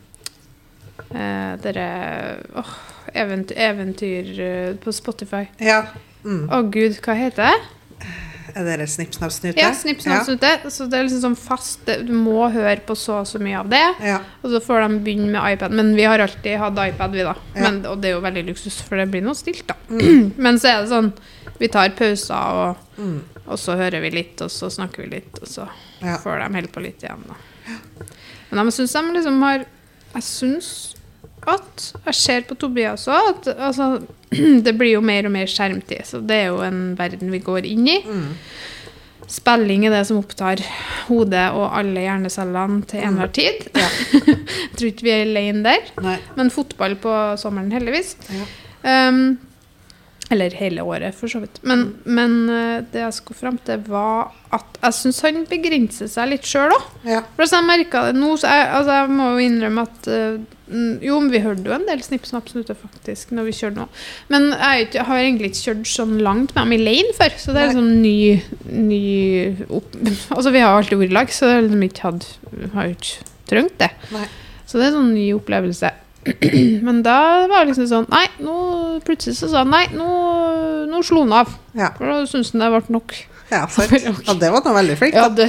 eh, 1.11 1.53
dere 1.65 1.91
oh, 2.61 2.73
eventyr, 3.13 3.59
eventyr 3.69 4.33
uh, 4.41 4.73
på 4.81 4.95
Spotify. 4.95 5.45
Ja. 5.61 5.83
Mm. 6.25 6.49
Å 6.53 6.65
gud, 6.73 6.99
hva 7.05 7.17
heter 7.17 7.49
det? 7.51 8.19
Er 8.57 8.79
det 8.81 8.87
Snipp, 8.91 9.13
snapp, 9.15 9.33
snute? 9.33 9.61
Ja, 9.61 9.71
Snipp, 9.75 10.01
snapp, 10.03 10.25
snute. 10.27 10.71
Så 10.71 10.87
det 10.91 10.99
er 10.99 11.05
liksom 11.07 11.23
sånn 11.25 11.37
fast 11.39 11.87
Du 12.07 12.13
må 12.17 12.49
høre 12.53 12.77
på 12.87 12.97
så 12.99 13.21
og 13.21 13.27
så 13.31 13.39
mye 13.43 13.59
av 13.61 13.69
det. 13.73 13.83
Ja. 14.07 14.19
Og 14.43 14.51
så 14.55 14.61
får 14.65 14.85
de 14.87 14.99
begynne 15.07 15.29
med 15.33 15.55
iPad. 15.57 15.75
Men 15.77 15.93
vi 15.97 16.05
har 16.09 16.19
alltid 16.25 16.59
hatt 16.59 16.81
iPad, 16.89 17.13
vi, 17.17 17.25
da. 17.27 17.35
Men, 17.57 17.83
og 17.87 18.01
det 18.03 18.11
er 18.11 18.17
jo 18.19 18.23
veldig 18.25 18.45
luksus, 18.51 18.81
for 18.87 18.97
det 19.01 19.09
blir 19.13 19.23
noe 19.27 19.35
stilt, 19.39 19.67
da. 19.71 19.77
Mm. 19.91 20.33
Men 20.47 20.59
så 20.63 20.73
er 20.75 20.83
det 20.85 20.91
sånn 20.95 21.13
Vi 21.61 21.69
tar 21.69 21.91
pauser, 21.99 22.61
og, 22.65 22.87
Mm. 23.01 23.21
og 23.47 23.57
så 23.57 23.73
hører 23.81 24.03
vi 24.05 24.11
litt, 24.13 24.41
og 24.45 24.51
så 24.53 24.69
snakker 24.69 25.07
vi 25.07 25.15
litt, 25.15 25.39
og 25.41 25.49
så 25.49 25.65
får 26.21 26.43
de 26.43 26.49
holde 26.55 26.69
på 26.75 26.83
litt 26.85 27.01
igjen, 27.01 27.23
da. 27.25 27.37
Men 28.51 28.67
jeg 28.67 28.75
syns 28.77 28.93
de 28.93 29.03
liksom 29.15 29.39
har 29.47 29.65
Jeg 30.13 30.23
syns 30.27 30.69
at 31.49 31.85
jeg 32.07 32.17
ser 32.19 32.43
på 32.49 32.57
Tobias 32.61 33.07
òg 33.09 33.31
at 33.31 33.49
altså, 33.57 33.93
det 34.67 34.75
blir 34.79 34.97
jo 34.99 35.05
mer 35.05 35.29
og 35.29 35.35
mer 35.35 35.51
skjermtid. 35.51 36.05
Så 36.09 36.21
det 36.25 36.45
er 36.45 36.51
jo 36.51 36.61
en 36.67 36.83
verden 36.99 37.33
vi 37.33 37.43
går 37.45 37.69
inn 37.69 37.89
i. 37.89 37.99
Spilling 39.31 39.85
er 39.87 39.95
det 39.95 40.05
som 40.09 40.19
opptar 40.19 40.63
hodet 41.07 41.47
og 41.55 41.69
alle 41.79 42.03
hjernecellene 42.03 42.83
til 42.91 43.05
enhver 43.07 43.31
tid. 43.37 43.69
jeg 43.77 44.73
tror 44.75 44.89
ikke 44.91 45.07
vi 45.07 45.15
er 45.15 45.29
alene 45.29 45.63
der. 45.69 45.93
Nei. 46.03 46.17
Men 46.39 46.51
fotball 46.51 46.97
på 47.01 47.15
sommeren, 47.41 47.71
heldigvis. 47.75 48.17
Ja. 48.35 48.49
Um, 49.09 49.39
eller 50.31 50.55
hele 50.55 50.83
året, 50.87 51.15
for 51.19 51.31
så 51.31 51.41
vidt. 51.43 51.59
Men, 51.67 51.89
men 52.07 52.35
eh, 52.55 52.85
det 52.93 53.01
jeg 53.03 53.15
skulle 53.17 53.39
fram 53.39 53.57
til, 53.67 53.81
var 53.91 54.31
at 54.55 54.77
jeg 54.79 54.95
syns 54.95 55.19
han 55.27 55.41
begrenser 55.51 56.11
seg 56.11 56.31
litt 56.31 56.47
sjøl 56.47 56.71
òg. 56.71 56.85
Ja. 57.11 57.25
For 57.35 57.51
jeg 57.51 57.67
merka 57.67 58.05
det 58.07 58.21
nå, 58.21 58.37
så 58.39 58.53
jeg, 58.53 58.69
altså, 58.77 58.99
jeg 59.01 59.17
må 59.19 59.27
jo 59.33 59.49
innrømme 59.49 59.87
at 59.89 60.07
mm, 60.07 60.45
Jo, 61.03 61.17
men 61.19 61.31
vi 61.33 61.41
hørte 61.43 61.67
jo 61.67 61.75
en 61.75 61.87
del 61.89 62.03
Snipp 62.05 62.27
Snapp 62.29 62.51
faktisk 62.51 63.33
når 63.35 63.49
vi 63.49 63.55
kjørte 63.57 63.81
nå. 63.81 63.87
Men 64.31 64.51
jeg 64.53 65.05
har 65.07 65.23
egentlig 65.23 65.51
ikke 65.51 65.65
kjørt 65.65 65.91
sånn 65.91 66.19
langt 66.23 66.55
med 66.55 66.63
dem 66.63 66.75
i 66.77 66.81
lane 66.83 67.17
før, 67.17 67.35
så 67.41 67.55
det 67.57 67.65
er 67.65 67.73
sånn 67.75 67.91
liksom 68.05 68.05
ny, 68.05 68.85
ny 68.91 69.67
opp... 69.67 69.97
Altså, 70.37 70.53
vi 70.55 70.63
har 70.63 70.77
alltid 70.77 71.01
vært 71.01 71.11
i 71.11 71.19
lag, 71.19 71.33
så 71.35 71.49
det 71.49 71.57
er 71.57 71.67
liksom 71.67 71.89
ikke 71.89 72.07
hadde 72.07 72.71
Har 72.77 72.93
ikke 72.93 73.27
trengt 73.51 73.77
det. 73.83 73.91
Nei. 74.15 74.29
Så 74.71 74.79
det 74.79 74.87
er 74.87 74.95
sånn 74.95 75.11
ny 75.17 75.27
opplevelse. 75.35 75.91
Men 76.87 77.01
da 77.03 77.19
var 77.49 77.65
det 77.65 77.73
liksom 77.73 77.87
sånn 77.89 78.09
Nei, 78.13 78.27
nå 78.45 78.57
plutselig 79.07 79.39
så 79.39 79.49
sa 79.49 79.63
han 79.65 79.73
nei, 79.73 79.87
nå, 79.97 80.09
nå 80.91 81.01
slo 81.07 81.25
han 81.25 81.39
av. 81.41 81.55
Ja. 81.75 81.95
For 81.97 82.07
da 82.07 82.21
syntes 82.29 82.53
han 82.55 82.63
det 82.63 82.71
ble 82.75 82.97
nok. 82.99 83.17
Ja, 83.51 83.65
sant. 83.75 83.93
ja, 84.27 84.35
det 84.41 84.51
var 84.55 84.67
nå 84.67 84.75
veldig 84.77 84.99
flink. 85.01 85.17
Ja, 85.19 85.29
det 85.29 85.49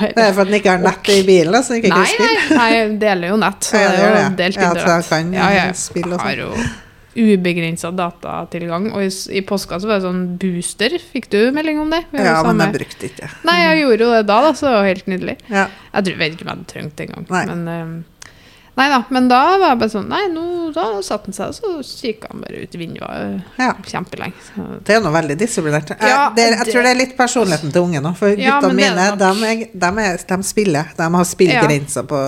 Det 0.00 0.10
er 0.14 0.32
for 0.36 0.44
at 0.44 0.50
den 0.50 0.58
ikke 0.60 0.76
har 0.76 0.84
nett 0.84 1.10
i 1.12 1.22
bilen, 1.26 1.56
så 1.62 1.74
den 1.74 1.82
ikke 1.82 1.96
Nei, 1.96 2.12
nei, 2.20 2.36
nei, 2.56 2.68
jeg 2.76 2.92
deler 3.02 3.34
jo 3.34 3.40
nett. 3.42 3.66
Så 3.66 3.80
Ja, 3.80 3.90
det 3.90 4.04
er 4.04 4.14
jo 4.14 4.36
delt 4.38 4.60
Ja, 4.60 4.70
så 4.76 4.86
jeg 4.94 5.08
kan, 5.10 5.34
ja, 5.34 5.50
ja. 5.56 5.66
spille 5.76 6.14
og 6.14 6.20
sånn. 6.20 6.28
Har 6.28 6.44
jo 6.44 6.52
ubegrensa 7.20 7.90
datatilgang. 7.90 8.90
Og 8.94 9.02
i, 9.02 9.10
i 9.34 9.42
påska 9.46 9.80
så 9.82 9.90
var 9.90 9.98
det 9.98 10.06
sånn 10.06 10.22
booster. 10.40 10.94
Fikk 11.12 11.26
du 11.32 11.40
melding 11.54 11.80
om 11.82 11.90
det? 11.92 12.04
Ja, 12.14 12.38
men 12.46 12.62
jeg 12.62 12.76
brukte 12.78 13.08
ikke. 13.10 13.30
Nei, 13.48 13.56
jeg 13.64 13.82
gjorde 13.82 14.06
jo 14.06 14.12
det 14.14 14.22
da, 14.30 14.38
da, 14.46 14.54
så 14.54 14.68
det 14.68 14.76
var 14.76 14.88
helt 14.88 15.10
nydelig. 15.10 15.36
Ja. 15.50 15.66
Jeg 15.90 16.06
tror, 16.06 16.18
vet 16.22 16.36
ikke 16.36 16.46
om 16.46 16.52
jeg 16.52 16.56
hadde 16.56 16.70
trengt 16.74 16.96
det 17.00 17.08
engang. 17.08 17.26
Men, 17.34 17.66
ehm, 17.74 17.96
nei 18.78 18.88
da, 18.88 19.02
men 19.10 19.26
da 19.28 19.58
var 19.58 19.68
jeg 19.74 19.78
bare 19.80 19.90
sånn 19.92 20.08
Nei, 20.08 20.22
nå, 20.32 20.44
da 20.74 20.84
satte 21.02 21.28
han 21.28 21.34
seg, 21.34 21.48
og 21.66 21.82
så 21.84 22.06
kikka 22.06 22.28
han 22.30 22.40
bare 22.44 22.62
ut 22.62 22.74
vinduet 22.78 23.42
ja. 23.58 23.72
kjempelenge. 23.84 24.38
Så, 24.46 24.66
Det 24.86 24.94
er 24.94 24.98
jo 25.00 25.04
noe 25.04 25.12
veldig 25.12 25.36
disiplinert. 25.40 25.90
Jeg, 25.90 25.98
Ja, 26.08 26.30
det, 26.34 26.44
jeg 26.48 26.58
det- 26.64 26.72
tror 26.72 26.82
det 26.86 26.90
er 26.94 26.98
litt 27.00 27.16
personligheten 27.18 27.72
til 27.74 27.82
ungen 27.82 28.06
òg. 28.06 28.16
For 28.16 28.28
Ja, 28.38 28.60
men 28.60 28.76
det 28.76 28.86
er 28.86 28.90
mine, 28.94 29.06
de, 29.18 29.30
er, 29.50 29.66
de, 29.74 29.90
er, 30.06 30.16
de 30.30 30.38
spiller. 30.46 30.84
De 30.96 31.08
har 31.14 31.24
spillgrenser 31.24 32.06
på 32.06 32.20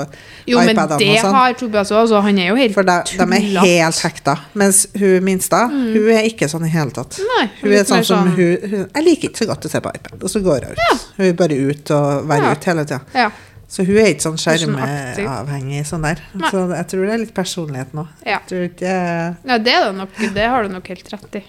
jo, 0.47 0.59
men 0.59 0.75
iPadene 0.75 0.99
det 0.99 1.11
og 1.13 1.25
sånn. 1.25 1.35
har 1.39 1.53
Tobias 1.63 1.91
òg, 1.93 2.09
så 2.11 2.23
han 2.27 2.39
er 2.39 2.49
jo 2.51 2.57
helt 2.57 2.75
For 2.75 2.83
de, 2.83 2.99
de 3.17 3.29
er 3.39 3.47
helt 3.63 4.03
hekta. 4.03 4.37
Mens 4.55 4.87
hun 4.99 5.23
minste, 5.25 5.63
hun 5.71 6.11
er 6.19 6.27
ikke 6.29 6.49
sånn 6.51 6.67
i 6.67 6.73
hele 6.75 6.91
tatt. 6.91 7.19
Nei, 7.39 7.47
Hun 7.63 7.73
er 7.73 7.85
sånn 7.85 8.05
som 8.05 8.27
sånn- 8.27 8.35
hun, 8.37 8.59
hun 8.71 8.91
Jeg 8.95 9.05
liker 9.05 9.29
ikke 9.31 9.45
så 9.45 9.47
godt 9.47 9.65
å 9.65 9.71
se 9.71 9.81
på 9.81 9.95
iPad, 9.95 10.19
og 10.23 10.29
så 10.31 10.43
går 10.43 10.65
hun 10.67 10.73
ut. 10.73 11.07
Hun 11.17 11.27
er 11.27 11.33
bare 11.39 11.55
ut 11.71 11.91
og 11.91 12.29
være 12.29 12.43
Ja. 12.43 12.53
ute 12.53 12.65
hele 12.73 12.85
tida. 12.85 13.31
Så 13.73 13.87
hun 13.89 13.97
er 13.97 14.11
ikke 14.13 14.27
sånn 14.27 14.37
skjermeavhengig 14.37 15.15
sånn 15.17 15.17
skjermavhengig 15.17 15.83
sånn 15.89 16.03
der. 16.05 16.19
Nei. 16.37 16.51
Så 16.53 16.65
jeg 16.75 16.89
tror 16.93 17.07
det 17.07 17.13
er 17.15 17.21
litt 17.23 17.35
personlighet 17.37 17.95
nå. 17.97 18.05
Ja. 18.29 18.43
Ikke 18.45 18.93
ja, 18.93 19.57
det 19.57 19.77
det 19.87 19.93
nok. 19.97 20.19
Det 20.35 20.49
har 20.55 20.67
du 20.67 20.75
nok 20.75 20.91
helt 20.93 21.13
rett 21.15 21.39
i. 21.41 21.45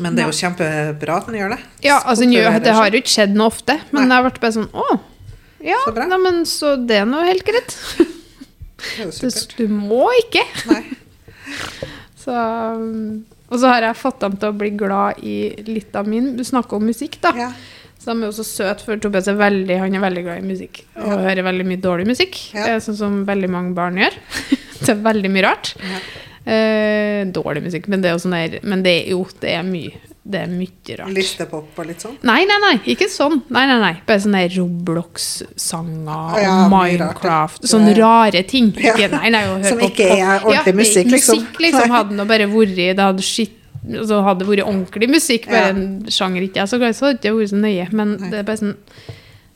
Men 0.00 0.14
det 0.16 0.22
er 0.22 0.30
jo 0.30 0.36
kjempebra 0.38 1.18
at 1.18 1.26
den 1.28 1.40
gjør 1.40 1.56
det. 1.56 1.58
Ja, 1.84 1.98
altså, 1.98 2.24
Opplever 2.24 2.54
det, 2.54 2.60
det 2.62 2.68
det 2.68 2.76
har 2.78 2.94
jo 2.94 3.00
ikke 3.02 3.12
skjedd 3.12 3.34
noe 3.36 3.50
ofte, 3.50 3.76
men 3.90 4.06
Nei. 4.06 4.14
har 4.16 4.24
vært 4.24 4.38
bare 4.40 4.54
sånn 4.56 4.70
Å, 4.72 4.86
ja, 5.62 5.78
Så 5.84 5.92
nei, 5.98 6.18
men 6.22 6.40
så 6.48 6.72
det 6.80 7.02
er 7.02 7.10
nå 7.10 7.26
helt 7.26 7.46
greit. 7.46 7.76
Det 8.82 9.04
jo 9.04 9.28
du 9.60 9.68
må 9.70 10.08
ikke. 10.24 10.42
Så, 12.22 12.32
um, 12.34 13.22
og 13.50 13.58
så 13.58 13.70
har 13.70 13.84
jeg 13.86 13.98
fått 13.98 14.20
dem 14.22 14.34
til 14.38 14.50
å 14.50 14.56
bli 14.56 14.70
glad 14.78 15.18
i 15.26 15.36
litt 15.66 15.94
av 15.98 16.06
min 16.06 16.32
Du 16.38 16.42
snakker 16.46 16.78
om 16.78 16.86
musikk, 16.86 17.18
da. 17.22 17.32
Ja. 17.34 17.48
Så 18.02 18.10
de 18.10 18.18
er 18.24 18.32
jo 18.32 18.34
så 18.34 18.44
søte, 18.46 18.82
for 18.82 18.98
Tobias 18.98 19.28
er 19.30 19.36
veldig, 19.38 19.76
han 19.78 19.94
er 19.94 20.02
veldig 20.02 20.24
glad 20.26 20.42
i 20.42 20.48
musikk. 20.48 20.82
Og 20.96 21.06
Ja. 21.12 21.20
hører 21.28 21.46
veldig 21.46 21.66
mye 21.68 21.80
dårlig 21.80 22.06
musikk, 22.08 22.34
Ja. 22.52 22.76
sånn 22.82 22.96
som 22.98 23.24
veldig 23.26 23.48
mange 23.48 23.74
barn 23.74 23.94
gjør. 23.94 24.10
det 24.80 24.88
er 24.88 25.02
veldig 25.06 25.30
mye 25.30 25.44
rart. 25.46 25.74
Ja. 25.78 26.00
Eh, 26.44 27.24
dårlig 27.30 27.62
musikk, 27.62 27.86
men 27.86 28.02
det 28.02 28.10
er 28.10 28.16
jo 28.16 28.22
sånn 28.24 28.32
der 28.34 28.58
Men 28.66 28.82
det 28.82 29.06
jo, 29.06 29.24
det 29.38 29.52
er 29.54 29.62
mye. 29.62 29.92
Det 30.26 30.40
er 30.40 30.48
mye 30.50 30.96
rart. 30.98 31.14
Listepop 31.14 31.78
og 31.78 31.86
litt 31.86 32.02
sånn. 32.02 32.16
Nei, 32.26 32.44
nei, 32.44 32.58
nei, 32.58 32.78
ikke 32.94 33.06
sånn. 33.10 33.42
Nei, 33.48 33.66
nei, 33.66 33.78
nei. 33.78 33.92
Bare 34.06 34.18
sånne 34.18 34.42
Roblox-sanger 34.50 36.42
Ja, 36.42 36.64
og 36.64 36.70
mye 36.72 36.98
Minecraft. 36.98 37.62
Sånne 37.62 37.94
rare 37.96 38.42
ting. 38.42 38.72
Ja. 38.76 38.94
Ikke, 38.94 39.10
nei, 39.14 39.30
nei, 39.30 39.44
Som 39.62 39.78
på 39.78 39.90
ikke 39.90 40.10
er 40.18 40.40
ordentlig 40.40 40.74
ja, 40.74 40.78
musikk, 40.82 41.10
liksom. 41.14 41.38
Musikk 41.38 41.58
liksom 41.62 41.90
hadde 41.94 42.18
nå 42.18 42.26
bare 42.26 42.46
vært 42.50 42.74
Det 42.76 42.98
hadde 42.98 43.22
skitt 43.22 43.61
altså 43.88 44.22
hadde 44.24 44.44
det 44.44 44.48
vært 44.48 44.66
ordentlig 44.68 45.08
musikk, 45.10 45.46
bare 45.46 45.66
Ja. 45.66 45.68
en 45.74 46.04
sjanger 46.06 46.42
ikke 46.46 46.60
jeg 46.62 46.68
så 46.68 46.78
glad 46.78 46.90
i, 46.90 46.98
så 46.98 47.06
hadde 47.06 47.20
det 47.20 47.30
ikke 47.30 47.40
vært 47.40 47.50
så 47.50 47.60
nøye. 47.62 47.92
Men 47.92 48.16
Nei. 48.18 48.30
det 48.30 48.38
er 48.38 48.42
bare 48.42 48.56
sånn 48.62 48.76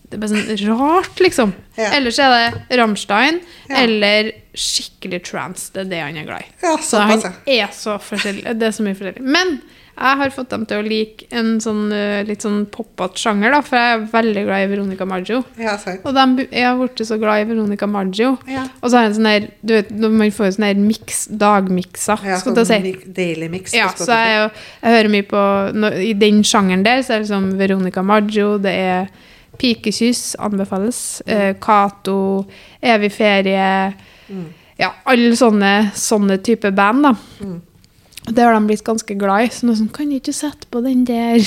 det 0.09 0.15
er 0.15 0.21
bare 0.23 0.31
sånn 0.31 0.79
rart, 0.79 1.17
liksom. 1.19 1.53
Ja. 1.77 1.91
Ellers 1.97 2.19
er 2.23 2.53
det 2.69 2.79
Rammstein 2.79 3.41
Ja. 3.69 3.77
eller 3.83 4.31
skikkelig 4.55 5.25
trance. 5.25 5.73
Det 5.73 5.81
er 5.87 5.91
det 5.91 6.01
han 6.01 6.17
er 6.17 6.25
glad 6.25 6.41
i. 6.43 6.47
Ja, 6.62 6.77
Så 6.77 7.01
han 7.01 7.19
er 7.47 7.69
så 7.75 7.99
forskjellig. 7.99 8.45
Det 8.57 8.62
er 8.62 8.71
så 8.71 8.83
mye 8.87 8.95
forskjellig. 8.95 9.21
Men 9.21 9.61
jeg 9.96 10.18
har 10.20 10.30
fått 10.35 10.50
dem 10.52 10.64
til 10.68 10.76
å 10.82 10.85
like 10.85 11.24
en 11.32 11.54
sånn 11.64 11.87
uh, 11.92 12.20
litt 12.28 12.44
sånn 12.44 12.66
poppete 12.72 13.16
sjanger, 13.22 13.54
da, 13.54 13.61
for 13.64 13.80
jeg 13.80 13.94
er 13.96 14.02
veldig 14.12 14.42
glad 14.44 14.64
i 14.64 14.70
Veronica 14.74 15.06
Maggio. 15.09 15.38
Ja. 15.56 15.76
Og 16.04 16.12
de, 16.14 16.46
jeg 16.50 16.66
har 16.66 16.76
blitt 16.80 17.00
så 17.09 17.16
glad 17.20 17.40
i 17.40 17.48
Veronica 17.48 17.88
Maggio. 17.88 18.35
Ja. 18.50 18.66
Og 18.82 18.90
så 18.92 18.98
har 18.98 19.06
jeg 19.06 19.14
en 19.14 19.16
sånn 19.18 19.30
der 19.30 19.46
Du 19.62 19.72
vet, 19.74 19.90
man 19.96 20.30
får 20.37 20.50
jo 20.50 20.56
sånn 20.59 20.66
der 20.68 20.82
miks, 20.82 21.22
dagmikser, 21.28 22.26
Ja, 22.28 22.37
skal 22.42 22.54
du 22.59 22.64
si. 22.68 22.80
Daily 23.16 23.48
mix. 23.52 23.72
Ja, 23.74 23.88
så 23.96 24.12
jeg, 24.12 24.37
jo- 24.42 24.50
jeg 24.82 24.96
hører 24.98 25.12
mye 25.16 25.28
på 25.32 25.44
no, 25.74 25.90
I 25.96 26.12
den 26.18 26.42
sjangeren 26.44 26.85
der 26.85 27.00
så 27.02 27.14
er 27.16 27.22
det 27.22 27.28
liksom 27.30 27.48
Veronica 27.59 28.02
Maggio, 28.04 28.59
det 28.59 28.74
er 28.76 29.09
Pikekyss, 29.56 30.35
anbefales. 30.38 31.22
Eh, 31.26 31.54
Cato, 31.61 32.44
Evig 32.82 33.12
ferie. 33.12 33.94
Mm. 34.28 34.46
Ja, 34.76 34.90
alle 35.09 35.32
sånne, 35.38 35.70
sånne 35.96 36.37
type 36.44 36.68
band, 36.76 37.06
da. 37.09 37.14
Mm. 37.40 37.56
Det 38.27 38.43
har 38.43 38.57
de 38.57 38.67
blitt 38.67 38.83
ganske 38.85 39.15
glad 39.19 39.47
i. 39.47 39.51
Så 39.55 39.71
sånn, 39.79 39.91
kan 39.95 40.11
du 40.11 40.17
ikke 40.19 40.35
sette 40.35 40.67
på 40.73 40.81
den 40.85 41.05
der? 41.07 41.39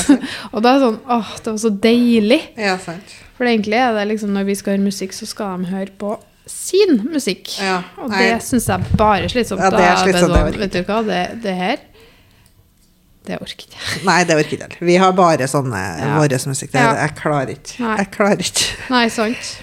og 0.52 0.62
da 0.64 0.74
er 0.74 0.80
det 0.80 0.86
sånn 0.88 1.00
Åh, 1.14 1.32
det 1.38 1.52
var 1.52 1.58
så 1.62 1.70
deilig. 1.84 2.40
Ja, 2.58 2.76
sant. 2.82 3.14
For 3.38 3.46
egentlig 3.50 3.78
er 3.78 3.94
det 3.96 4.06
liksom 4.12 4.34
når 4.34 4.48
vi 4.48 4.56
skal 4.58 4.76
høre 4.76 4.86
musikk, 4.86 5.14
så 5.14 5.28
skal 5.30 5.62
de 5.62 5.70
høre 5.70 5.94
på 5.98 6.16
sin 6.50 6.98
musikk. 7.08 7.54
Ja, 7.62 7.80
Og 8.02 8.12
det 8.12 8.42
syns 8.44 8.66
jeg 8.68 8.96
bare 8.98 9.24
er 9.24 9.32
slitsomt. 9.32 9.62
Ja, 9.64 9.70
det 9.72 9.80
er 9.80 9.90
jeg 9.90 10.02
slitsomt, 10.08 10.34
Da, 10.34 10.40
det 10.40 10.46
orker 10.50 10.64
Vet 10.64 10.74
du 10.76 10.80
hva, 10.90 10.98
det, 11.06 11.20
det 11.44 11.54
her 11.56 11.84
Det 13.24 13.38
orker 13.40 13.68
ikke 13.68 13.78
jeg. 13.78 14.00
Nei, 14.04 14.18
det 14.28 14.36
orker 14.36 14.56
jeg 14.58 14.72
ikke. 14.74 14.88
Vi 14.90 14.96
har 15.00 15.14
bare 15.16 15.48
sånne 15.48 15.84
Ja. 16.02 16.16
vår 16.18 16.34
musikk. 16.50 16.72
Det, 16.72 16.80
Ja. 16.82 16.94
Jeg 17.00 17.14
klarer 17.20 17.54
ikke. 17.54 17.78
Nei. 17.80 17.96
Jeg 18.02 18.10
klarer 18.18 18.44
ikke. 18.44 18.66
Nei, 18.90 19.04
sant. 19.08 19.54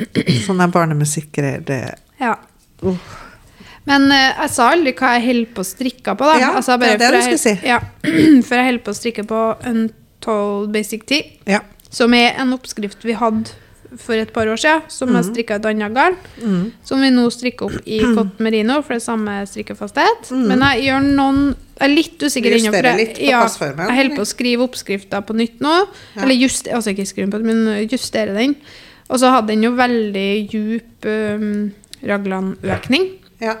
Sånne 0.46 0.70
barnemusikkgreier, 0.72 1.66
det 1.66 1.82
Ja. 2.20 2.36
Uh. 2.82 2.96
Men 3.88 4.04
uh, 4.12 4.16
jeg 4.42 4.50
sa 4.52 4.70
aldri 4.74 4.92
hva 4.98 5.14
jeg 5.16 5.24
holder 5.30 5.54
på 5.56 5.62
å 5.64 5.68
strikke 5.70 6.14
på, 6.20 6.28
da. 6.28 6.36
Ja, 6.42 6.50
Altså, 6.58 6.76
det 6.80 6.92
er 6.94 7.00
det 7.00 7.10
du 7.14 7.20
skulle 7.24 7.40
si. 7.40 7.54
Ja, 7.66 7.78
for 8.46 8.54
jeg 8.60 8.66
holder 8.68 8.84
på 8.84 8.92
å 8.92 8.98
strikke 8.98 9.24
på 9.30 9.40
Untold 9.72 10.70
Basic 10.74 11.06
Tea, 11.08 11.22
Ja. 11.48 11.60
som 11.90 12.14
er 12.14 12.36
en 12.38 12.52
oppskrift 12.52 13.02
vi 13.08 13.16
hadde 13.18 13.50
for 13.98 14.14
et 14.14 14.30
par 14.30 14.46
år 14.46 14.54
siden, 14.60 14.84
som 14.92 15.10
jeg 15.16 15.24
strikka 15.26 15.56
et 15.58 15.64
annet 15.66 15.90
garn. 15.96 16.14
Mm. 16.38 16.68
Som 16.86 17.00
vi 17.02 17.08
nå 17.10 17.24
strikker 17.34 17.66
opp 17.66 17.88
i 17.90 17.98
cotton 18.14 18.30
merino, 18.46 18.76
for 18.86 18.94
det 18.94 19.02
samme 19.02 19.40
strikkefasthet. 19.50 20.30
Mm. 20.30 20.44
Men 20.52 20.62
jeg 20.68 20.84
gjør 20.86 21.08
noen 21.08 21.40
Jeg 21.80 21.88
er 21.88 21.94
litt 21.96 22.22
usikker 22.22 22.54
ennå. 22.54 22.70
Jeg- 22.76 23.16
ja, 23.24 23.40
Jeg 23.48 23.96
holder 23.96 24.14
på 24.14 24.22
å 24.22 24.28
skrive 24.28 24.62
oppskrifta 24.68 25.22
på 25.26 25.34
nytt 25.34 25.58
nå. 25.64 25.72
Ja. 26.14 26.22
Eller 26.22 26.36
just, 26.38 26.68
altså 26.68 26.92
ikke 26.92 27.08
skrive 27.08 27.32
på, 27.32 27.40
men 27.42 27.88
justere 27.88 28.36
den. 28.36 28.54
Og 29.08 29.18
så 29.18 29.32
hadde 29.32 29.48
den 29.56 29.64
jo 29.64 29.72
veldig 29.74 30.28
djup 30.52 31.08
um, 31.10 31.72
raglanøkning. 32.06 33.08
Ja. 33.40 33.56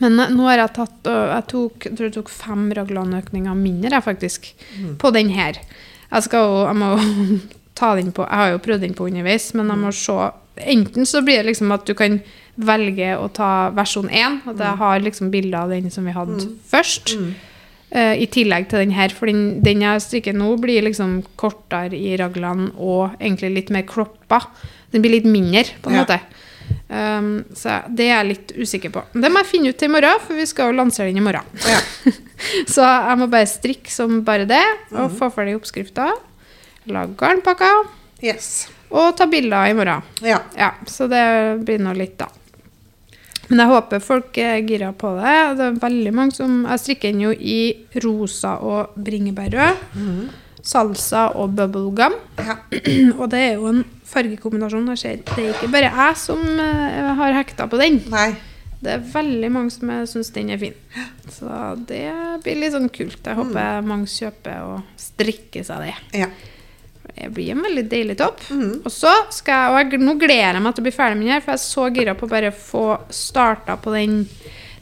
Men 0.00 0.18
eh, 0.20 0.30
nå 0.34 0.46
har 0.48 0.58
jeg 0.58 0.72
tatt 0.74 1.08
jeg, 1.08 1.44
tok, 1.52 1.84
jeg 1.86 1.96
tror 1.96 2.08
jeg 2.08 2.14
tok 2.16 2.30
fem 2.34 2.64
raglanøkninger 2.74 3.54
mindre, 3.58 4.00
faktisk, 4.02 4.52
Mm. 4.78 4.96
på 4.98 5.12
den 5.14 5.28
her. 5.30 5.60
Jeg 6.10 6.22
skal 6.22 6.66
Jeg 6.66 6.76
må 6.76 6.88
ta 7.78 7.94
den 7.96 8.12
på 8.12 8.22
Jeg 8.26 8.38
har 8.38 8.50
jo 8.52 8.58
prøvd 8.58 8.80
den 8.80 8.94
på 8.94 9.06
underveis, 9.08 9.52
men 9.54 9.68
jeg 9.68 9.78
må 9.78 9.92
se 9.92 10.30
Enten 10.70 11.06
så 11.06 11.18
blir 11.26 11.40
det 11.42 11.46
liksom 11.48 11.72
at 11.74 11.84
du 11.86 11.94
kan 11.98 12.20
velge 12.56 13.16
å 13.18 13.26
ta 13.34 13.70
versjon 13.74 14.06
1, 14.08 14.42
at 14.46 14.60
jeg 14.62 14.76
har 14.78 15.00
liksom 15.02 15.30
bilder 15.32 15.64
av 15.64 15.70
den 15.74 15.90
som 15.90 16.04
vi 16.06 16.12
hadde 16.14 16.44
først. 16.70 17.16
Mm. 17.18 17.32
Uh, 17.94 18.14
I 18.22 18.26
tillegg 18.30 18.68
til 18.70 18.78
den 18.84 18.92
her, 18.94 19.08
for 19.10 19.26
den, 19.26 19.60
den 19.66 19.82
jeg 19.82 20.00
strikker 20.04 20.32
nå, 20.38 20.52
blir 20.62 20.86
liksom 20.86 21.24
kortere 21.36 21.98
i 21.98 22.14
raglene 22.20 22.70
og 22.78 23.16
egentlig 23.18 23.50
litt 23.56 23.70
mer 23.74 23.82
kroppa. 23.82 24.44
Den 24.94 25.02
blir 25.02 25.16
litt 25.16 25.26
mindre, 25.26 25.64
på 25.82 25.90
en 25.90 25.96
Ja. 25.98 26.04
måte. 26.04 26.20
Um, 26.88 27.44
så 27.56 27.80
det 27.88 28.06
er 28.06 28.18
jeg 28.18 28.28
litt 28.28 28.52
usikker 28.54 28.92
på. 28.94 29.02
Det 29.16 29.30
må 29.32 29.40
jeg 29.42 29.50
finne 29.50 29.72
ut 29.72 29.78
til 29.80 29.90
i 29.90 29.94
morgen, 29.94 30.20
for 30.22 30.38
vi 30.38 30.46
skal 30.46 30.70
jo 30.70 30.78
lansere 30.78 31.08
den 31.10 31.18
i 31.22 31.24
morgen. 31.24 31.48
Ja. 31.64 31.80
Så 32.74 32.84
jeg 32.84 33.18
må 33.18 33.28
bare 33.32 33.48
strikke 33.48 33.90
som 33.90 34.18
bare 34.26 34.44
det, 34.48 34.62
og 34.92 35.14
få 35.16 35.30
ferdig 35.32 35.56
oppskrifta. 35.56 36.10
Lage 36.92 37.16
garnpakker. 37.16 37.86
Yes. 38.24 38.66
Og 38.92 39.14
ta 39.16 39.26
bilder 39.30 39.70
i 39.70 39.76
morgen. 39.76 40.04
Ja. 40.22 40.42
Ja, 40.58 40.74
så 40.86 41.08
det 41.10 41.24
blir 41.64 41.80
nå 41.82 41.94
litt, 41.96 42.18
da. 42.20 42.28
Men 43.48 43.62
jeg 43.64 43.72
håper 43.72 44.04
folk 44.04 44.38
er 44.40 44.62
gira 44.64 44.92
på 44.96 45.10
det. 45.18 45.34
Det 45.58 45.66
er 45.66 45.80
veldig 45.82 46.12
mange 46.16 46.36
som 46.36 46.62
Jeg 46.64 46.82
strikker 46.82 47.12
den 47.12 47.24
jo 47.26 47.32
i 47.34 47.58
rosa 48.04 48.56
og 48.64 48.94
bringebærrød. 48.96 49.82
Salsa 50.64 51.26
og 51.36 51.52
bubblegum. 51.58 52.16
ja. 52.40 52.56
Og 53.20 53.28
det 53.32 53.40
er 53.40 53.54
jo 53.58 53.68
en 53.68 53.84
fargekombinasjon. 54.08 54.88
Det 54.88 55.12
er 55.36 55.52
ikke 55.52 55.70
bare 55.72 55.92
jeg 55.92 56.18
som 56.20 56.40
eh, 56.40 57.12
har 57.20 57.36
hekta 57.36 57.68
på 57.68 57.80
den. 57.80 58.00
Nei. 58.12 58.32
Det 58.84 58.98
er 58.98 59.04
veldig 59.14 59.48
mange 59.52 59.72
som 59.72 59.92
syns 60.08 60.32
den 60.34 60.50
er 60.52 60.60
fin. 60.60 60.74
Så 61.32 61.48
det 61.88 62.02
blir 62.44 62.58
litt 62.60 62.74
sånn 62.74 62.90
kult. 62.92 63.20
Jeg 63.24 63.38
håper 63.38 63.86
mange 63.86 64.10
kjøper 64.12 64.66
og 64.66 64.98
strikker 65.00 65.64
seg 65.64 65.86
det. 65.86 65.94
Ja. 66.20 66.28
Det 67.14 67.30
blir 67.32 67.52
en 67.54 67.62
veldig 67.64 67.84
deilig 67.88 68.18
topp. 68.20 68.42
Og 68.84 68.90
så 68.92 69.12
skal 69.32 69.54
jeg, 69.54 69.72
og 69.72 69.94
jeg, 69.94 70.02
nå 70.04 70.16
gleder 70.20 70.58
jeg 70.58 70.64
meg 70.64 70.76
til 70.76 70.84
å 70.84 70.88
bli 70.88 70.94
ferdig 70.96 71.18
med 71.20 71.26
den 71.28 71.36
her, 71.36 71.44
for 71.44 71.54
jeg 71.54 71.60
er 71.60 71.64
så 71.64 71.86
gira 71.96 72.16
på 72.18 72.26
å 72.28 72.32
bare 72.32 72.50
få 72.56 72.84
starta 73.14 73.76
på 73.80 73.94
den. 73.94 74.18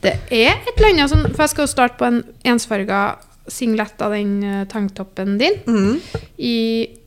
Det 0.02 0.16
er 0.34 0.56
et 0.56 0.72
eller 0.72 0.90
annet 0.94 1.12
sånn, 1.12 1.28
for 1.30 1.44
jeg 1.44 1.52
skal 1.54 1.68
jo 1.68 1.74
starte 1.74 2.00
på 2.00 2.08
en 2.08 2.22
ensfarga 2.54 3.02
singlet 3.48 4.00
av 4.02 4.12
den 4.14 4.42
eh, 4.44 4.64
tanktoppen 4.70 5.38
din 5.38 5.58
Mm. 5.66 6.00
i 6.38 6.56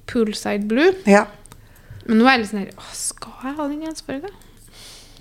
poolside 0.06 0.68
blue. 0.68 0.94
ja. 1.06 1.26
Men 2.08 2.20
nå 2.20 2.26
er 2.28 2.36
jeg 2.36 2.40
litt 2.44 2.50
sånn 2.52 2.60
her, 2.60 2.90
skal 2.94 3.32
jeg 3.44 3.56
ha 3.58 3.68
den 3.68 3.82
ensfarga? 3.90 4.30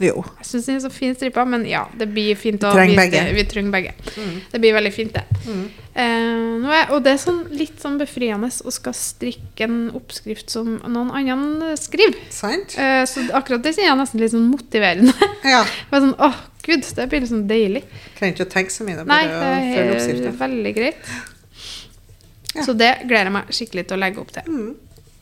Jo. 0.03 0.25
Jeg 0.41 0.45
syns 0.49 0.67
den 0.67 0.75
er 0.77 0.81
så 0.83 0.91
fin 0.93 1.15
stripa, 1.15 1.45
men 1.47 1.63
ja, 1.65 1.85
det 1.97 2.09
blir 2.13 2.35
fint 2.37 2.61
å 2.67 2.73
Trenger 2.75 3.09
det. 3.13 3.23
Vi 3.37 3.45
trenger 3.49 3.71
begge. 3.73 3.93
Det 4.53 4.61
blir 4.61 4.75
veldig 4.75 4.93
fint, 4.93 5.15
det. 5.15 5.23
Eh, 5.95 6.59
nå 6.61 6.69
er, 6.75 6.91
og 6.93 7.05
det 7.07 7.13
er 7.15 7.21
sånn, 7.23 7.45
litt 7.55 7.79
sånn 7.81 7.97
befriende 8.01 8.51
å 8.51 8.73
skal 8.75 8.93
strikke 8.99 9.65
en 9.69 9.79
oppskrift 9.95 10.51
som 10.51 10.75
noen 10.83 11.13
andre 11.15 11.77
skriver. 11.79 12.19
Sant? 12.35 12.75
Eh, 12.77 13.05
så 13.07 13.23
akkurat 13.33 13.63
det 13.63 13.77
sier 13.77 13.87
jeg 13.87 13.97
nesten 14.01 14.21
litt 14.21 14.35
sånn 14.35 14.51
motiverende. 14.51 15.15
Ja. 15.47 15.63
Sånn, 15.95 16.13
åh, 16.19 16.35
gud, 16.65 16.87
det 16.97 17.07
blir 17.13 17.21
liksom 17.25 17.45
deilig. 17.51 17.85
Trenger 18.19 18.35
ikke 18.37 18.47
å 18.49 18.53
tenke 18.55 18.73
så 18.75 18.85
mye. 18.87 18.97
Det 18.99 19.05
er 19.05 19.11
Nei, 19.11 19.23
bare 19.29 19.61
det 19.61 19.79
er 19.83 19.93
oppskriften. 19.95 20.39
veldig 20.41 20.75
greit. 20.77 21.13
Ja. 22.55 22.63
Så 22.63 22.75
det 22.79 22.91
gleder 23.09 23.29
jeg 23.31 23.35
meg 23.35 23.49
skikkelig 23.57 23.87
til 23.91 23.97
å 23.97 24.01
legge 24.05 24.21
opp 24.23 24.33
til. 24.37 24.43
Mm. 24.49 24.75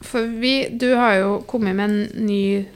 For 0.03 0.27
vi, 0.43 0.55
du 0.77 0.89
har 0.99 1.15
jo 1.21 1.31
kommet 1.49 1.77
med 1.79 1.91
en 1.91 2.27
ny 2.27 2.67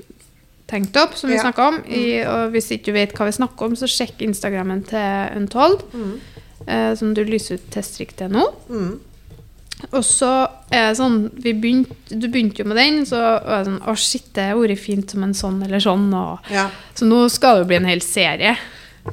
tanktopp, 0.71 1.15
som 1.19 1.31
vi 1.31 1.37
Ja. 1.37 1.43
Mm. 1.43 1.47
snakka 1.53 1.67
om. 1.69 1.77
I, 1.87 2.05
og 2.27 2.51
hvis 2.55 2.71
ikke 2.75 2.87
du 2.87 2.93
vet 2.97 3.13
hva 3.15 3.27
vi 3.29 3.33
snakker 3.37 3.67
om, 3.67 3.77
så 3.77 3.87
sjekk 3.91 4.23
Instagrammen 4.27 4.83
til 4.89 5.37
Untold, 5.37 5.83
eh, 6.67 6.95
som 6.95 7.13
du 7.15 7.23
lyser 7.25 7.55
ut 7.61 7.71
teststrikk 7.71 8.17
til 8.17 8.29
nå. 8.35 8.47
Mm. 8.71 9.01
Og 9.93 10.01
så 10.05 10.29
er 10.73 10.89
det 10.91 10.97
sånn 10.99 11.17
vi 11.43 11.53
begynte, 11.53 11.95
Du 12.19 12.29
begynte 12.33 12.63
jo 12.63 12.65
med 12.71 12.79
den, 12.81 13.03
så 13.07 13.19
var 13.45 13.59
det 13.63 13.67
sånn 13.69 13.83
Å, 13.85 13.95
shit, 14.01 14.31
det 14.35 14.47
har 14.49 14.57
vært 14.57 14.79
fint 14.81 15.11
som 15.13 15.23
en 15.27 15.35
sånn 15.37 15.63
eller 15.67 15.79
sånn. 15.85 16.09
Og, 16.17 16.39
Ja. 16.51 16.69
så 16.95 17.05
nå 17.07 17.29
skal 17.31 17.57
det 17.57 17.61
jo 17.67 17.69
bli 17.69 17.77
en 17.77 17.85
hel 17.91 18.01
serie. 18.01 18.57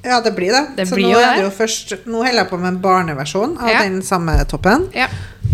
ja, 0.03 0.22
det 0.22 0.32
blir 0.36 0.51
det. 0.51 0.76
Det 0.78 0.88
så 0.88 0.95
blir 0.95 1.11
nå 1.14 1.20
er 1.20 1.36
det 1.36 1.43
jo 1.43 1.49
først 1.51 2.05
Nå 2.07 2.24
holder 2.24 2.39
jeg 2.43 2.49
på 2.49 2.57
med 2.59 2.68
en 2.74 2.80
barneversjon 2.82 3.57
av 3.59 3.70
Ja. 3.70 3.82
den 3.84 4.01
samme 4.01 4.38
toppen. 4.47 4.88
Ja. 4.95 5.07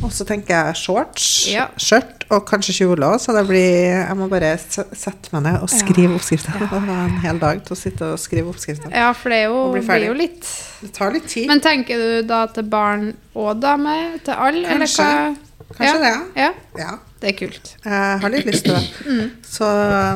Og 0.03 0.11
så 0.15 0.25
tenker 0.27 0.55
jeg 0.55 0.79
shorts, 0.79 1.25
Ja. 1.51 1.67
skjørt 1.77 2.23
og 2.29 2.45
kanskje 2.47 2.75
kjole 2.77 3.07
òg, 3.09 3.17
så 3.19 3.33
det 3.35 3.45
blir 3.49 3.89
Jeg 3.89 4.15
må 4.17 4.27
bare 4.29 4.53
sette 4.57 5.31
meg 5.33 5.43
ned 5.47 5.63
og 5.63 5.69
skrive 5.69 6.15
ja. 6.15 6.67
Og 6.75 6.81
ha 6.85 6.97
en 7.05 7.17
hel 7.23 7.39
dag 7.41 7.63
til 7.65 7.75
å 7.75 7.79
sitte 7.79 8.11
og 8.13 8.19
skrive 8.21 8.53
oppskrifta. 8.53 8.91
ja, 8.93 9.11
for 9.13 9.33
det 9.33 9.41
er 9.43 9.49
jo, 9.49 9.71
blir 9.73 10.05
jo 10.07 10.13
litt 10.13 10.47
Det 10.81 10.93
tar 10.95 11.11
litt 11.11 11.27
tid. 11.27 11.47
Men 11.47 11.59
tenker 11.59 11.97
du 11.97 12.27
da 12.27 12.45
til 12.53 12.63
barn 12.69 13.13
og 13.35 13.59
dame? 13.61 14.19
Til 14.23 14.33
alle? 14.33 14.65
eller 14.67 14.87
Kanskje. 14.87 15.37
Kanskje 15.75 16.09
ja. 16.09 16.19
Ja, 16.35 16.51
ja. 16.79 16.91
det 17.21 17.33
er 17.33 17.37
kult. 17.37 17.75
Jeg 17.83 18.21
har 18.23 18.33
litt 18.33 18.47
lyst 18.47 18.65
til 18.65 18.73
det. 18.73 18.85
Mm. 19.05 19.31
Så 19.45 19.67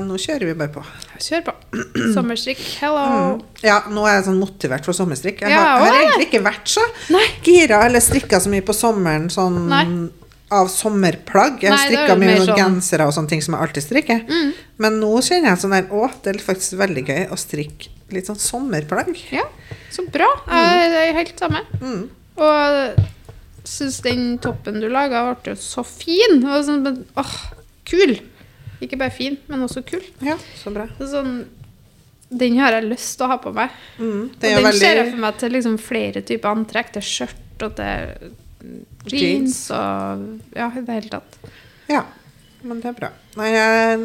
nå 0.08 0.18
kjører 0.18 0.50
vi 0.50 0.56
bare 0.58 0.74
på. 0.74 0.86
Kjør 1.24 1.44
på. 1.48 1.54
Sommerstrikk, 2.16 2.60
hello. 2.82 3.38
Ja, 3.64 3.78
nå 3.94 4.04
er 4.10 4.18
jeg 4.18 4.26
sånn 4.28 4.40
motivert 4.42 4.84
for 4.88 4.98
sommerstrikk. 4.98 5.44
Jeg 5.46 5.54
Ja, 5.54 5.62
har, 5.78 5.86
jeg 5.86 5.94
har 5.94 6.02
egentlig 6.08 6.28
ikke 6.32 6.42
vært 6.44 6.72
så 6.74 6.84
Nei. 7.14 7.24
gira 7.46 7.80
eller 7.88 8.04
strikka 8.04 8.42
så 8.44 8.52
mye 8.52 8.66
på 8.68 8.76
sommeren 8.76 9.30
sånn 9.32 9.62
Nei. 9.72 9.84
av 10.54 10.68
sommerplagg. 10.74 11.64
Jeg 11.64 11.78
strikka 11.86 12.18
mye 12.20 12.36
sånn- 12.42 12.52
Mm. 12.54 12.60
gensere 12.60 13.08
og 13.08 13.14
sånne 13.16 13.30
ting 13.32 13.42
som 13.42 13.56
jeg 13.56 13.64
alltid 13.68 13.84
strikker. 13.88 14.26
Men 14.84 15.00
nå 15.00 15.14
kjenner 15.24 15.54
jeg 15.54 15.62
sånn 15.64 15.72
der 15.78 15.88
Å, 15.96 16.12
det 16.24 16.36
er 16.36 16.40
faktisk 16.44 16.76
veldig 16.82 17.06
gøy 17.08 17.24
å 17.32 17.38
strikke 17.40 17.90
litt 18.12 18.28
sånn 18.28 18.38
sommerplagg. 18.38 19.16
Ja, 19.32 19.48
så 19.90 20.04
bra. 20.12 20.28
Jeg 20.50 20.92
jeg 20.92 21.10
er 21.10 21.18
helt 21.22 21.40
samme. 21.40 21.64
Mm. 21.82 22.10
Og 22.38 23.08
syns 23.64 24.02
den 24.04 24.38
toppen 24.44 24.82
du 24.82 24.90
laga, 24.90 25.24
ble 25.42 25.54
jo 25.56 25.60
så 25.62 25.86
fin. 25.88 26.42
Det 26.42 26.50
var 26.52 26.62
sånn, 26.68 26.84
men, 26.84 27.06
åh, 27.18 27.34
kul. 27.86 28.20
Ikke 28.84 29.00
bare 29.00 29.14
fin, 29.16 29.38
men 29.50 29.66
også 29.66 29.84
kul. 29.88 30.04
Ja, 30.26 30.38
så 30.60 30.74
bra. 30.76 30.88
Sånn, 31.00 31.44
den 32.34 32.58
har 32.60 32.76
jeg 32.78 32.90
lyst 32.90 33.16
til 33.18 33.28
å 33.28 33.34
ha 33.34 33.38
på 33.42 33.54
meg. 33.56 33.74
Mm. 34.00 34.24
Og 34.34 34.66
den 34.68 34.80
ser 34.80 35.00
jeg 35.00 35.12
for 35.12 35.22
meg 35.26 35.38
til 35.42 35.56
liksom 35.58 35.78
flere 35.82 36.24
typer 36.26 36.52
antrekk. 36.52 36.96
Til 36.98 37.06
skjørt 37.08 37.68
og 37.68 37.78
til 37.80 38.34
jeans 39.12 39.66
og 39.76 40.28
Ja, 40.56 40.70
i 40.72 40.84
det 40.84 41.00
hele 41.00 41.14
tatt. 41.18 41.40
Ja, 41.92 42.06
men 42.64 42.80
det 42.84 42.94
er 42.94 42.98
bra. 42.98 43.12
Nei, 43.40 43.50
jeg 43.52 44.04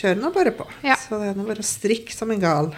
kjører 0.00 0.20
nå 0.22 0.32
bare 0.34 0.52
på. 0.56 0.68
Ja. 0.86 0.96
Så 1.00 1.20
det 1.20 1.32
er 1.32 1.38
nå 1.38 1.46
bare 1.48 1.64
å 1.64 1.66
strikke 1.66 2.14
som 2.14 2.32
en 2.32 2.42
gal. 2.42 2.72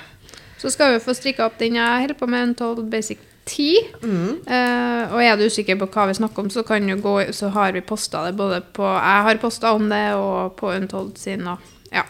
Så 0.60 0.72
skal 0.74 0.94
vi 0.94 1.02
få 1.02 1.14
strikka 1.16 1.46
opp 1.46 1.58
den 1.60 1.78
jeg 1.78 2.04
holder 2.04 2.18
på 2.18 2.28
med, 2.28 2.50
en 2.50 2.56
Told 2.58 2.82
Basic 2.92 3.22
10. 3.50 3.66
Mm. 4.04 4.32
Uh, 4.46 5.12
og 5.14 5.20
er 5.24 5.36
du 5.40 5.44
usikker 5.50 5.78
på 5.80 5.88
hva 5.90 6.04
vi 6.10 6.14
snakker 6.20 6.44
om, 6.44 6.50
så, 6.54 6.62
kan 6.66 6.86
du 6.86 6.94
gå, 7.02 7.14
så 7.36 7.50
har 7.54 7.72
vi 7.74 7.82
posta 7.86 8.22
det 8.28 8.36
både 8.38 8.60
på 8.76 8.86
Jeg 8.86 9.26
har 9.26 9.40
posta 9.42 9.72
om 9.74 9.88
det, 9.90 10.04
og 10.14 10.54
på 10.60 10.70
Untold 10.76 11.16
sin. 11.18 11.42
Og, 11.50 11.58
ja. 11.92 12.04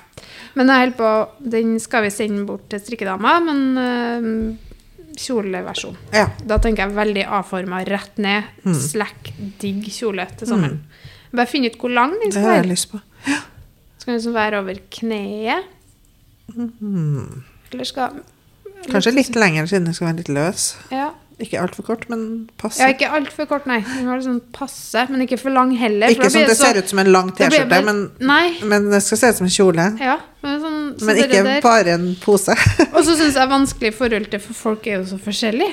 Men 0.59 0.68
jeg 0.68 0.82
holder 0.84 0.99
på, 0.99 1.12
den 1.57 1.76
skal 1.80 2.05
vi 2.05 2.11
sende 2.12 2.45
bort 2.49 2.68
til 2.72 2.82
strikkedama, 2.84 3.38
men 3.49 3.62
uh, 3.80 5.14
kjoleversjon. 5.20 5.97
Ja. 6.14 6.26
Da 6.47 6.59
tenker 6.62 6.86
jeg 6.86 6.97
veldig 6.99 7.24
A-forma, 7.41 7.82
rett 7.88 8.20
ned, 8.22 8.45
Mm. 8.64 8.74
slack, 8.76 9.32
digg 9.61 9.88
kjole 9.93 10.26
til 10.38 10.49
sommeren. 10.49 10.80
Bare 11.32 11.47
finne 11.49 11.70
ut 11.70 11.78
hvor 11.78 11.93
lang 11.95 12.12
den 12.18 12.30
Det 12.30 12.34
skal 12.36 12.45
har 12.49 12.57
jeg 12.59 12.64
være. 12.64 12.70
lyst 12.72 12.91
på. 12.93 13.01
Skal 14.01 14.12
den 14.12 14.18
liksom 14.18 14.34
være 14.34 14.59
over 14.61 14.78
kneet? 14.91 15.64
Mm. 16.57 17.43
Eller 17.72 17.84
skal 17.86 18.20
Kanskje 18.91 19.12
litt 19.14 19.36
lenger 19.36 19.66
siden 19.68 19.84
den 19.91 19.95
skal 19.95 20.09
være 20.09 20.16
litt 20.22 20.30
løs. 20.32 20.70
Ja. 20.91 21.11
Ikke 21.41 21.57
altfor 21.62 21.86
kort, 21.86 22.03
men 22.12 22.49
passe. 22.61 22.82
Ja, 22.82 22.91
ikke 22.93 23.09
altfor 23.16 23.47
kort, 23.49 23.64
nei. 23.66 23.78
Den 23.80 24.07
var 24.11 24.18
liksom 24.20 24.41
passe, 24.53 25.07
men 25.09 25.22
ikke 25.24 25.38
for 25.41 25.51
lang 25.57 25.72
heller. 25.80 26.12
for 26.12 26.26
Ikke 26.26 26.30
sånn 26.34 26.43
at 26.45 26.53
det 26.53 26.57
så- 26.59 26.66
ser 26.68 26.78
ut 26.82 26.88
som 26.93 26.99
en 26.99 27.12
lang 27.12 27.32
T-skjorte, 27.32 27.82
men, 27.84 28.11
men 28.68 28.91
det 28.91 29.03
skal 29.03 29.18
se 29.18 29.28
ut 29.32 29.41
som 29.41 29.47
en 29.49 29.57
kjole. 29.57 29.88
Ja, 30.01 30.18
men, 30.43 30.61
sånn, 30.61 30.78
så 31.01 31.05
Men 31.09 31.16
ikke 31.24 31.43
der- 31.49 31.61
bare 31.64 31.88
en 31.97 32.14
pose. 32.20 32.53
Og 32.95 33.03
så 33.05 33.16
syns 33.16 33.34
jeg 33.41 33.49
vanskelig 33.49 33.95
forhold 33.95 34.30
til, 34.30 34.41
for 34.41 34.55
folk 34.55 34.86
er 34.86 34.99
jo 35.01 35.05
så 35.16 35.18
forskjellige. 35.18 35.72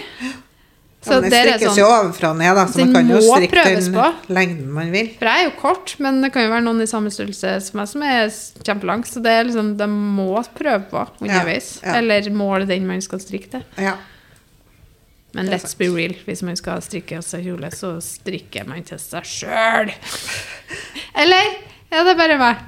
Så 1.08 1.14
Ja, 1.14 1.22
men 1.22 1.30
det 1.30 1.40
strikkes 1.46 1.70
sånn 1.70 1.78
jo 1.78 1.86
ovenfra 1.88 2.30
og 2.34 2.38
ned, 2.38 2.56
da, 2.58 2.64
så 2.66 2.80
man 2.84 2.94
kan 2.96 3.10
jo 3.14 3.20
strikke 3.22 3.64
den 3.64 3.94
på. 3.94 4.08
lengden 4.34 4.72
man 4.74 4.90
vil. 4.92 5.12
For 5.20 5.26
jeg 5.30 5.40
er 5.40 5.46
jo 5.46 5.54
kort, 5.62 5.94
men 6.04 6.22
det 6.24 6.32
kan 6.34 6.44
jo 6.44 6.50
være 6.52 6.64
noen 6.66 6.82
i 6.84 6.88
samme 6.90 7.12
størrelse 7.14 7.52
som 7.64 7.78
meg 7.80 7.88
som 7.88 8.04
er 8.04 8.28
kjempelang. 8.66 9.06
Så 9.08 9.22
det 9.24 9.32
er 9.32 9.44
liksom, 9.48 9.78
de 9.78 9.88
må 9.88 10.34
prøve 10.58 10.90
på 10.90 11.04
underveis. 11.22 11.80
Ja, 11.84 11.94
ja. 11.94 11.98
Eller 12.02 12.28
måle 12.34 12.68
den 12.68 12.88
man 12.90 13.00
skal 13.06 13.20
strikke 13.20 13.52
til. 13.52 13.64
Ja. 13.78 13.94
Men 15.38 15.52
let's 15.54 15.70
sant. 15.70 15.78
be 15.80 15.90
real, 15.94 16.16
hvis 16.26 16.42
man 16.46 16.58
skal 16.60 16.82
strikke 16.86 17.22
seg 17.26 17.46
kjole, 17.46 17.70
så 17.76 17.94
strikker 18.04 18.66
man 18.70 18.82
til 18.88 19.00
seg 19.02 19.28
sjøl. 19.30 19.94
Eller? 21.22 21.54
Ja, 21.92 22.02
det 22.04 22.16
er 22.16 22.20
bare 22.20 22.40
meg. 22.42 22.66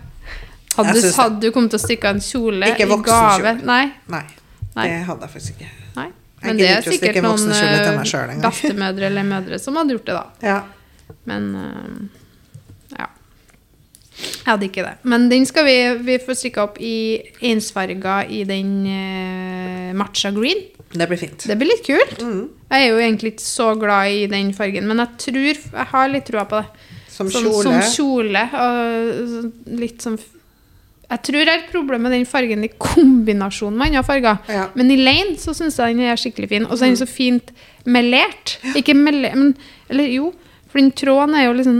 Hadde 0.77 0.95
du, 0.95 1.09
hadde 1.17 1.41
du 1.43 1.51
kommet 1.51 1.73
til 1.73 1.79
å 1.79 1.83
strikke 1.83 2.11
en 2.13 2.21
kjole 2.23 2.69
Ikke 2.71 2.85
i 2.85 2.97
gave? 3.03 3.55
Nei. 3.67 3.81
Nei, 4.07 4.21
Nei. 4.77 4.85
det 4.85 4.99
hadde 5.09 5.25
jeg 5.25 5.33
faktisk 5.33 5.57
ikke. 5.57 5.71
nei. 5.97 6.07
Men 6.39 6.59
det 6.61 6.69
er 6.71 6.85
sikkert 6.85 7.19
noen 7.25 7.49
til 7.49 7.67
eh, 7.67 8.37
bestemødre 8.45 9.09
eller 9.09 9.27
mødre 9.27 9.59
som 9.59 9.75
hadde 9.75 9.97
gjort 9.97 10.07
det, 10.07 10.15
da. 10.15 10.53
Ja. 10.53 11.15
Men 11.27 11.49
eh, 11.59 12.99
ja. 13.01 13.09
Jeg 14.21 14.47
hadde 14.53 14.69
ikke 14.69 14.85
det. 14.85 14.93
Men 15.03 15.27
den 15.31 15.47
skal 15.49 15.67
vi, 15.67 15.77
vi 16.07 16.19
få 16.23 16.37
strikka 16.37 16.69
opp 16.69 16.79
i 16.79 16.95
ensfarga 17.49 18.21
i 18.31 18.45
den 18.47 18.71
uh, 18.87 19.91
matcha 19.99 20.31
green. 20.35 20.63
Det 20.89 21.05
blir 21.07 21.19
fint. 21.21 21.43
Det 21.45 21.55
blir 21.57 21.69
litt 21.69 21.85
kult. 21.85 22.21
Mm. 22.25 22.41
Jeg 22.71 22.85
er 22.85 22.89
jo 22.89 22.97
egentlig 23.01 23.33
ikke 23.35 23.45
så 23.45 23.67
glad 23.77 24.09
i 24.09 24.25
den 24.31 24.53
fargen, 24.57 24.87
men 24.89 25.01
jeg 25.03 25.19
tror 25.21 25.49
jeg 25.49 25.87
har 25.91 26.09
litt 26.09 26.25
trua 26.25 26.45
på 26.49 26.63
det. 26.63 26.87
Som 27.13 27.29
Sånn, 27.29 27.45
kjole. 27.45 27.63
Som 27.65 27.79
kjole. 27.93 28.43
Og 28.63 29.71
litt 29.81 30.05
sånn 30.05 30.17
Jeg 31.09 31.21
tror 31.25 31.39
jeg 31.41 31.49
har 31.49 31.63
et 31.63 31.71
problem 31.71 32.03
med 32.05 32.13
den 32.13 32.25
fargen 32.29 32.63
i 32.63 32.69
kombinasjon 32.69 33.73
med 33.75 33.89
andre 33.89 34.03
farger. 34.05 34.37
Ja. 34.47 34.67
Men 34.77 34.91
i 34.93 34.97
lane 34.99 35.37
så 35.41 35.55
syns 35.57 35.79
jeg 35.81 35.97
den 35.97 36.05
er 36.05 36.19
skikkelig 36.21 36.49
fin. 36.51 36.67
Og 36.67 36.77
så 36.77 36.85
er 36.85 36.93
den 36.93 37.01
så 37.01 37.09
fint 37.09 37.49
melert. 37.85 38.59
Ikke 38.77 38.93
melert, 38.97 39.35
men 39.35 39.55
Eller 39.89 40.05
jo, 40.13 40.33
for 40.69 40.79
den 40.79 40.91
tråden 40.93 41.33
er 41.35 41.47
jo 41.47 41.55
liksom 41.57 41.79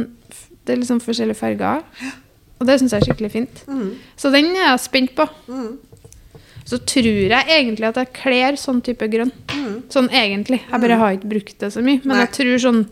Det 0.66 0.74
er 0.74 0.82
liksom 0.82 1.02
forskjellige 1.02 1.38
farger. 1.38 1.86
Og 2.60 2.68
det 2.68 2.80
syns 2.82 2.92
jeg 2.92 3.02
er 3.02 3.08
skikkelig 3.08 3.32
fint. 3.32 3.62
Mm. 3.70 3.94
Så 4.18 4.30
den 4.34 4.50
er 4.52 4.72
jeg 4.74 4.82
spent 4.84 5.16
på. 5.16 5.26
Mm. 5.48 5.78
Så 6.70 6.78
tror 6.86 7.06
jeg 7.34 7.50
egentlig 7.50 7.88
at 7.90 7.96
jeg 7.98 8.12
kler 8.14 8.58
sånn 8.62 8.82
type 8.86 9.08
grønn. 9.10 9.32
Mm. 9.50 9.78
Sånn 9.90 10.10
egentlig. 10.14 10.60
Jeg 10.70 10.82
bare 10.84 10.98
har 11.02 11.16
ikke 11.18 11.30
brukt 11.32 11.56
det 11.64 11.72
så 11.74 11.82
mye. 11.82 11.98
Men 12.04 12.14
Nei. 12.20 12.26
jeg 12.28 12.34
tror 12.38 12.60
sånn 12.62 12.84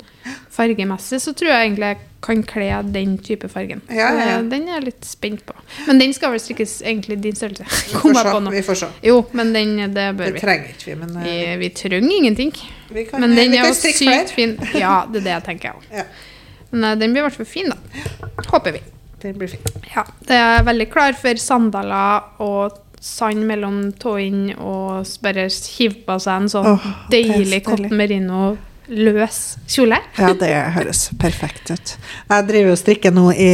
fargemessig 0.56 1.20
så 1.24 1.34
tror 1.38 1.52
jeg 1.52 1.68
egentlig 1.68 1.92
jeg 1.92 2.00
kan 2.26 2.40
kle 2.50 2.68
den 2.92 3.12
type 3.24 3.48
fargen. 3.52 3.84
Ja, 3.94 4.08
ja, 4.18 4.24
ja. 4.32 4.38
Den 4.50 4.66
er 4.68 4.80
jeg 4.80 4.86
litt 4.88 5.06
spent 5.06 5.44
på. 5.48 5.54
Men 5.86 6.02
den 6.02 6.16
skal 6.18 6.34
vel 6.34 6.42
strikkes 6.42 6.80
egentlig 6.82 7.20
din 7.24 7.38
størrelse. 7.38 7.68
Vi 7.70 8.00
får 8.02 8.18
se. 8.26 8.56
Vi 8.58 8.64
får 8.72 8.80
se. 8.82 8.90
Jo, 9.06 9.20
men 9.38 9.54
den, 9.54 9.76
det 9.94 10.08
bør 10.18 10.32
Det 10.32 10.34
vi. 10.40 10.42
trenger 10.42 10.74
ikke 10.74 10.90
vi, 10.90 10.96
men 11.04 11.14
Vi, 11.22 11.36
eh, 11.46 11.54
vi 11.62 11.70
trenger 11.78 12.18
ingenting. 12.18 12.52
vi 12.90 13.06
kan, 13.12 13.22
Men 13.22 13.36
den 13.38 13.54
vi 13.54 13.62
er 13.62 13.70
jo 13.70 13.78
sykt 13.78 14.02
flere. 14.02 14.26
fin. 14.34 14.58
Ja, 14.74 15.04
det 15.06 15.22
er 15.22 15.28
det 15.30 15.36
jeg 15.38 15.46
tenker 15.52 15.70
jeg 15.70 15.78
òg. 15.78 15.88
Ja, 16.02 16.08
Men 16.74 16.84
eh, 16.90 16.96
den 17.04 17.14
blir 17.14 17.22
i 17.24 17.28
hvert 17.30 17.38
fall 17.38 17.52
fin, 17.54 17.70
da. 17.70 17.78
Håper 18.50 18.80
vi. 18.80 18.82
det 19.22 19.36
blir 19.38 19.48
fin. 19.54 19.72
Ja, 19.94 20.04
det 20.28 20.42
er 20.42 20.66
veldig 20.68 20.90
klar 20.94 21.14
for 21.18 21.40
sandaler 21.42 22.28
og 22.44 22.82
sand 23.02 23.44
mellom 23.48 23.92
tåene 24.02 24.56
og 24.58 25.06
bare 25.24 25.48
hive 25.78 26.02
på 26.08 26.20
seg 26.24 26.42
en 26.44 26.50
sånn 26.50 26.70
det 27.12 27.24
så 27.26 27.34
deilig 27.34 27.64
kopp 27.68 27.90
merino 27.92 28.56
løs 28.88 29.58
kjole. 29.68 29.98
Ja, 30.18 30.32
det 30.40 30.54
høres 30.78 31.10
perfekt 31.20 31.72
ut. 31.74 31.98
Jeg 32.30 32.48
driver 32.48 32.72
og 32.72 32.80
strikker 32.80 33.12
nå 33.12 33.32
i 33.36 33.52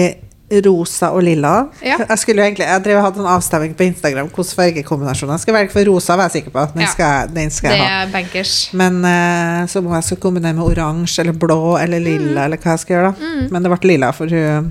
rosa 0.61 1.07
og 1.15 1.23
lilla. 1.25 1.53
Ja. 1.81 1.95
Jeg 2.03 2.19
skulle 2.21 2.43
jo 2.43 2.45
egentlig, 2.45 2.67
jeg 2.69 2.83
drev 2.85 2.99
og 2.99 3.05
hadde 3.07 3.21
en 3.23 3.29
avstemning 3.33 3.71
på 3.73 3.87
Instagram 3.87 4.27
hvilken 4.29 4.57
fargekombinasjon 4.59 5.31
jeg 5.33 5.41
skal 5.41 5.55
velge, 5.55 5.71
for 5.73 5.87
rosa 5.89 6.17
var 6.19 6.27
jeg 6.29 6.35
sikker 6.43 6.53
på. 6.53 6.65
Den 6.75 6.83
Ja. 6.85 6.91
skal, 6.91 7.31
den 7.33 7.49
skal 7.49 7.71
Det 7.71 7.77
jeg 7.79 7.87
ha. 7.89 8.01
er 8.03 8.11
bankers. 8.13 8.69
Men 8.73 8.99
uh, 9.01 9.65
så 9.65 9.81
må 9.81 9.95
jeg 9.95 10.03
skal 10.03 10.17
kombinere 10.21 10.53
med 10.53 10.63
oransje 10.67 11.23
eller 11.25 11.33
blå 11.33 11.77
eller 11.81 11.99
lilla, 11.99 12.45
eller 12.45 12.57
hva 12.61 12.75
jeg 12.75 12.83
skal 12.83 12.95
gjøre. 12.99 13.11
da. 13.17 13.47
Men 13.49 13.63
det 13.65 13.71
ble 13.73 13.89
lilla, 13.95 14.11
for 14.13 14.29
hun 14.29 14.69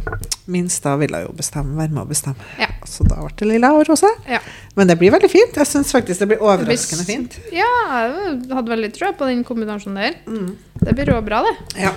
minsta 0.53 0.93
ville 1.01 1.23
jo 1.25 1.33
bestemme, 1.39 1.75
være 1.81 1.91
med 1.97 2.03
å 2.05 2.09
bestemme. 2.11 2.37
Ja. 2.61 2.69
Så 2.87 3.07
da 3.09 3.17
ble 3.23 3.33
det 3.41 3.49
lilla 3.49 3.71
og 3.75 3.87
rosa. 3.89 4.11
Ja. 4.29 4.39
Men 4.77 4.87
det 4.91 4.99
blir 5.01 5.11
veldig 5.15 5.31
fint. 5.33 5.57
Jeg 5.57 5.67
syns 5.71 5.93
faktisk 5.95 6.21
det 6.23 6.29
blir 6.29 6.39
Det 6.39 6.45
blir 6.45 6.53
overraskende 6.53 7.05
fint. 7.09 7.39
Ja, 7.53 7.69
jeg 8.07 8.53
hadde 8.53 8.73
veldig 8.77 8.93
trua 8.97 9.13
på 9.17 9.29
den 9.31 9.43
kombinasjonen 9.49 10.01
der. 10.03 10.17
Mm. 10.27 10.57
Det 10.83 10.95
blir 10.99 11.07
råbra, 11.15 11.43
det. 11.49 11.57
Ja. 11.89 11.93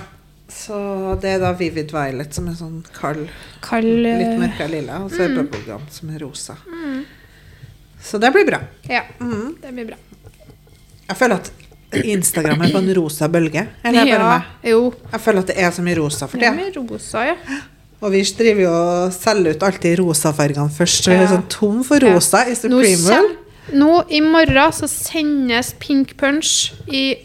Så 0.48 0.76
det 1.20 1.32
er 1.36 1.40
da 1.42 1.52
Vivid 1.58 1.90
Violet 1.92 2.32
som 2.32 2.46
er 2.48 2.54
sånn 2.54 2.78
kald, 2.94 3.28
Kald 3.60 3.84
litt 4.04 4.38
mørka 4.40 4.68
lilla, 4.70 5.00
og 5.04 5.10
så 5.10 5.24
er 5.26 5.34
det 5.34 5.42
Bubblegum 5.50 5.82
som 5.90 6.10
er 6.14 6.22
rosa. 6.22 6.54
Så 8.00 8.18
det 8.22 8.30
blir 8.32 8.46
bra. 8.46 8.60
Ja, 8.88 9.02
Mm. 9.18 9.56
det 9.60 9.72
blir 9.74 9.86
bra. 9.86 9.96
Jeg 11.08 11.16
føler 11.16 11.34
at 11.40 11.52
Instagram 12.04 12.62
er 12.62 12.72
på 12.72 12.78
en 12.78 12.94
rosa 12.94 13.28
bølge. 13.28 13.66
Eller 13.84 14.00
er 14.00 14.04
det 14.04 14.12
bare 14.18 14.22
Ja, 14.22 14.38
meg? 14.38 14.70
jo. 14.70 14.94
Jeg 15.12 15.20
føler 15.20 15.38
at 15.40 15.46
det 15.46 15.56
er 15.58 15.70
så 15.70 15.82
mye 15.82 15.96
rosa 15.98 16.26
for 16.28 16.38
Det 16.38 16.46
er 16.46 16.52
tida. 16.56 16.62
mye 16.82 16.90
rosa, 16.90 17.24
ja. 17.26 17.34
Og 18.04 18.12
vi 18.12 18.20
driver 18.36 18.62
jo 18.66 18.72
og 18.76 19.12
selger 19.16 19.56
ut 19.56 19.62
alltid 19.66 19.98
rosafargene 20.02 20.72
først. 20.76 21.04
Så 21.06 21.14
vi 21.14 21.16
er 21.24 21.30
sånn 21.32 21.46
tom 21.52 21.82
for 21.86 22.02
rosa 22.04 22.44
i 22.50 22.54
Supreme 22.58 23.02
Wool. 23.06 23.30
nå 23.72 23.92
i 24.14 24.20
morgen 24.22 24.72
så 24.76 24.86
sendes 24.90 25.72
Pink 25.82 26.16
Punch 26.20 26.72
i 26.92 27.16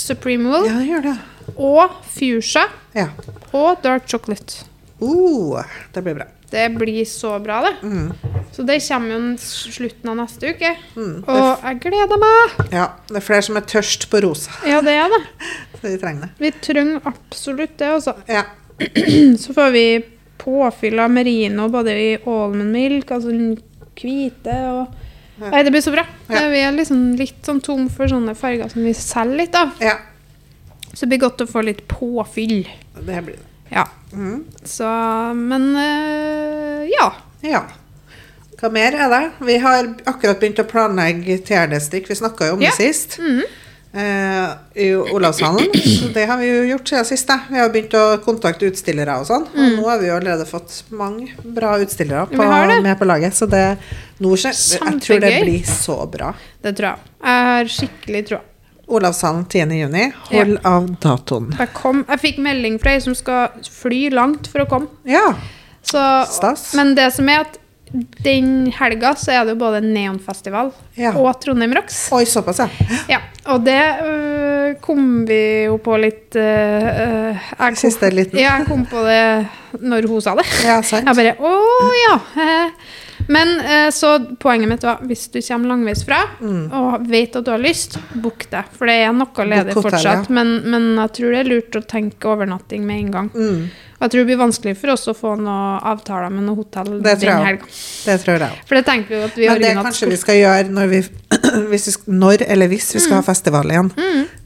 Supreme 0.00 0.48
Wool 0.48 0.68
Ja, 0.68 0.78
det 0.78 0.86
gjør 0.88 1.02
det. 1.10 1.16
og 1.56 1.96
Fuchsia 2.14 2.62
Ja. 2.94 3.08
og 3.52 3.82
Dark 3.82 4.06
Chocolate. 4.08 4.64
Uh, 5.02 5.62
det 5.94 6.04
blir 6.04 6.14
bra. 6.14 6.24
Det 6.50 6.64
blir 6.78 7.04
så 7.06 7.38
bra, 7.42 7.60
det. 7.62 7.76
Mm. 7.86 8.12
Så 8.52 8.64
det 8.66 8.80
kommer 8.88 9.12
jo 9.14 9.36
slutten 9.38 10.08
av 10.10 10.16
neste 10.18 10.50
uke. 10.50 10.72
Mm. 10.96 11.24
Og 11.26 11.62
jeg 11.62 11.78
gleder 11.84 12.18
meg! 12.18 12.56
ja, 12.72 12.86
det 13.08 13.16
er 13.20 13.20
flere 13.26 13.42
som 13.46 13.56
er 13.56 13.66
tørst 13.70 14.08
på 14.10 14.20
rosa. 14.24 14.50
Ja, 14.66 14.80
det 14.82 14.96
er 14.98 15.08
det. 15.12 15.20
Så 15.80 15.84
vi 15.88 15.98
trenger 16.02 16.26
det. 16.26 16.30
Vi 16.38 16.50
trenger 16.60 17.00
absolutt 17.06 17.76
det, 17.78 17.86
altså. 17.88 18.14
Ja. 18.28 18.42
Så 19.42 19.54
får 19.54 19.70
vi 19.76 19.84
påfyll 20.40 20.98
av 21.04 21.10
merino 21.12 21.68
både 21.72 21.94
i 22.00 22.10
almond 22.24 22.72
milk, 22.74 23.12
altså 23.16 23.34
hvite 24.00 24.56
og 24.72 24.98
Nei, 25.40 25.62
det 25.64 25.70
blir 25.72 25.80
så 25.80 25.92
bra. 25.94 26.02
Ja. 26.28 26.42
Vi 26.52 26.58
er 26.60 26.74
liksom 26.76 27.14
litt 27.16 27.46
sånn 27.48 27.62
tom 27.64 27.86
for 27.88 28.10
sånne 28.12 28.34
farger 28.36 28.68
som 28.68 28.82
vi 28.84 28.90
selger 28.92 29.38
litt 29.40 29.54
av. 29.56 29.70
ja. 29.80 29.94
Så 30.90 31.06
det 31.06 31.12
blir 31.14 31.20
godt 31.22 31.40
å 31.40 31.46
få 31.48 31.62
litt 31.64 31.84
påfyll. 31.88 32.64
Det 32.98 33.20
blir 33.24 33.36
det. 33.38 33.46
Ja. 33.70 33.84
Mm. 34.12 34.40
Så 34.66 34.84
Men 35.38 35.68
øh, 35.78 36.82
ja. 36.90 37.06
Ja. 37.46 37.60
Hva 38.60 38.68
mer 38.74 38.96
er 38.98 39.08
det? 39.14 39.20
Vi 39.46 39.56
har 39.62 39.86
akkurat 40.10 40.40
begynt 40.42 40.58
å 40.60 40.66
planlegge 40.68 41.38
TRD-strikk. 41.46 42.10
Vi 42.10 42.18
snakka 42.18 42.50
jo 42.50 42.58
om 42.58 42.64
Ja. 42.66 42.74
det 42.74 42.76
sist. 42.82 43.16
Mm 43.22 43.42
I 43.94 44.94
Olavshallen. 44.94 45.66
Så 45.74 46.08
det 46.14 46.26
har 46.30 46.36
vi 46.38 46.46
jo 46.48 46.62
gjort 46.70 46.88
siden 46.88 47.04
sist. 47.08 47.30
Vi 47.50 47.58
har 47.58 47.68
begynt 47.74 47.94
å 47.98 48.04
kontakte 48.24 48.68
utstillere 48.70 49.16
og 49.18 49.26
sånn. 49.26 49.48
Og 49.50 49.72
nå 49.80 49.86
har 49.88 49.98
vi 49.98 50.06
jo 50.10 50.14
allerede 50.18 50.46
fått 50.46 50.76
mange 50.94 51.32
bra 51.42 51.72
utstillere 51.82 52.26
på, 52.30 52.38
Mm. 52.40 52.82
Med 52.86 52.98
på 52.98 53.04
laget. 53.08 53.34
Så 53.34 53.48
det 53.50 53.78
nå, 54.20 54.36
skjer. 54.36 54.54
jeg 54.54 55.00
tror 55.02 55.20
det 55.20 55.32
blir 55.42 55.64
så 55.66 55.96
bra. 56.10 56.32
Det 56.62 56.76
tror 56.78 56.92
jeg. 56.92 56.98
Jeg 57.24 57.44
har 57.50 57.64
skikkelig 57.64 58.22
troa. 58.28 58.40
Olavshallen 58.90 59.44
10. 59.46 59.74
juni. 59.78 60.12
Hold 60.30 60.58
av 60.66 60.86
datoen. 61.00 61.50
Jeg, 61.58 61.72
kom- 61.74 62.04
jeg 62.08 62.18
fikk 62.20 62.38
melding 62.42 62.78
fra 62.82 62.90
ei 62.96 63.00
som 63.00 63.14
skal 63.14 63.48
fly 63.70 64.08
langt 64.10 64.48
for 64.50 64.60
å 64.64 64.68
komme. 64.68 64.88
Ja. 65.04 65.34
Så, 65.82 66.00
Stas. 66.26 66.74
men 66.74 66.94
det 66.94 67.12
som 67.14 67.28
er 67.28 67.40
at 67.46 67.58
den 68.24 68.70
helga 68.76 69.14
så 69.18 69.32
er 69.34 69.44
det 69.48 69.56
jo 69.56 69.60
både 69.64 69.80
Neonfestival 69.82 70.70
Ja. 70.94 71.10
og 71.18 71.40
Trondheim 71.42 71.72
Rocks. 71.74 72.04
Oi, 72.14 72.24
såpass, 72.28 72.60
ja. 72.62 72.68
Ja, 73.10 73.18
og 73.50 73.64
det 73.66 73.80
øh, 74.06 74.76
kom 74.84 75.24
vi 75.26 75.40
jo 75.66 75.76
på 75.82 75.96
litt 75.98 76.36
øh, 76.38 76.86
øh, 76.86 77.48
kom, 77.58 77.76
Siste 77.80 78.10
liten. 78.14 78.38
Ja, 78.38 78.58
jeg 78.60 78.68
kom 78.70 78.84
på 78.86 79.02
det 79.08 79.80
når 79.82 80.06
hun 80.10 80.22
sa 80.22 80.36
det. 80.38 80.46
Ja, 80.68 80.80
sant. 80.86 81.06
Jeg 81.10 81.16
bare 81.18 81.36
Å 81.42 81.94
ja. 82.06 82.16
Men 83.30 83.50
øh, 83.60 83.90
så 83.94 84.14
poenget 84.40 84.70
mitt 84.70 84.82
var 84.86 85.02
hvis 85.06 85.26
du 85.30 85.40
kommer 85.44 85.68
langveisfra 85.74 86.22
Mm. 86.40 86.70
og 86.72 87.04
vet 87.10 87.36
at 87.36 87.44
du 87.44 87.50
har 87.52 87.60
lyst, 87.62 87.98
book 88.14 88.46
det. 88.50 88.62
For 88.78 88.88
det 88.88 88.94
er 89.04 89.12
noe 89.12 89.44
ledig 89.46 89.74
fortsatt. 89.76 90.30
Men, 90.32 90.54
men 90.64 90.88
jeg 90.96 91.12
tror 91.18 91.34
det 91.34 91.42
er 91.42 91.50
lurt 91.52 91.76
å 91.78 91.82
tenke 91.86 92.30
overnatting 92.32 92.86
med 92.88 93.02
en 93.04 93.10
gang. 93.18 93.28
Mm, 93.34 93.68
Og 94.00 94.06
jeg 94.06 94.10
tror 94.14 94.20
det 94.24 94.28
blir 94.30 94.38
vanskelig 94.40 94.72
for 94.80 94.88
oss 94.94 95.02
å 95.08 95.12
få 95.12 95.34
noen 95.36 95.82
avtaler 95.84 96.30
med 96.32 96.46
noe 96.46 96.56
hotell 96.56 97.02
Det 97.04 97.18
tror 97.20 97.34
den 97.36 97.46
helga. 97.46 97.66
det 98.06 98.14
tror 98.22 98.38
jeg. 98.46 98.62
For 98.66 98.74
det 98.78 98.84
tenker 98.86 99.08
vi 99.12 99.16
jo 99.20 99.24
at 99.26 99.34
vi 99.36 99.48
Men 99.50 99.60
det 99.60 99.68
er 99.76 99.82
kanskje 99.84 100.08
vi 100.08 100.16
skal 100.16 100.34
gjøre 100.40 100.70
når, 100.72 100.86
vi, 100.88 101.00
hvis 101.70 101.86
vi, 101.90 101.92
når 102.16 102.44
eller 102.48 102.68
hvis 102.72 102.94
vi 102.96 103.00
skal 103.04 103.18
ha 103.20 103.22
festival 103.26 103.68
igjen. 103.68 103.90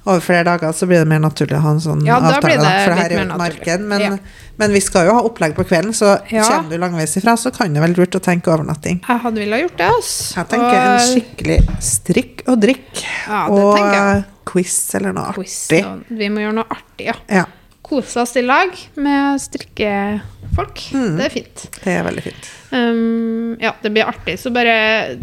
Over 0.04 0.20
flere 0.20 0.44
dager 0.44 0.72
så 0.76 0.88
blir 0.90 0.98
det 1.04 1.08
mer 1.08 1.22
naturlig 1.22 1.54
å 1.56 1.62
ha 1.64 1.70
en 1.70 1.80
sånn 1.80 2.02
Mm. 2.02 2.06
Ja, 2.10 2.18
da 2.20 2.34
avtale. 2.34 2.58
det 2.58 2.58
for 2.58 2.90
det 2.90 2.98
her 2.98 3.10
er 3.10 3.14
jo 3.14 3.30
et 3.30 3.38
marked. 3.38 3.80
Men, 3.80 4.00
Ja. 4.00 4.18
men 4.58 4.72
vi 4.72 4.80
skal 4.80 5.06
jo 5.06 5.14
ha 5.14 5.22
opplegg 5.22 5.54
på 5.54 5.64
kvelden, 5.64 5.94
så 5.94 6.18
Ja. 6.30 6.42
kommer 6.50 6.70
du 6.70 6.76
langveis 6.78 7.16
ifra, 7.16 7.36
så 7.38 7.54
kan 7.56 7.72
det 7.72 7.80
vel 7.80 7.94
lurt 7.94 8.10
å 8.18 8.20
tenke 8.20 8.50
overnatting. 8.50 9.00
Jeg 9.08 9.20
hadde 9.22 9.38
villet 9.38 9.62
gjort 9.62 9.76
det, 9.78 9.86
ass. 9.98 10.34
Jeg 10.36 10.48
tenker 10.48 10.74
en 10.74 10.98
skikkelig 11.14 11.60
strikk 11.80 12.42
og 12.48 12.60
drikk. 12.60 13.04
Ja, 13.28 13.46
det 13.46 13.54
og 13.54 14.24
quiz 14.44 14.94
eller 14.94 15.12
noe 15.12 15.32
quiz. 15.32 15.70
artig. 15.70 15.84
og 15.86 16.02
Vi 16.10 16.28
må 16.28 16.42
gjøre 16.42 16.54
noe 16.54 16.64
artig, 16.68 17.06
ja. 17.06 17.14
Ja, 17.30 17.44
Kose 17.84 18.22
oss 18.22 18.36
i 18.36 18.42
lag 18.42 18.72
med 18.94 19.40
strikkefolk. 19.42 20.84
Mm. 20.94 21.16
Det 21.18 21.24
er 21.26 21.32
fint. 21.34 21.64
det 21.84 21.92
er 21.92 22.06
veldig 22.06 22.22
fint. 22.24 22.46
Um, 22.72 23.56
ja, 23.60 23.74
det 23.82 23.90
blir 23.92 24.08
artig. 24.08 24.38
Så 24.40 24.50
bare 24.54 25.18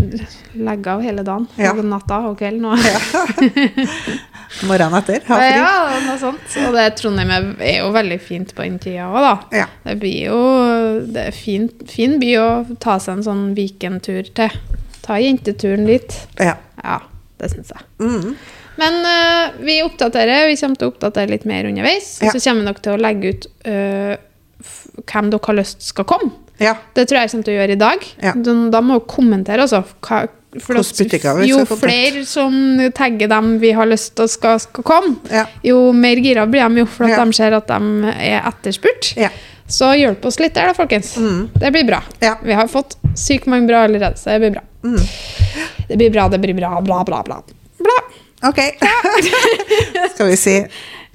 legg 0.53 0.87
av 0.87 1.01
hele 1.01 1.25
dagen. 1.25 1.47
Ja. 1.57 1.73
Og 1.73 1.81
natta 1.89 2.19
og 2.29 2.37
kvelden. 2.39 2.69
Og, 2.69 2.77
Morgenen 4.69 4.99
etter, 4.99 5.25
ha 5.25 5.39
fri. 5.39 5.49
ja, 5.57 5.73
noe 6.05 6.19
sånt. 6.21 6.55
Og 6.67 6.77
det 6.77 6.85
Trondheim 6.99 7.33
er, 7.33 7.79
jo 7.79 7.89
veldig 7.95 8.19
fint 8.21 8.53
på 8.55 8.67
den 8.67 8.77
tida 8.83 9.09
òg, 9.09 9.19
da. 9.25 9.33
Ja. 9.63 9.67
Det 9.87 9.97
blir 10.03 10.17
jo 10.27 10.39
Det 11.07 11.27
er 11.31 11.35
fin, 11.35 11.69
fin 11.89 12.17
by 12.21 12.31
å 12.43 12.47
ta 12.83 12.99
seg 13.01 13.17
en 13.17 13.27
sånn 13.31 13.45
weekendtur 13.57 14.29
til. 14.37 14.57
Ta 15.01 15.17
jenteturen 15.17 15.87
dit. 15.89 16.17
Ja. 16.37 16.59
Ja, 16.83 17.01
det 17.41 17.55
syns 17.55 17.73
jeg. 17.73 17.87
Mm. 18.03 18.35
Men 18.79 18.99
uh, 19.03 19.63
vi 19.65 19.81
oppdaterer. 19.83 20.47
Vi 20.47 20.57
kommer 20.59 20.79
til 20.79 20.89
å 20.89 20.93
oppdatere 20.93 21.31
litt 21.33 21.47
mer 21.49 21.67
underveis. 21.69 22.13
Ja. 22.21 22.29
Og 22.31 22.37
så 22.37 22.43
kommer 22.49 22.63
vi 22.63 22.69
nok 22.69 22.83
til 22.85 22.93
å 22.93 23.01
legge 23.01 23.33
ut 23.33 23.47
uh, 23.67 24.13
hvem 25.01 25.31
dere 25.33 25.47
har 25.47 25.57
lyst 25.57 25.87
skal 25.87 26.07
komme. 26.09 26.31
ja. 26.61 26.75
Det 26.93 27.07
tror 27.09 27.21
jeg 27.21 27.31
kommer 27.33 27.47
til 27.47 27.55
å 27.55 27.59
gjøre 27.59 27.75
i 27.75 27.81
dag. 27.81 28.05
Ja. 28.21 28.35
Da, 28.37 28.81
må 28.85 28.99
dere 28.99 29.09
kommentere, 29.09 29.65
altså. 29.65 29.83
Hva, 30.05 30.23
for 30.59 30.75
at 30.81 31.45
jo 31.47 31.61
flere 31.79 32.25
som 32.27 32.53
tagger 32.93 33.29
dem 33.31 33.53
vi 33.61 33.71
har 33.71 33.87
lyst 33.87 34.17
til 34.19 34.27
skal, 34.27 34.59
skal 34.59 34.83
komme, 34.83 35.15
Ja. 35.31 35.45
jo 35.63 35.93
mer 35.95 36.19
gira 36.19 36.43
blir 36.45 36.67
de 36.67 36.83
jo, 36.83 36.85
for 36.85 37.07
at 37.07 37.21
de 37.23 37.33
ser 37.37 37.55
at 37.55 37.71
de 37.71 38.11
er 38.11 38.41
etterspurt. 38.49 39.13
Ja. 39.15 39.29
Så 39.71 39.93
hjelp 39.95 40.25
oss 40.27 40.41
litt 40.43 40.53
der, 40.53 40.67
da, 40.67 40.75
folkens. 40.75 41.13
Mm. 41.15 41.49
Det 41.55 41.71
blir 41.71 41.87
bra. 41.87 42.01
Vi 42.43 42.53
har 42.53 42.67
fått 42.67 42.97
sykt 43.15 43.47
mange 43.47 43.69
bra 43.69 43.85
allerede, 43.87 44.19
så 44.19 44.33
det 44.35 44.41
blir 44.43 44.57
bra. 44.57 44.65
Mm. 44.83 44.99
Det 45.87 45.97
blir 45.97 46.11
bra, 46.11 46.27
det 46.29 46.41
blir 46.43 46.53
bra, 46.57 46.81
bla, 46.83 47.03
bla, 47.07 47.23
bla. 47.23 47.39
bla. 47.79 47.99
Ok. 48.43 48.59
Skal 50.15 50.27
vi 50.31 50.35
si 50.39 50.55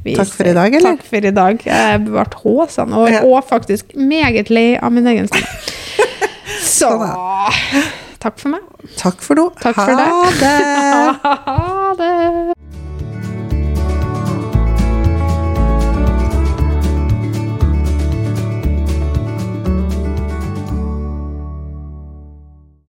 Takk 0.07 0.31
for 0.31 0.47
i 0.47 0.53
dag, 0.55 0.75
eller? 0.79 0.95
Takk 0.95 1.07
for 1.09 1.17
i 1.27 1.31
dag. 1.35 1.63
Jeg 1.67 2.05
ble 2.07 2.25
håsen, 2.45 2.93
og, 2.95 3.09
Ja. 3.11 3.25
og 3.27 3.43
faktisk 3.49 3.97
meget 3.99 4.51
lei 4.55 4.77
av 4.79 4.93
min 4.95 5.07
egen 5.11 5.27
stemme. 5.27 5.47
Så 6.63 6.93
Sånn 6.95 7.03
takk 8.23 8.39
for 8.39 8.49
meg. 8.55 8.63
takk 8.99 9.19
for 9.23 9.35
nå. 9.39 9.49
Takk 9.59 9.75
for 9.75 9.99
ha 11.27 11.95
det! 11.99 12.55